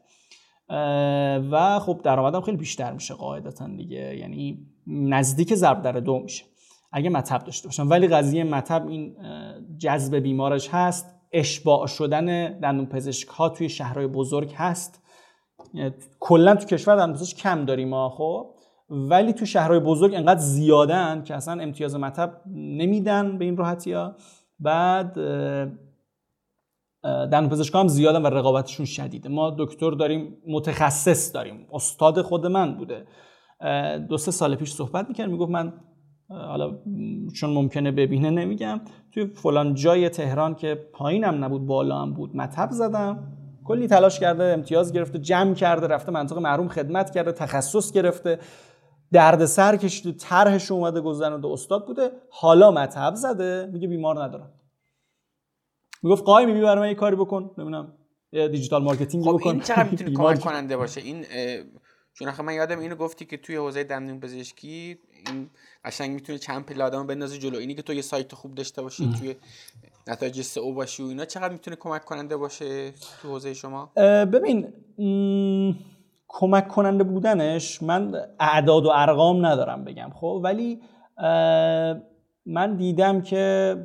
[1.51, 4.17] و خب درآمدم خیلی بیشتر میشه قاعدتا دیگه.
[4.17, 6.45] یعنی نزدیک ضرب در دو میشه.
[6.93, 7.91] اگه مطب داشته باشم.
[7.91, 9.17] ولی قضیه مطب این
[9.79, 11.15] جذب بیمارش هست.
[11.33, 15.03] اشباع شدن دندون پزشک ها توی شهرهای بزرگ هست.
[16.21, 18.55] کلا تو کشور دندون پزشک کم داریم ما خب.
[18.91, 24.17] ولی تو شهرهای بزرگ انقدر زیادن که اصلا امتیاز مطب نمیدن به این راحتی ها
[24.61, 25.19] بعد
[27.05, 29.29] دندون پزشکا هم زیادن و رقابتشون شدیده.
[29.29, 31.67] ما دکتر داریم متخصص داریم.
[31.73, 33.07] استاد خود من بوده.
[34.09, 35.73] دو سه سال پیش صحبت می‌کرد می‌گفت من
[36.31, 36.79] حالا
[37.35, 38.81] چون ممکنه ببینه نمیگم.
[39.13, 43.33] توی فلان جای تهران که پایینم نبود بالا هم بود مطب زدم.
[43.65, 48.39] کلی تلاش کرده امتیاز گرفته جمع کرده رفته منطقه محروم خدمت کرده تخصص گرفته.
[49.13, 52.11] درد سر کشیده طرحش اومده گذرنده استاد بوده.
[52.31, 54.51] حالا مطب زده میگه بیمار ندارم.
[56.03, 57.51] می‌گفت قائمی بیا برای من یه کاری بکن.
[57.59, 57.93] نمی‌دونم
[58.33, 59.51] digital marketing خب بکن.
[59.51, 61.25] این چقدر می‌تونه کمک کننده باشه؟ این
[62.15, 65.51] چون من یادم اینو گفتی که توی حوزه دندون پزشکی این
[65.85, 67.59] قشنگ می‌تونه چند پله آدمو بندازه جلو.
[67.59, 69.35] اینی که تو یه سایت خوب داشته باشی توی
[70.07, 73.93] نتایج SEO باشی و اینا چقدر می‌تونه کمک کننده باشه تو حوزه شما؟
[74.33, 74.73] ببین
[76.29, 80.81] کمک کننده بودنش من اعداد و ارقام ندارم بگم خب؟ ولی
[82.47, 83.77] من دیدم که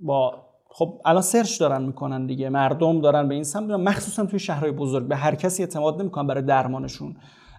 [0.00, 4.72] با خب الان سرچ دارن می‌کنن دیگه مردم دارن به این سمت مخصوصا توی شهرهای
[4.72, 5.08] بزرگ.
[5.08, 7.16] به هر کسی اعتماد نمی‌کنن برای درمانشون.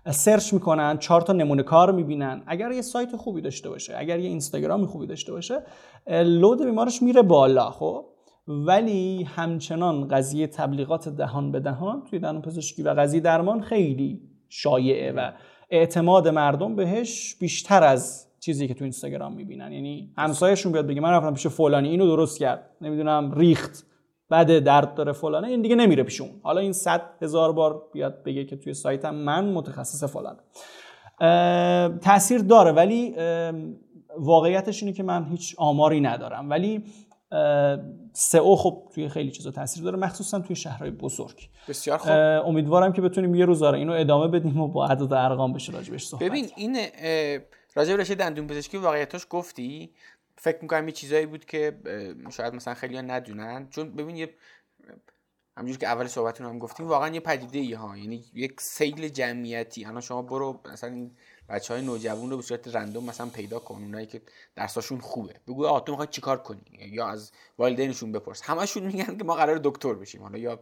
[0.10, 2.44] سرچ می‌کنن چهار تا نمونه کار می‌بینن.
[2.48, 5.64] اگر یه سایت خوبی داشته باشه اگر یه اینستاگرامی خوبی داشته باشه
[6.08, 8.06] لود بیمارش میره بالا خب؟
[8.48, 15.12] ولی همچنان قضیه تبلیغات دهان به دهان توی دندون پزشکی و قضیه درمان خیلی شایعه
[15.12, 15.32] و
[15.70, 19.72] اعتماد مردم بهش بیشتر از چیزی که تو اینستاگرام می‌بینن.
[19.72, 22.70] یعنی همسایهشون بیاد بگه من رفتم پیش فلانی اینو درست کرد.
[22.82, 23.86] نمی‌دونم ریخت.
[24.30, 26.32] بعد درد داره فلانه این دیگه نمیره پیش اون.
[26.44, 30.38] حالا این صد هزار بار بیاد بگه که توی سایتم من متخصص فلان
[32.00, 33.16] تاثیر داره ولی
[34.18, 36.50] واقعیتش اینه که من هیچ آماری ندارم.
[36.50, 36.84] ولی
[38.14, 41.50] سئو خب توی خیلی چیزا تاثیر داره مخصوصا توی شهرهای بزرگ.
[41.70, 42.12] بسیار خوب.
[42.48, 46.24] امیدوارم که بتونیم یه روز اینو ادامه بدیم و با عدد ارقام بشه راجبش صحبت
[46.24, 46.78] ببین این
[47.76, 49.94] راجب رشته دندون پزشکی واقعیتش گفتی؟
[50.38, 51.78] فکر می‌کنم یه چیزایی بود که
[52.30, 53.68] شاید مثلا خیلی ندونن.
[53.70, 54.34] چون ببین یه
[55.58, 57.98] همونجور که اول صحبتون هم گفتیم واقعا یه پدیده ای ها.
[57.98, 59.86] یعنی یک سیل جمعیتی.
[59.86, 61.12] الان شما برو مثلا این
[61.50, 63.76] بچه نوجوان رو به صورت رندوم مثلا پیدا کن.
[63.76, 64.22] اونایی که
[64.56, 65.36] درساشون خوبه.
[65.48, 68.42] بگو آ تو می‌خوای چیکار کنی؟ یا از والدینشون بپرس.
[68.42, 70.22] همشون میگن که ما قرار دکتر بشیم.
[70.22, 70.60] حالا یا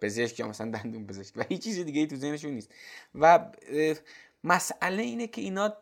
[0.00, 1.36] پزشک یا مثلا دندون پزشک.
[1.36, 2.74] و هیچ چیز دیگه ای تو ذهنشون نیست.
[3.14, 3.50] و
[4.44, 5.76] مسئله اینه که اینا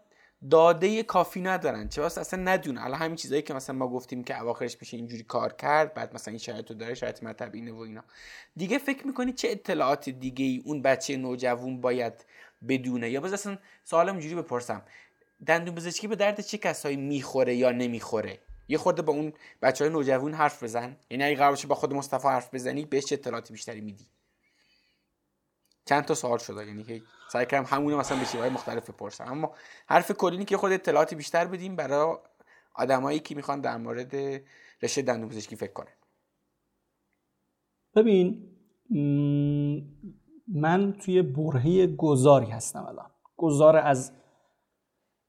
[0.51, 1.89] داده کافی ندارن.
[1.89, 5.23] چه واسه اصلا ندونه الان همین چیزایی که مثلا ما گفتیم که اواخرش میشه اینجوری
[5.23, 8.05] کار کرد بعد مثلا این شرایطو داره شرایط مطب اینه و اینا.
[8.57, 12.25] دیگه فکر می‌کنی چه اطلاعات دیگه ای اون بچه نوجوان باید
[12.69, 14.83] بدونه؟ یا باز اصلا سوالم اینجوری بپرسم.
[15.47, 18.39] دندون پزشکی به درد چه کسایی می‌خوره یا نمی‌خوره؟
[18.69, 19.33] یه خورده با اون
[19.63, 20.97] بچه های نوجوان حرف بزن.
[21.11, 24.07] یعنی اگه قرار با خود مصطفی حرف بزنی بهش چه اطلاعاتی بیشتری میدی؟
[25.89, 27.03] چند تا سوال شده یعنی که
[27.33, 29.25] سعی کردم همونه مثلا به شیوهای مختلف بپرسم.
[29.29, 29.53] اما
[29.87, 32.17] حرف کلینی که خود اطلاعاتی بیشتر بدیم برای
[32.75, 34.15] آدمایی که می‌خوان در مورد
[34.83, 35.93] رشته دندون پزشکی فکر کنن.
[37.95, 38.51] ببین
[40.49, 43.11] من توی برهه گذاری هستم الان.
[43.37, 44.13] گذار از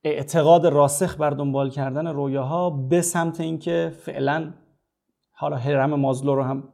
[0.04, 4.54] اعتقاد راسخ بر دنبال کردن رویاها به سمت اینکه فعلا
[5.32, 6.74] حالا هرم مازلو رو هم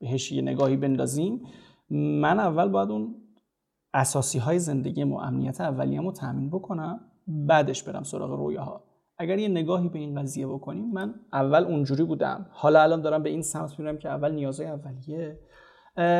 [0.00, 1.46] بهش یه نگاهی بندازیم.
[1.92, 3.14] من اول باید اون
[3.94, 8.84] اساسی های زندگی و امنیت اولیه‌مو رو تامین بکنم بعدش برم سراغ رویاها.
[9.18, 12.46] اگر یه نگاهی به این قضیه بکنیم من اول اونجوری بودم.
[12.50, 15.38] حالا الان دارم به این سمت میرم که اول نیازهای اولیه.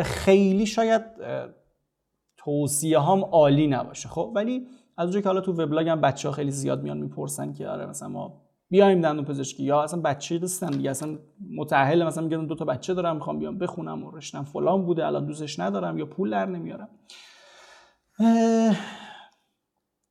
[0.03, 1.03] خیلی شاید
[2.37, 4.67] توصیه هم عالی نباشه خب؟ ولی
[4.97, 8.09] از اونجایی که حالا تو وبلاگم بچه ها خیلی زیاد میان می‌پرسن که آره مثلا
[8.09, 8.42] ما
[8.73, 9.65] بیایم دندون پزشکی.
[9.65, 10.91] یا اصلا بچه دستن دیگه.
[10.91, 11.19] اصلا
[11.57, 15.27] متأهل مثلا میگن دو تا بچه دارم می‌خوام بیام بخونم و رشتم فلان بوده الان
[15.27, 16.89] دوستش ندارم یا پول در نمیارم.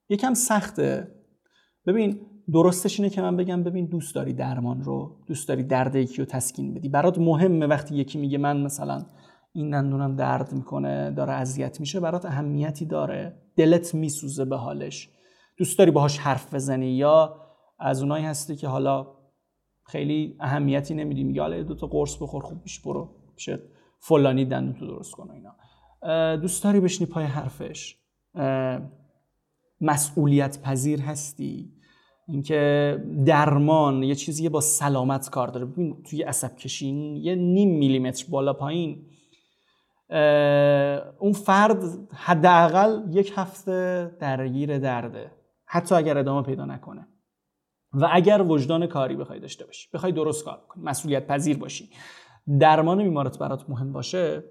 [0.09, 1.07] یکم سخته.
[1.87, 2.21] ببین
[2.53, 6.25] درستش اینه که من بگم ببین دوست داری درمان رو دوست داری درد یکی رو
[6.25, 6.89] تسکین بدی.
[6.89, 9.05] برات مهمه وقتی یکی میگه من مثلا
[9.53, 13.41] این دندونم درد می‌کنه داره اذیت میشه برات اهمیتی داره.
[13.55, 15.09] دلت میسوزه به حالش.
[15.57, 17.40] دوست داری باهاش حرف بزنی یا
[17.81, 19.07] از اونایی هستی که حالا
[19.83, 21.23] خیلی اهمیتی نمیدی.
[21.23, 23.09] میگه حالا دو تا قرص بخور خوب میشه برو.
[23.35, 23.49] پیش
[23.99, 25.55] فلانی دندون تو درست کن اینا.
[26.37, 27.97] دوست داری بشنی پای حرفش؟
[29.81, 31.73] مسئولیت پذیر هستی؟
[32.27, 35.65] اینکه درمان یه چیزی با سلامت کار داره.
[35.65, 36.87] ببین توی عصب کشی
[37.21, 39.05] یه نیم میلیمتر بالا پایین.
[41.19, 41.83] اون فرد
[42.13, 45.31] حداقل یک هفته درگیر درده.
[45.65, 47.07] حتی اگر ادامه پیدا نکنه.
[47.93, 51.89] و اگر وجدان کاری بخوای داشته باشی بخوای درست کار کنی مسئولیت پذیر باشی
[52.59, 54.43] درمان بیمارت برات مهم باشه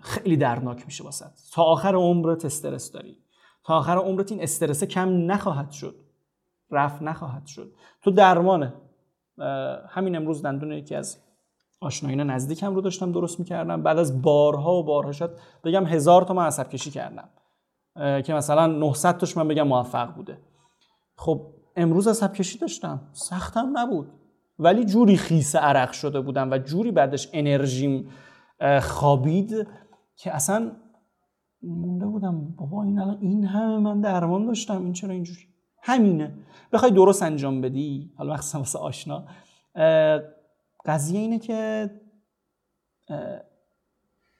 [0.00, 3.18] خیلی درناک میشه واسه تا آخر عمرت استرس داری.
[3.64, 5.94] تا آخر عمرت این استرس کم نخواهد شد.
[6.70, 7.72] رفت نخواهد شد.
[8.02, 8.74] تو درمانه.
[9.88, 11.18] همین امروز دندون یکی از
[11.80, 13.82] آشنایان نزدیکم رو داشتم درست می‌کردم.
[13.82, 17.28] بعد از بارها و بارها شد بگم هزار تا من عصب کشی کردم
[18.22, 20.38] که مثلا 900 تاش من بگم موفق بوده.
[21.16, 23.08] خب امروز عصب کشی داشتم.
[23.12, 24.12] سختم نبود.
[24.58, 28.10] ولی جوری خیس عرق شده بودم و جوری بعدش انرژیم
[28.82, 29.66] خوابید
[30.16, 30.72] که اصلا
[31.62, 32.54] مونده بودم.
[32.58, 34.82] بابا این الان این همه من درمان داشتم.
[34.82, 35.40] این چرا اینجوری؟
[35.82, 36.34] همینه.
[36.72, 38.12] بخوای درست انجام بدی.
[38.16, 39.24] حالا مخصوصا واسه آشنا.
[40.86, 41.90] قضیه اینه که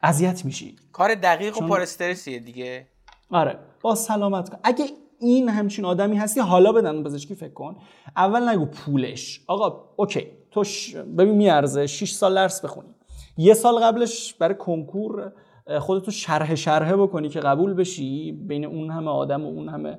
[0.02, 0.76] اذیت میشی.
[0.92, 1.84] کار دقیق و پر
[2.24, 2.88] دیگه.
[3.30, 3.58] آره.
[3.80, 4.58] با سلامت کن.
[4.62, 4.84] اگه
[5.20, 7.76] این همچین آدمی هستی حالا بدن پزشکی فکر کن.
[8.16, 9.40] اول نگو پولش.
[9.46, 10.26] آقا اوکی.
[10.50, 10.94] تو ش...
[10.96, 11.86] ببین میارزه.
[11.86, 12.88] 6 سال درس بخونی.
[13.36, 15.32] یه سال قبلش برای کنکور
[15.80, 19.98] خودتو شرح شرحه بکنی که قبول بشی بین اون همه آدم و اون همه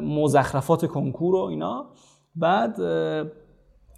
[0.00, 1.86] مزخرفات کنکور و اینا.
[2.34, 2.80] بعد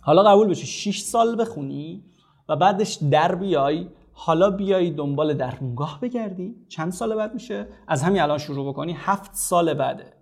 [0.01, 0.67] حالا قبول بشی.
[0.67, 2.05] 6 سال بخونی
[2.49, 3.89] و بعدش در بیای.
[4.13, 6.55] حالا بیای دنبال درمونگاه بگردی.
[6.69, 8.97] چند سال بعد میشه؟ از همین الان شروع بکنی.
[8.99, 10.18] هفت سال بعده.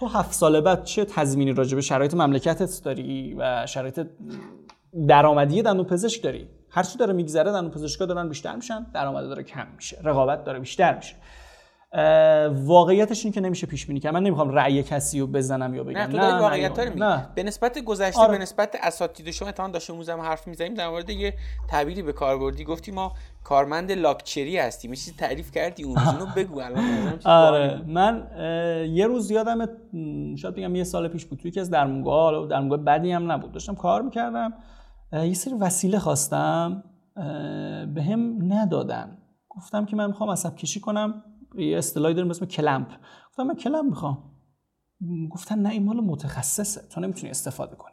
[0.00, 4.06] تو هفت سال بعد چه تضمینی راجع به شرایط مملکتت داری و شرایط
[5.08, 9.42] درآمدی دندون پزشک داری؟ هر چی داره میگذره دندون پزشکا دارن بیشتر میشن درآمد داره
[9.42, 11.14] کم میشه رقابت داره بیشتر میشه.
[12.52, 14.14] واقعیتش این که نمیشه پیش بینی کرد.
[14.14, 15.98] من نمی‌خوام رأی کسی رو بزنم یا بگم.
[15.98, 18.32] نه تو داری واقعیت رو به نسبت گذشته آره.
[18.32, 21.34] به نسبت اساتید شما اتفاقا داشتیم موزم حرف می‌زنیم در مورد یه
[21.68, 22.64] تعبیری به کار بردی.
[22.64, 23.12] گفتی ما
[23.44, 24.90] کارمند لاکچری هستیم.
[24.90, 26.84] چیزی تعریف کردی اون رو بگو الان
[27.24, 27.82] آره.
[27.86, 28.26] من
[28.92, 29.58] یه روز یادم
[30.36, 33.52] شاید بگم یه سال پیش بود توی یکی از درمونگاه درمونگاه بدی هم نبود.
[33.52, 34.52] داشتم کار می‌کردم.
[35.12, 36.84] یه سری وسیله خواستم
[37.94, 39.18] به هم ندادن.
[39.48, 41.24] گفتم که من می‌خوام عصب کشی کنم.
[41.54, 42.88] یه اصطلاحی داریم اسم کلمپ.
[43.30, 44.30] گفتم من کلمپ می‌خوام.
[45.30, 46.88] گفتن نه این مال متخصصه.
[46.88, 47.92] تو نمی‌تونی استفاده کنی.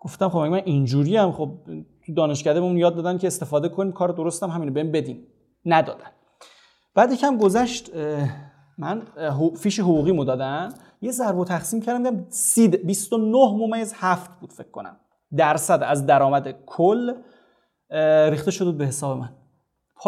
[0.00, 1.58] گفتم خب من اینجوری هم خب
[2.06, 3.92] تو دانشکدهمون یاد دادن که استفاده کنیم.
[3.92, 5.26] کار درستم همینه بهم بدین.
[5.64, 6.10] ندادن.
[6.94, 7.90] بعد یکم گذشت
[8.78, 9.02] من
[9.56, 10.74] فیش حقوقی مو دادن.
[11.00, 14.96] یه ضرب و تقسیم کردم سید 29 ممیز هفت بود فکر کنم.
[15.36, 17.14] درصد از درآمد کل
[18.30, 19.36] ریخته شد به حساب من.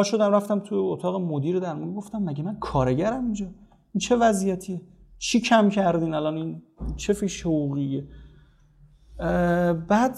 [0.02, 4.80] شدم رفتم تو اتاق مدیر درمون گفتم مگه من کارگرم اینجا؟ این چه وضعیتیه؟
[5.18, 6.62] چی کم کردین الان؟ این
[6.96, 8.08] چه فیش حقوقیه
[9.88, 10.16] بعد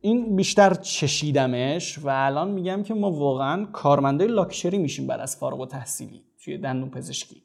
[0.00, 5.60] این بیشتر چشیدمش و الان میگم که ما واقعا کارمنده لاکچری میشیم بعد از فارغ
[5.60, 7.42] و تحصیلی توی دندون پزشکی.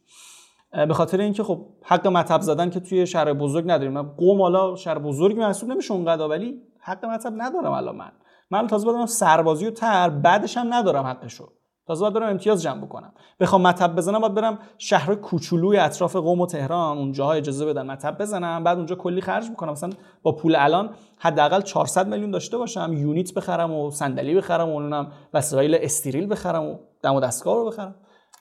[0.72, 3.92] به خاطر اینکه خب حق مطب زدن که توی شهر بزرگ نداریم.
[3.92, 8.12] من قوم حالا شهر بزرگ محسوب نمیشه اونقدر ولی حق مطب ندارم الان من.
[8.52, 11.52] من تازه بدارم سربازی و تر بعدش هم ندارم حقشو.
[11.88, 13.14] تازه باید برم امتیاز جمع بکنم.
[13.40, 18.18] بخوام مطب بزنم باید برم شهر کوچولوی اطراف قم و تهران اونجاها اجازه بدن مطب
[18.18, 18.64] بزنم.
[18.64, 19.90] بعد اونجا کلی خرج می‌کنم مثلا
[20.24, 25.12] با پول الان حداقل 400 میلیون داشته باشم یونیت بخرم و صندلی بخرم و اونم
[25.34, 27.96] وسایل استریل بخرم و دم و دستگاه رو بخرم.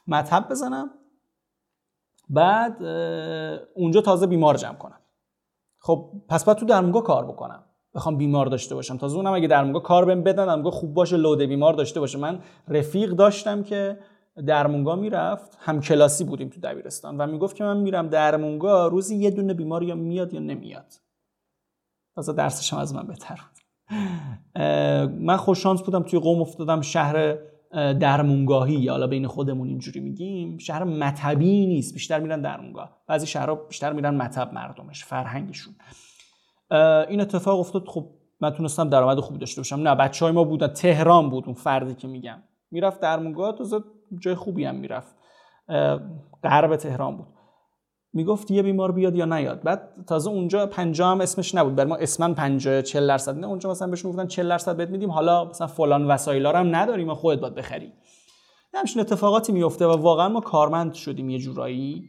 [0.06, 0.90] مطب بزنم.
[2.28, 2.82] بعد
[3.74, 5.00] اونجا تازه بیمار جمع کنم.
[5.78, 7.64] خب پس باید تو درمونگاه کار بکنم.
[7.94, 8.96] بخوام بیمار داشته باشم.
[8.96, 12.18] تازه اونم اگه درمونگاه کار بهم بدن خوب باشه لوده بیمار داشته باشه.
[12.18, 13.98] من رفیق داشتم که
[14.46, 15.58] درمونگاه می‌رفت.
[15.60, 19.82] هم کلاسی بودیم تو دبیرستان و می‌گفت که من میرم درمونگاه روزی یه دونه بیمار
[19.82, 20.94] یا میاد یا نمیاد.
[22.14, 23.40] تازه درسش از من بهتر
[25.20, 27.38] من خوششانس بودم توی قوم افتادم شهر
[27.72, 30.58] درمونگاهی یا حالا بین خودمون اینجوری میگیم.
[30.58, 35.74] شهر مطبی نیست بیشتر میرن درمونگاه بعضی شهرها بیشتر میرن مطب مردمش فرهنگشون.
[37.08, 37.88] این اتفاق افتاد.
[37.88, 38.06] خب
[38.40, 39.76] من تونستم درآمد خوبی داشته باشم.
[39.76, 40.68] نه بچه های ما بودن.
[40.68, 42.42] تهران بود اون فردی که میگم.
[42.70, 43.82] می‌رفت درمونگاه تو
[44.18, 45.16] جای خوبی هم می‌رفت.
[46.44, 47.26] غرب تهران بود.
[48.12, 49.62] می‌گفت یه بیمار بیاد یا نیاد.
[49.62, 51.74] بعد تازه اونجا 50 هم اسمش نبود.
[51.74, 53.38] برای ما اسمن 50 40 درصد.
[53.38, 55.10] نه اونجا مثلا بهشون گفتن 40 درصد بهت میدیم.
[55.10, 57.92] حالا مثلا فلان وسایلا هم نداریم خودت باید بخری.
[58.74, 62.04] همچین اتفاقاتی میفته و واقعا ما کارمند شدیم یه جورایی.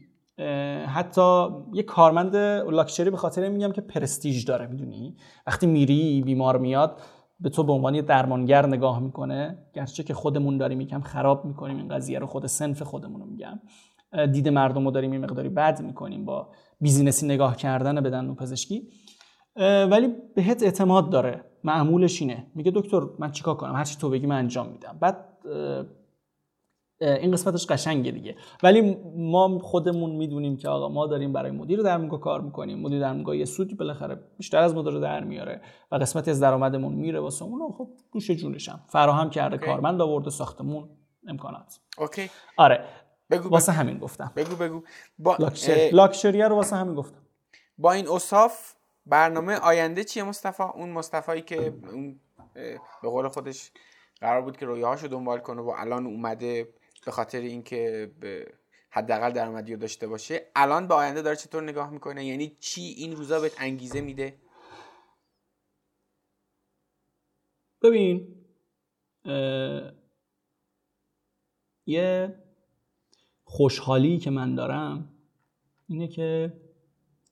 [0.87, 2.35] حتی یه کارمند
[2.71, 5.15] لاکچری به خاطر میگم که پرستیژ داره می‌دونی؟
[5.47, 7.01] وقتی میری بیمار میاد
[7.39, 9.57] به تو به عنوان درمانگر نگاه می‌کنه.
[9.73, 13.59] گرچه که خودمون داریم یکم خراب می‌کنیم این قضیه رو خود سنف خودمون رو میگم.
[14.31, 16.49] دید مردم رو داریم یه مقداری بد می‌کنیم با
[16.81, 18.87] بیزینسی نگاه کردن به دندون پزشکی.
[19.91, 21.43] ولی بهت اعتماد داره.
[21.63, 22.45] معمولش اینه.
[22.55, 24.97] میگه دکتر من چیکار کنم؟ هرچی تو بگی من انجام میدم.
[25.01, 25.25] بعد
[27.01, 28.35] این قسمتش قشنگه دیگه.
[28.63, 32.79] ولی ما خودمون می‌دونیم که آقا ما داریم برای مدیر درمونگاه کار می‌کنیم.
[32.79, 35.61] مدیر درمونگاه یه سودی بالاخره بیشتر از مدیر در میاره
[35.91, 40.89] و قسمتی از درآمدمون میره واسه اون خب گوش جونشم فراهم کرده کارمند آورده ساختمون
[41.27, 41.79] امکانات.
[41.97, 42.29] اوکی.
[42.57, 42.85] آره.
[43.29, 44.31] بگو واسه همین گفتم.
[44.35, 44.81] بگو بگو.
[45.19, 45.37] با
[45.91, 47.21] لاکچری رو واسه همین گفتم.
[47.77, 48.73] با این اصاف
[49.05, 52.19] برنامه آینده چیه مصطفی؟ اون مصطفی که اون
[53.01, 53.71] به قول خودش
[54.21, 56.67] قرار بود که رویاهاشو دنبال کنه و الان اومده
[57.05, 58.11] به خاطر اینکه
[58.89, 60.51] حداقل درآمدی رو داشته باشه.
[60.55, 64.37] الان به آینده داره چطور نگاه می‌کنه؟ یعنی چی این روزا بهت انگیزه میده؟
[67.81, 68.35] ببین
[71.85, 72.35] یه
[73.43, 75.13] خوشحالی که من دارم
[75.87, 76.53] اینه که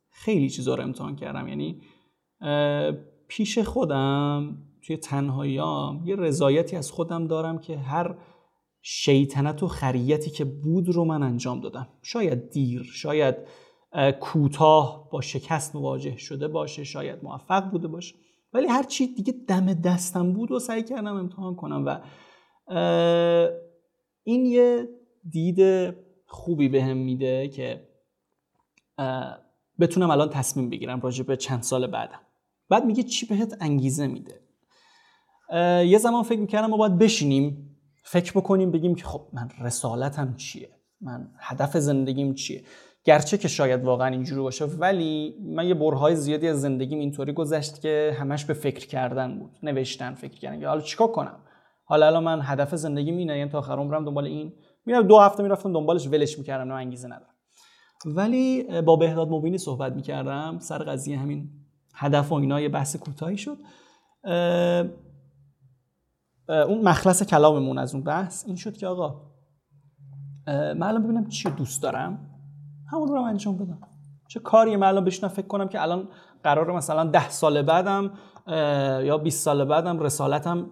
[0.10, 1.48] خیلی چیزا رو امتحان کردم.
[1.48, 1.82] یعنی
[3.28, 8.16] پیش خودم توی تنهاییام یه رضایتی از خودم دارم که هر
[8.82, 11.88] شیطنت و خریتی که بود رو من انجام دادم.
[12.02, 13.36] شاید دیر شاید
[14.20, 18.16] کوتاه با شکست مواجه شده باشه شاید موفق بوده باشه.
[18.54, 22.02] ولی هر چی دیگه دم دستم بود و سعی کردم امتحان کنم و
[24.24, 24.90] این یه
[25.30, 25.94] دید
[26.28, 27.88] خوبی بهم به میده که
[29.80, 32.20] بتونم الان تصمیم بگیرم راجع به چند سال بعدم.
[32.70, 34.42] بعد میگه چی بهت انگیزه میده؟
[35.86, 37.69] یه زمان فکر می‌کردم ما باید بشینیم
[38.04, 40.70] فکر بکنیم بگیم که خب من رسالتم چیه؟
[41.02, 42.64] من هدف زندگیم چیه؟
[43.04, 47.82] گرچه که شاید واقعا اینجوری باشه ولی من یه برهای زیادی از زندگیم اینطوری گذشت
[47.82, 50.66] که همش به فکر کردن بود نوشتن فکر کردن.
[50.66, 51.40] حالا چیکار کنم؟
[51.86, 54.54] حالا الان من هدف زندگیم اینه یعنی تا آخر عمرم دنبال این
[54.86, 57.36] میرم دو هفته می‌رفتم دنبالش ولش می‌کردم نه انگیزه ندارم.
[58.06, 61.50] ولی با بهداد مبینی صحبت می‌کردم سر قضیه همین
[61.94, 63.58] هدف و اینا یه بحث کوتاهی شد.
[66.50, 69.22] اون مخلص کلاممون از اون بحث این شد که آقا
[70.48, 72.30] من الان ببینم چی دوست دارم.
[72.92, 73.80] همون رو انجام بدم.
[74.28, 76.08] چه کاری من الان بشینم فکر کنم که الان
[76.44, 78.12] قرار مثلا ده سال بعدم
[79.04, 80.72] یا 20 سال بعدم رسالتم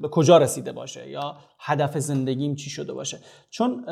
[0.00, 3.18] به کجا رسیده باشه؟ یا هدف زندگیم چی شده باشه؟
[3.50, 3.84] چون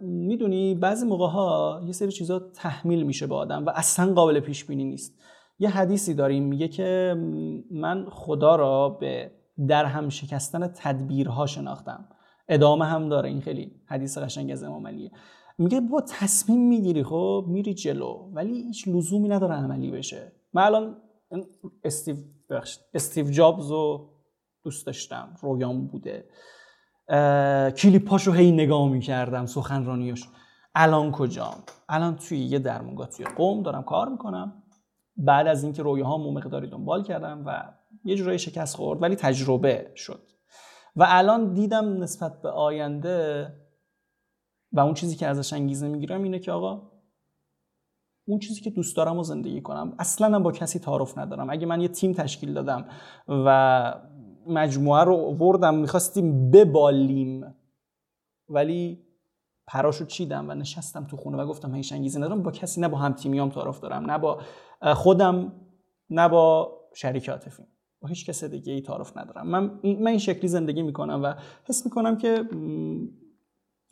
[0.00, 4.64] می‌دونی بعضی موقع ها یه سری چیزا تحمیل میشه به آدم و اصلا قابل پیش
[4.64, 5.20] بینی نیست.
[5.58, 7.16] یه حدیثی داریم میگه که
[7.70, 12.08] من خدا را به در هم شکستن تدبیرها شناختم.
[12.48, 15.10] ادامه هم داره این خیلی حدیث قشنگ از امام علیه.
[15.58, 20.32] میگه با تصمیم می‌گیری خب؟ میری جلو ولی هیچ لزومی نداره عملی بشه.
[20.52, 20.96] من الان
[21.84, 22.16] استیو
[22.94, 24.10] استیو جابز رو
[24.64, 26.24] دوست داشتم رویام بوده.
[27.70, 30.28] کلیپاشو هی نگاه می‌کردم سخنرانیاش
[30.74, 31.54] الان کجام
[31.88, 34.62] الان توی یه درمونگاه توی قوم دارم کار می‌کنم.
[35.16, 37.72] بعد از اینکه رویاهامو مقداری دنبال کردم و
[38.04, 40.22] یه جورایی شکست خورد ولی تجربه شد.
[40.96, 43.52] و الان دیدم نسبت به آینده
[44.72, 46.90] و اون چیزی که ازش انگیزه می‌گیرم اینه که آقا
[48.24, 49.94] اون چیزی که دوست دارم و زندگی کنم.
[49.98, 51.50] اصلا با کسی تعارف ندارم.
[51.50, 52.88] اگه من یه تیم تشکیل دادم
[53.28, 53.94] و
[54.46, 57.54] مجموعه رو وردم می‌خواستیم ببالیم
[58.48, 59.06] ولی
[59.66, 62.42] پراشو چیدم و نشستم تو خونه و گفتم هیچ انگیزه ندارم.
[62.42, 64.40] با کسی نه با هم تیمیام تعارف دارم نه با
[64.82, 65.52] خودم
[66.10, 67.62] نه با شریک عاطفی
[68.00, 69.46] با هیچ کس دیگه ای تعارف ندارم.
[69.46, 72.44] من من این شکلی زندگی می‌کنم و حس می‌کنم که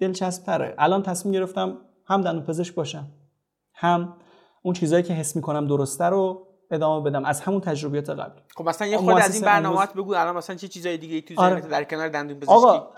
[0.01, 3.07] دلچسب تره الان تصمیم گرفتم هم دندون پزشک باشم
[3.75, 4.17] هم
[4.63, 8.89] اون چیزایی که حس می‌کنم درسته رو ادامه بدم از همون تجربیات قبلی خب مثلا
[8.89, 11.61] یه خود از این برنامه‌ات بگو الان مثلا چه چیزای دیگه ای تو آره.
[11.61, 12.91] در کنار دندون پزشکی؟ آقا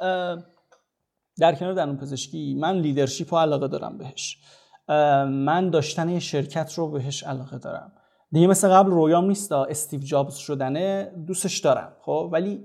[1.39, 4.39] در کنار دندون پزشکی من leadership علاقه دارم بهش.
[5.29, 7.93] من داشتن یه شرکت رو بهش علاقه دارم.
[8.33, 12.65] دیگه مثل قبل رویام نیست استیو جابز شدنه دوستش دارم خب؟ ولی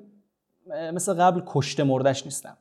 [0.93, 2.57] مثل قبل کشته مردش نیستم.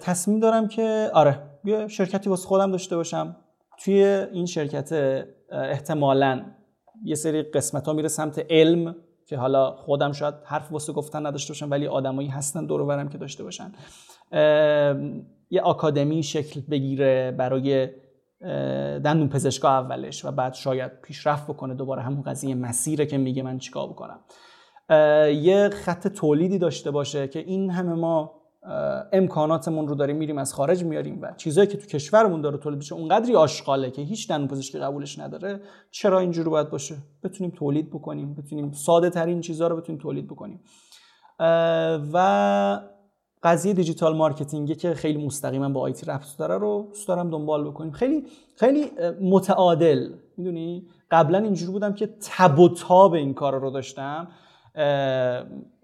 [0.00, 3.36] تصمیم دارم که آره یه شرکتی واسه خودم داشته باشم.
[3.78, 4.92] توی این شرکت
[5.50, 6.44] احتمالا
[7.04, 11.52] یه سری قسمت ها میره سمت علم که حالا خودم شاید حرف واسه گفتن نداشته
[11.52, 13.72] باشم ولی آدمایی هستن دور برم که داشته باشن.
[15.50, 17.88] یه آکادمی شکل بگیره برای
[19.04, 23.58] دندون پزشکا اولش و بعد شاید پیشرفت بکنه دوباره همون قضیه مسیره که میگه من
[23.58, 24.18] چیکار بکنم.
[25.42, 28.40] یه خط تولیدی داشته باشه که این همه ما
[29.12, 32.94] امکاناتمون رو داریم میریم از خارج میاریم و چیزایی که تو کشورمون داره تولید بشه
[32.94, 35.60] اونقدری آشغاله که هیچ دندون پزشکی قبولش نداره.
[35.90, 40.60] چرا اینجوری باید باشه؟ بتونیم تولید بکنیم بتونیم ساده ترین چیزها رو بتونیم تولید بکنیم.
[42.12, 42.80] و
[43.44, 47.64] قضیه digital marketing ی که خیلی مستقیما با IT ربط داره رو دوست دارم دنبال
[47.64, 47.92] بکنیم.
[47.92, 48.24] خیلی
[48.56, 48.90] خیلی
[49.20, 50.08] متعادل.
[50.36, 54.28] می‌دونی؟ قبلا اینجوری بودم که تب و تاب این کار رو داشتم.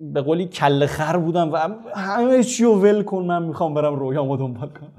[0.01, 1.57] به قولی کل خر بودم و
[1.95, 4.93] همه چی رو ول کن من می‌خوام برم رویامو دنبال کنم.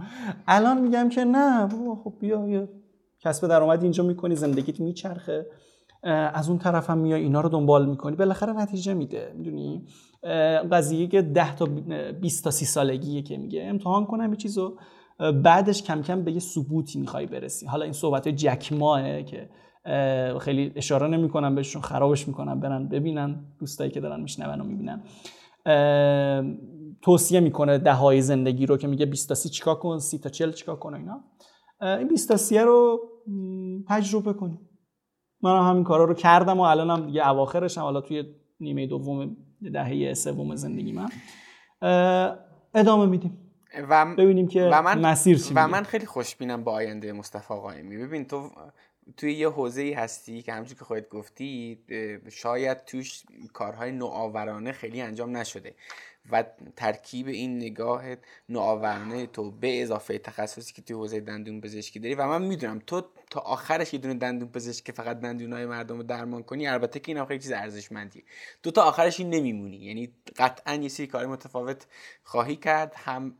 [0.47, 1.67] الان میگم که نه
[2.03, 2.69] خب بیا یه
[3.19, 5.45] کسب درآمد اینجا می‌کنی زندگیت میچرخه.
[6.03, 8.15] از اون طرف هم میای اینا رو دنبال می‌کنی.
[8.15, 9.85] بالاخره نتیجه میده می‌دونی؟
[10.71, 11.65] قضیه که 10 تا
[12.21, 13.63] 20 تا 30 سالگیه که میگه.
[13.63, 14.77] امتحان کنم یه چیزو.
[15.43, 17.65] بعدش کم کم به یه ثبوتی می‌خوای برسی.
[17.65, 19.49] حالا این صحبت جک ماه که
[20.39, 23.45] خیلی اشاره نمی‌کنم بهشون خرابش می‌کنم برن ببینن.
[23.59, 25.03] دوستایی که دارن میشنون و می‌بینن.
[27.01, 30.51] توصیه می‌کنه دهای زندگی رو که میگه 20 تا 30 چیکار کن 30 تا 40
[30.51, 31.23] چیکار کن اینا.
[31.81, 32.99] این 20 تا 30 رو
[33.87, 34.59] تجربه کنیم
[35.43, 38.23] من همین کارا رو کردم و الانم دیگه اواخرشم حالا توی
[38.59, 39.37] نیمه دوم
[39.73, 41.09] دهه سوم زندگی من.
[42.73, 43.37] ادامه میدیم.
[43.89, 47.97] و ببینیم که و من مسیر چی و من خیلی خوشبینم با آینده مصطفی قائمی.
[47.97, 48.49] ببین تو
[49.17, 51.79] توی یه حوزه ای هستی که همچون که خودت گفتی
[52.31, 53.23] شاید توش
[53.53, 55.75] کارهای نوآورانه خیلی انجام نشده.
[56.31, 56.43] و
[56.75, 58.03] ترکیب این نگاه
[58.49, 63.03] نوآورانه تو به اضافه تخصصی که توی حوزه دندون پزشکی داری و من می‌دونم تو
[63.29, 67.11] تا آخرش یه دونه دندون پزشک که فقط دندونای مردم رو درمان کنی البته که
[67.11, 68.23] این خیلی چیز ارزشمندیه.
[68.63, 71.85] تو تا آخرش این نمیمونی یعنی قطعا یه سری کار متفاوت
[72.23, 73.37] خواهی کرد هم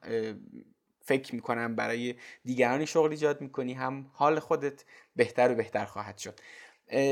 [1.02, 4.86] فکر می‌کنم برای دیگرانی شغل ایجاد می‌کنی هم حال خودت
[5.16, 6.40] بهتر و بهتر خواهد شد.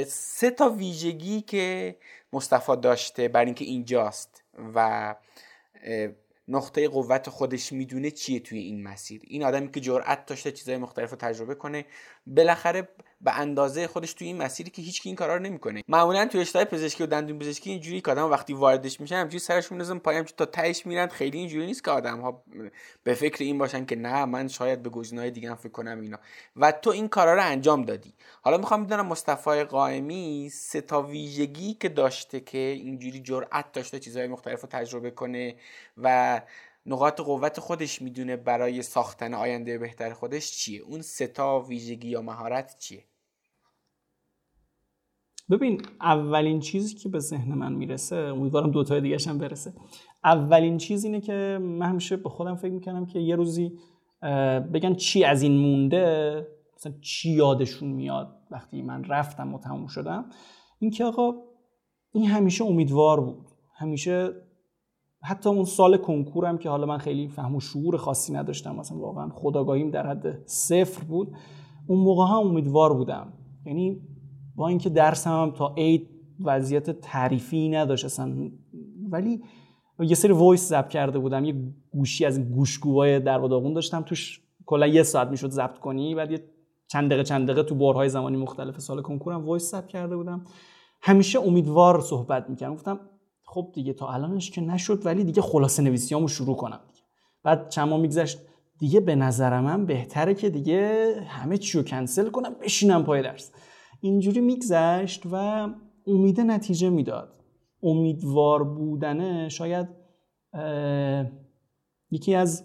[0.08, 1.96] سه تا ویژگی که
[2.34, 4.44] مصطفی داشته بر اینکه اینجاست
[4.76, 5.16] و
[6.47, 9.22] نقطه قوت خودش می‌دونه چیه توی این مسیر.
[9.23, 11.85] این آدمی که جرأت داشته چیزهای مختلف رو تجربه کنه
[12.28, 12.90] بالاخره
[13.22, 15.84] به اندازه خودش توی این مسیری که هیچ این کارا رو نمی‌کنه.
[15.88, 19.78] معمولا توی رشته پزشکی و دندون پزشکی اینجوری که آدم وقتی واردش میشن همجوری سرشون
[19.78, 21.08] میندازن پایم تا تهش میرن.
[21.08, 22.44] خیلی اینجوری نیست که آدم ها
[23.04, 26.18] به فکر این باشن که نه من شاید به گزینه‌های دیگه هم فکر کنم اینا.
[26.56, 28.14] و تو این کارا رو انجام دادی.
[28.41, 34.28] حالا می‌خوام بدونم مصطفی قائمی سه تا ویژگی که داشته که اینجوری جرأت داشته چیزهای
[34.28, 35.56] مختلف رو تجربه کنه
[35.98, 36.41] و
[36.90, 42.22] نقاط قوت خودش می‌دونه برای ساختن آینده بهتر خودش چیه؟ اون سه تا ویژگی یا
[42.22, 43.03] مهارت چیه؟
[45.49, 49.74] ببین اولین چیزی که به ذهن من می‌رسه امیدوارم دوتای دیگه هم برسه.
[50.24, 53.80] اولین چیز اینه که من همیشه به خودم فکر می‌کنم که یه روزی
[54.74, 60.30] بگن چی از این مونده مثلا چی یادشون میاد وقتی من رفتم و تموم شدم.
[60.80, 61.34] این که آقا
[62.11, 63.48] این همیشه امیدوار بود.
[63.76, 64.34] همیشه
[65.22, 69.30] حتی اون سال کنکورم که حالا من خیلی فهم و شعور خاصی نداشتم مثلا واقعا
[69.30, 71.32] خداگاهیم در حد صفر بود.
[71.88, 73.34] اون موقع هم امیدوار بودم.
[73.66, 74.02] یعنی
[74.56, 76.10] با اینکه درسم هم تا عید
[76.40, 78.52] وضعیت تعریفی نداشت اصلا.
[79.10, 79.41] ولی
[80.00, 81.56] یه سری voice ضبط کرده بودم یه
[81.91, 84.02] گوشی از گوشگوهای در داغون داشتم.
[84.02, 86.44] توش کلا یه ساعت می‌شد ضبط کنی بعد یه
[86.88, 90.44] چند دقیقه چند دقیقه تو برهه‌های زمانی مختلف سال کنکورم voice ضبط کرده بودم.
[91.02, 92.74] همیشه امیدوار صحبت می‌کردم.
[92.74, 93.00] گفتم
[93.52, 97.02] خب دیگه تا الانش که نشد ولی دیگه خلاصه نویسیامو شروع کنم دیگه.
[97.44, 98.40] بعد چند ماه میگذشت.
[98.80, 103.52] دیگه به نظر من بهتره که دیگه همه چی رو کنسل کنم بشینم پای درس.
[104.02, 105.68] اینجوری میگذشت و
[106.08, 107.34] امیده نتیجه می‌داد.
[107.84, 109.88] امیدوار بودنه شاید
[112.12, 112.64] یکی از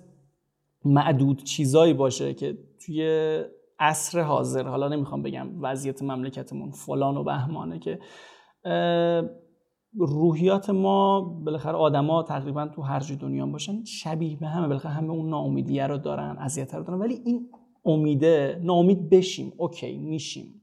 [0.85, 3.40] معدود چیزایی باشه که توی
[3.78, 7.98] عصر حاضر حالا نمی‌خوام بگم وضعیت مملکتمون فلان و بهمانه که
[9.98, 15.10] روحیات ما بالاخره آدما تقریبا تو هر جای دنیا باشن شبیه به همه بالاخره همه
[15.10, 16.98] اون ناامیدیه رو دارن اذیت رو دارن.
[16.98, 17.48] ولی این
[17.84, 20.62] امیده ناامید بشیم اوکی میشیم.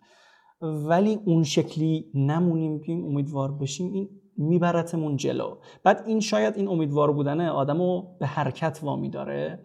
[0.61, 5.55] ولی اون شکلی نمونیم بیم امیدوار بشیم این میبرتمون جلو.
[5.83, 9.59] بعد این شاید این امیدوار بودنه آدمو به حرکت وامی داره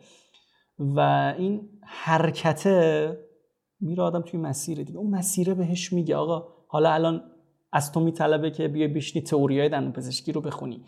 [0.78, 1.00] و
[1.38, 3.18] این حرکته
[3.80, 4.98] میره آدم توی مسیر دیگه.
[4.98, 7.22] اون مسیره بهش میگه آقا حالا الان
[7.72, 10.84] از تو میطلبه که بیا بشنی تئوریای دندون پزشکی رو بخونی.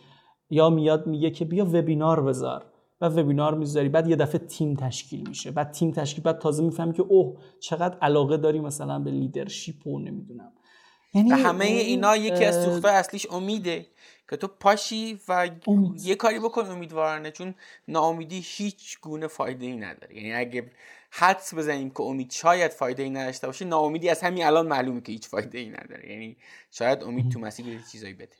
[0.51, 2.67] یا میاد میگه که بیا وبینار بذار.
[3.01, 5.51] و وبینار می‌ذاری بعد یه دفعه تیم تشکیل میشه.
[5.51, 9.99] بعد تیم تشکیل بعد تازه می‌فهمی که اوه چقدر علاقه داری مثلا به لیدرشپ و
[9.99, 10.53] نمی‌دونم.
[11.15, 13.87] یعنی همه اینا یکی از سوختهای اصلیش امیده
[14.31, 15.51] که تو پاشی و
[16.03, 17.31] یه کاری بکن امیدوارانه.
[17.31, 17.55] چون
[17.89, 20.17] ناامیدی هیچ گونه فایده ای نداره.
[20.17, 20.71] یعنی اگه
[21.11, 23.65] حدس بزنیم که امید شاید فایده ای نداشته باشه.
[23.65, 26.11] ناامیدی از همین الان معلومه که هیچ فایده ای نداره.
[26.11, 26.37] یعنی
[26.71, 28.37] شاید امید تو مسیر چیزایی بده.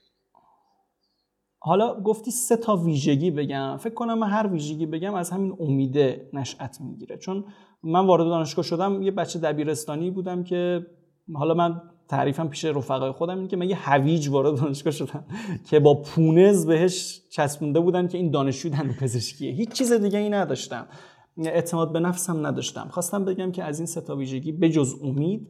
[1.61, 3.77] حالا گفتی سه تا ویژگی بگم.
[3.77, 7.19] فکر کنم من هر ویژگی بگم از همین امیده نشأت می‌گیره.
[7.19, 7.45] چون
[7.83, 10.87] من وارد دانشگاه شدم یه بچه دبیرستانی بودم که
[11.35, 15.25] حالا من تعریفم پیش رفقای خودم این که من یه هویج وارد دانشگاه شدم
[15.71, 19.53] که با پونز بهش چسبونده بودن که این دانشجو دندون پزشکیه.
[19.53, 20.87] هیچ چیز دیگه ای نداشتم.
[21.47, 22.89] اعتماد به نفسم نداشتم.
[22.89, 25.49] خواستم بگم که از این سه تا ویژگی بجز امید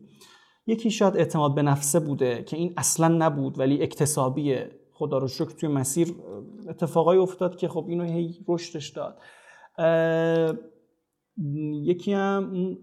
[0.67, 5.51] یکی شاید اعتماد به نفسه بوده که این اصلا نبود ولی اکتسابیه خدا رو شکر
[5.51, 6.15] توی مسیر
[6.69, 9.19] اتفاقای افتاد که خب اینو هی رشدش داد.
[11.83, 12.77] یکی هم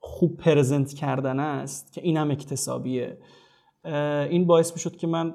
[0.00, 3.18] خوب پرزنت کردن است که این هم اکتسابیه
[4.30, 5.34] این باعث می شد که من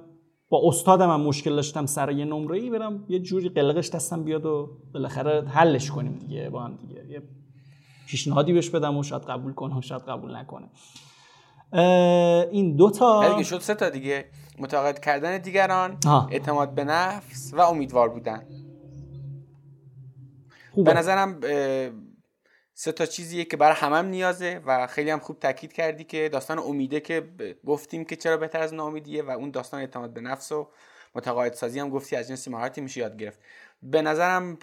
[0.49, 4.45] با استادم هم مشکل داشتم سر یه نمره ای برم یه جوری قلقش دستم بیاد
[4.45, 7.05] و بالاخره حلش کنیم دیگه با هم دیگه.
[7.09, 7.21] یه
[8.07, 10.69] پیشنهادی بهش بدم و شاید قبول کنه و شاید قبول نکنه.
[12.51, 14.25] این دوتا دیگه شد سه تا دیگه.
[14.59, 15.97] متقاعد کردن دیگران
[16.31, 18.43] اعتماد به نفس و امیدوار بودن.
[20.73, 20.93] خوبه.
[20.93, 21.39] به نظرم
[22.81, 26.59] سه تا چیزیه که برای همم نیازه و خیلی هم خوب تاکید کردی که داستان
[26.59, 27.29] امیده که
[27.65, 30.69] گفتیم که چرا بهتر از ناامیدیه و اون داستان اعتماد به نفس و
[31.15, 33.39] متقاعد سازی هم گفتی از جنس مهارتی میشه یاد گرفت.
[33.83, 34.57] به نظرم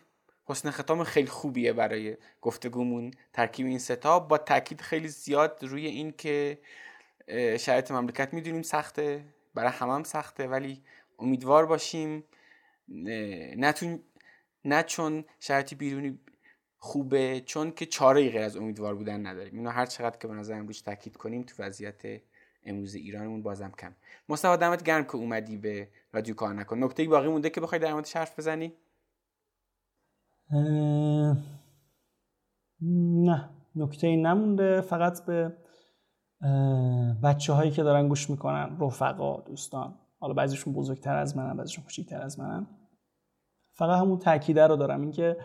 [0.46, 3.10] حسن ختام خیلی خوبیه برای گفتگومون.
[3.32, 6.58] ترکیب این ستا با تاکید خیلی زیاد روی این که
[7.58, 9.24] شرایط مملکت می‌دونیم سخته
[9.54, 10.82] برای همم هم سخته ولی
[11.18, 12.24] امیدوار باشیم
[12.88, 13.72] نه,
[14.64, 16.18] نه چون شرایط بیرونی
[16.86, 19.54] خوبه چون که چاره غیر از امیدوار بودن نداریم.
[19.58, 22.02] اینو هر چقدر که به نظرم روش تاکید کنیم تو وضعیت
[22.64, 23.92] امروز ایرانمون بازم کم
[24.28, 26.84] مصطفی دمت گرم که اومدی به رادیو کار نکن.
[26.84, 28.72] نکته باقی مونده که بخوای در موردش حرف بزنی؟
[32.80, 33.50] نه.
[33.76, 34.80] نکته نمونده.
[34.80, 35.56] فقط به
[37.22, 39.94] بچه هایی که دارن گوش می‌کنن رفقا دوستان.
[40.18, 42.66] حالا بعضیشون بزرگتر از منن بعضیشون کوچیکتر از منن.
[43.72, 45.00] فقط همون تاکیده رو دارم.
[45.00, 45.36] اینکه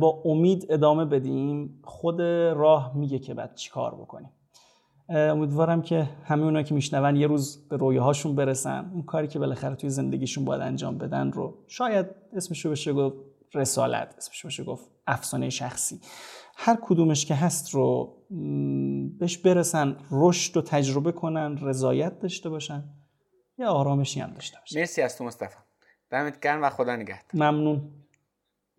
[0.00, 1.80] با امید ادامه بدیم.
[1.84, 4.30] خود راه میگه که بعد چیکار بکنیم.
[5.08, 8.90] امیدوارم که همه اونا که میشنون یه روز به رویاهاشون برسن.
[8.94, 13.16] اون کاری که بالاخره توی زندگیشون باید انجام بدن رو شاید اسمشو بشه گفت
[13.54, 16.00] رسالت اسمشو بشه گفت افسانه شخصی.
[16.56, 18.16] هر کدومش که هست رو
[19.18, 22.84] بهش برسن رشد و تجربه کنن رضایت داشته باشن
[23.58, 24.78] یا آرامشی هم داشته باشن.
[24.78, 25.56] مرسی از تو مصطفی.
[26.10, 27.30] دمت گرم و خدا نگهدار.
[27.34, 27.90] ممنون.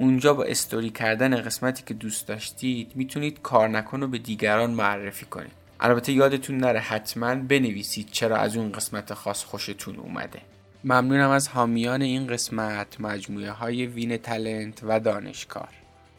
[0.00, 5.26] اونجا با استوری کردن قسمتی که دوست داشتید می‌تونید کار نکن رو به دیگران معرفی
[5.26, 5.52] کنید.
[5.80, 10.40] البته یادتون نره حتما بنویسید چرا از اون قسمت خاص خوشتون اومده.
[10.84, 15.68] ممنونم از حامیان این قسمت مجموعه های وین تلنت و دانشکار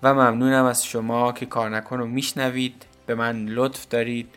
[0.03, 4.29] و ممنونم از شما که کار نکن رو میشنوید به من لطف دارید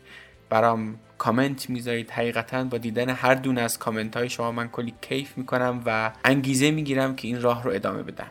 [0.49, 2.11] برام کامنت می‌ذارید.
[2.11, 6.71] حقیقتا با دیدن هر دونه از کامنت های شما من کلی کیف می‌کنم و انگیزه
[6.71, 8.31] می‌گیرم که این راه رو ادامه بدم.